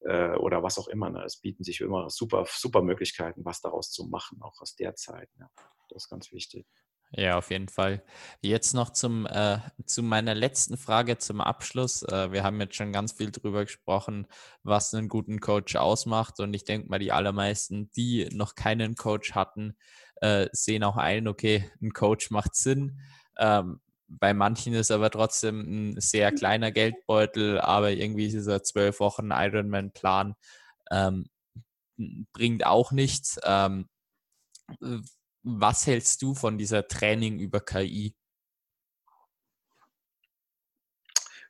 [0.01, 1.11] äh, oder was auch immer.
[1.11, 1.23] Ne?
[1.25, 5.29] Es bieten sich immer super, super Möglichkeiten, was daraus zu machen, auch aus der Zeit.
[5.39, 5.49] Ja.
[5.89, 6.67] Das ist ganz wichtig.
[7.13, 8.03] Ja, auf jeden Fall.
[8.43, 12.03] Jetzt noch zum, äh, zu meiner letzten Frage zum Abschluss.
[12.03, 14.27] Äh, wir haben jetzt schon ganz viel darüber gesprochen,
[14.63, 16.39] was einen guten Coach ausmacht.
[16.41, 19.75] Und ich denke mal, die allermeisten, die noch keinen Coach hatten,
[20.17, 23.01] äh, sehen auch ein, okay, ein Coach macht Sinn.
[23.39, 25.61] Ähm, bei manchen ist aber trotzdem
[25.95, 30.35] ein sehr kleiner Geldbeutel, aber irgendwie dieser zwölf Wochen Ironman-Plan
[30.91, 31.27] ähm,
[32.33, 33.39] bringt auch nichts.
[33.45, 33.89] Ähm,
[35.43, 38.15] was hältst du von dieser Training über KI?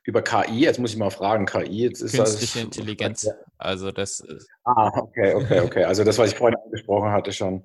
[0.03, 3.29] Über KI, jetzt muss ich mal fragen, KI, jetzt ist Künstliche das, Intelligenz.
[3.57, 4.47] Also das ist.
[4.63, 5.83] Ah, okay, okay, okay.
[5.83, 7.63] Also das, was ich vorhin angesprochen hatte, schon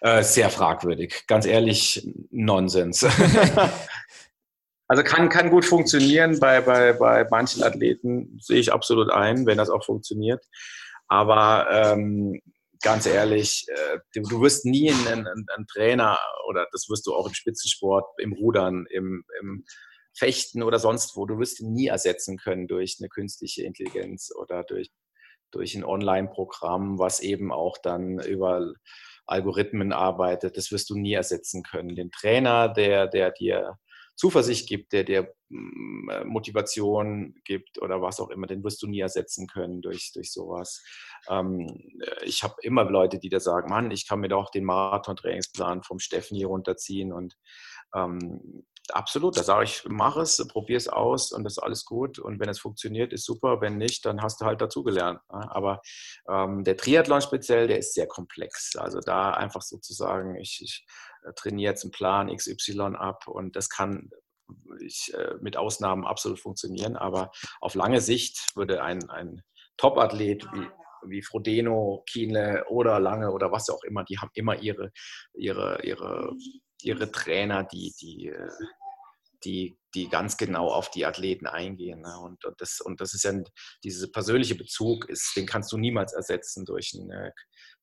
[0.00, 1.24] äh, sehr fragwürdig.
[1.26, 3.04] Ganz ehrlich, Nonsens.
[4.88, 9.58] also kann, kann gut funktionieren bei, bei, bei manchen Athleten, sehe ich absolut ein, wenn
[9.58, 10.44] das auch funktioniert.
[11.08, 12.40] Aber ähm,
[12.82, 17.14] ganz ehrlich, äh, du, du, wirst nie einen, einen, einen, Trainer oder das wirst du
[17.14, 19.64] auch im Spitzensport, im Rudern, im, im,
[20.18, 24.64] Fechten oder sonst wo, du wirst ihn nie ersetzen können durch eine künstliche Intelligenz oder
[24.64, 24.90] durch,
[25.50, 28.72] durch ein Online-Programm, was eben auch dann über
[29.26, 30.56] Algorithmen arbeitet.
[30.56, 31.94] Das wirst du nie ersetzen können.
[31.94, 33.78] Den Trainer, der, der dir
[34.16, 38.86] Zuversicht gibt, der dir mm, äh, Motivation gibt oder was auch immer, den wirst du
[38.86, 40.82] nie ersetzen können durch, durch sowas.
[41.28, 41.66] Ähm,
[42.00, 45.82] äh, ich habe immer Leute, die da sagen, Mann, ich kann mir doch den Marathon-Trainingsplan
[45.82, 47.36] vom Steffen hier runterziehen und
[47.94, 52.18] ähm, absolut, da sage ich, mach es, probier es aus und das ist alles gut.
[52.18, 53.60] Und wenn es funktioniert, ist super.
[53.60, 55.20] Wenn nicht, dann hast du halt dazugelernt.
[55.32, 55.54] Ne?
[55.54, 55.80] Aber
[56.28, 58.76] ähm, der Triathlon speziell, der ist sehr komplex.
[58.76, 60.86] Also da einfach sozusagen, ich, ich
[61.34, 64.10] trainiere jetzt einen Plan XY ab und das kann
[64.80, 66.96] ich, äh, mit Ausnahmen absolut funktionieren.
[66.96, 67.30] Aber
[67.60, 69.42] auf lange Sicht würde ein, ein
[69.76, 70.68] Top-Athlet wie,
[71.08, 74.92] wie Frodeno, Kienle oder Lange oder was auch immer, die haben immer ihre,
[75.34, 76.32] ihre, ihre,
[76.82, 78.50] ihre Trainer, die, die, äh,
[79.44, 82.00] die, die ganz genau auf die Athleten eingehen.
[82.00, 82.18] Ne?
[82.20, 83.32] Und, und, das, und das ist ja
[83.84, 87.10] dieser persönliche Bezug, ist, den kannst du niemals ersetzen durch ein,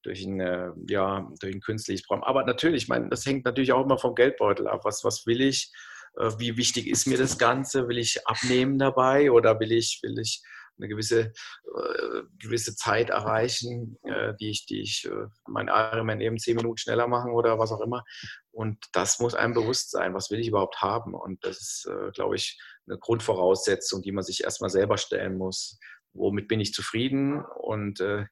[0.03, 0.39] durch ein,
[0.88, 2.23] ja, durch ein künstliches Programm.
[2.23, 4.81] Aber natürlich, ich meine, das hängt natürlich auch immer vom Geldbeutel ab.
[4.84, 5.71] Was, was will ich?
[6.17, 7.88] Äh, wie wichtig ist mir das Ganze?
[7.88, 10.41] Will ich abnehmen dabei oder will ich, will ich
[10.77, 16.39] eine gewisse, äh, gewisse Zeit erreichen, äh, die ich, die ich äh, mein Ironman eben
[16.39, 18.03] zehn Minuten schneller machen oder was auch immer.
[18.51, 21.13] Und das muss einem bewusst sein, was will ich überhaupt haben?
[21.13, 25.80] Und das ist, äh, glaube ich, eine Grundvoraussetzung, die man sich erstmal selber stellen muss.
[26.13, 28.25] Womit bin ich zufrieden und, äh,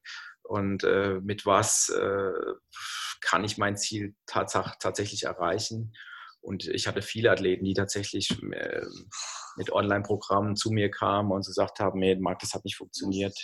[0.51, 1.89] und äh, mit was
[3.21, 5.93] kann ich mein Ziel tats tatsächlich erreichen?
[6.41, 8.81] Und ich hatte viele Athleten, die tatsächlich äh,
[9.55, 13.37] mit Online-Programmen zu mir kamen und gesagt haben, nee, Marc, das hat nicht funktioniert.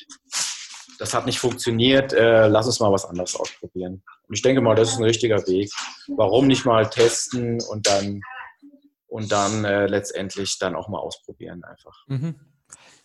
[1.00, 4.04] Das hat nicht funktioniert, äh, lass uns mal was anderes ausprobieren.
[4.28, 5.70] Und ich denke mal, das ist ein richtiger Weg.
[6.08, 8.22] Warum nicht mal testen und dann,
[9.06, 12.04] und dann äh, letztendlich dann auch mal ausprobieren einfach.
[12.08, 12.40] Mhm.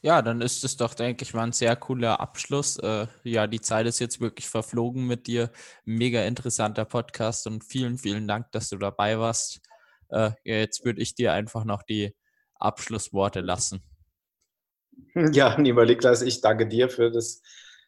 [0.05, 2.77] Ja, dann ist es doch, denke ich mal, ein sehr cooler Abschluss.
[2.79, 5.53] Äh, ja, die Zeit ist jetzt wirklich verflogen mit dir.
[5.85, 9.61] Mega interessanter Podcast und vielen, vielen Dank, dass du dabei warst.
[10.09, 12.17] Äh, jetzt würde ich dir einfach noch die
[12.57, 13.83] Abschlussworte lassen.
[15.33, 17.41] Ja, lieber Niklas, ich danke dir für das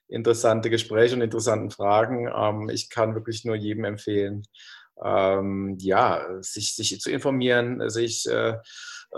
[0.09, 2.29] interessante Gespräch und interessanten Fragen.
[2.35, 4.43] Ähm, ich kann wirklich nur jedem empfehlen,
[5.03, 8.59] ähm, ja, sich, sich zu informieren, sich äh,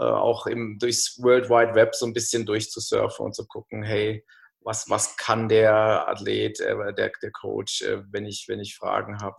[0.00, 4.24] auch im, durchs World Wide Web so ein bisschen durchzusurfen und zu gucken, hey,
[4.60, 9.20] was, was kann der Athlet, äh, der, der Coach, äh, wenn, ich, wenn ich Fragen
[9.20, 9.36] habe.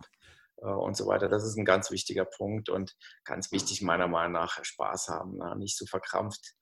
[0.62, 1.28] Äh, und so weiter.
[1.28, 5.54] Das ist ein ganz wichtiger Punkt und ganz wichtig meiner Meinung nach Spaß haben, ne?
[5.56, 6.54] nicht so verkrampft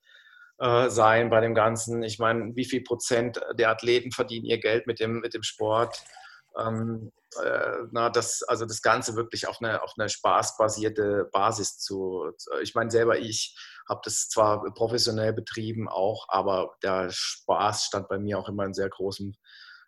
[0.58, 2.02] äh, sein bei dem Ganzen.
[2.02, 6.02] Ich meine, wie viel Prozent der Athleten verdienen ihr Geld mit dem, mit dem Sport?
[6.58, 7.12] Ähm,
[7.42, 12.30] äh, na, das, also das Ganze wirklich auf eine, auf eine spaßbasierte Basis zu.
[12.62, 13.56] Ich meine, selber ich
[13.88, 18.74] habe das zwar professionell betrieben auch, aber der Spaß stand bei mir auch immer in
[18.74, 19.34] sehr großem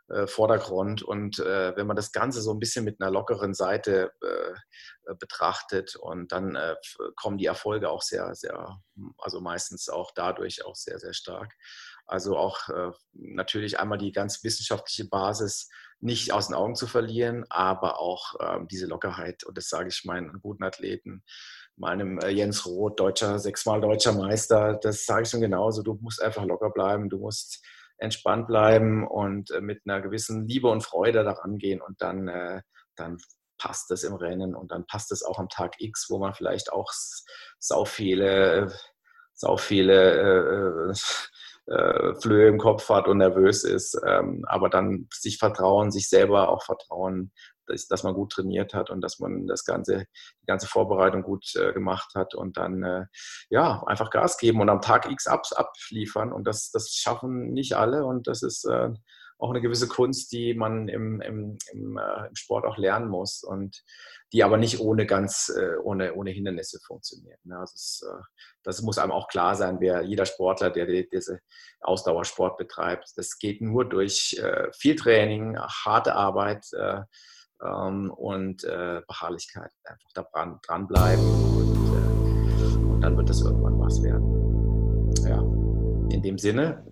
[0.09, 1.03] äh, Vordergrund.
[1.03, 5.97] Und äh, wenn man das Ganze so ein bisschen mit einer lockeren Seite äh, betrachtet
[5.97, 6.77] und dann äh,
[7.17, 8.81] kommen die Erfolge auch sehr, sehr,
[9.19, 11.55] also meistens auch dadurch auch sehr, sehr stark.
[12.07, 15.69] Also auch äh, natürlich einmal die ganz wissenschaftliche Basis
[16.01, 19.45] nicht aus den Augen zu verlieren, aber auch ähm, diese Lockerheit.
[19.45, 21.23] Und das sage ich meinen guten Athleten,
[21.79, 25.83] meinem äh, Jens Roth, deutscher, sechsmal deutscher Meister, das sage ich schon genauso.
[25.83, 27.65] Du musst einfach locker bleiben, du musst
[27.99, 32.63] entspannt bleiben und äh, mit einer gewissen Liebe und Freude daran gehen und dann, äh,
[32.97, 33.19] dann
[33.59, 36.73] passt es im Rennen und dann passt es auch am Tag X, wo man vielleicht
[36.73, 36.93] auch
[37.59, 38.73] sau viele,
[39.35, 40.93] sau viele
[42.21, 46.63] Flöhe im Kopf hat und nervös ist, ähm, aber dann sich vertrauen, sich selber auch
[46.63, 47.33] vertrauen,
[47.69, 50.07] dass, dass, man gut trainiert hat und dass man das ganze,
[50.43, 53.07] die ganze Vorbereitung gut äh, gemacht hat und dann äh,
[53.51, 56.33] ja einfach Gas geben und am Tag X ab, abliefern.
[56.33, 58.91] Und das, das schaffen nicht alle und das ist äh,
[59.39, 63.45] auch eine gewisse Kunst, die man im, im, im, äh, im, Sport auch lernen muss
[63.45, 63.85] und
[64.33, 67.39] die aber nicht ohne ganz äh, ohne, ohne Hindernisse funktioniert.
[67.45, 67.57] Ne?
[67.57, 68.23] Also es, äh,
[68.65, 71.41] das muss einem auch klar sein, wer jeder Sportler, der die, diese
[71.81, 74.43] Ausdauersport betreibt, das geht nur durch
[74.77, 76.67] viel Training, harte Arbeit
[77.63, 79.71] ähm, und äh, Beharrlichkeit.
[79.85, 85.15] Einfach da dran, dranbleiben und, äh, und dann wird das irgendwann was werden.
[85.25, 85.41] Ja,
[86.15, 86.85] in dem Sinne,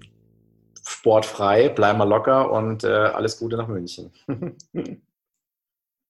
[0.83, 4.13] sportfrei, bleib mal locker und äh, alles Gute nach München.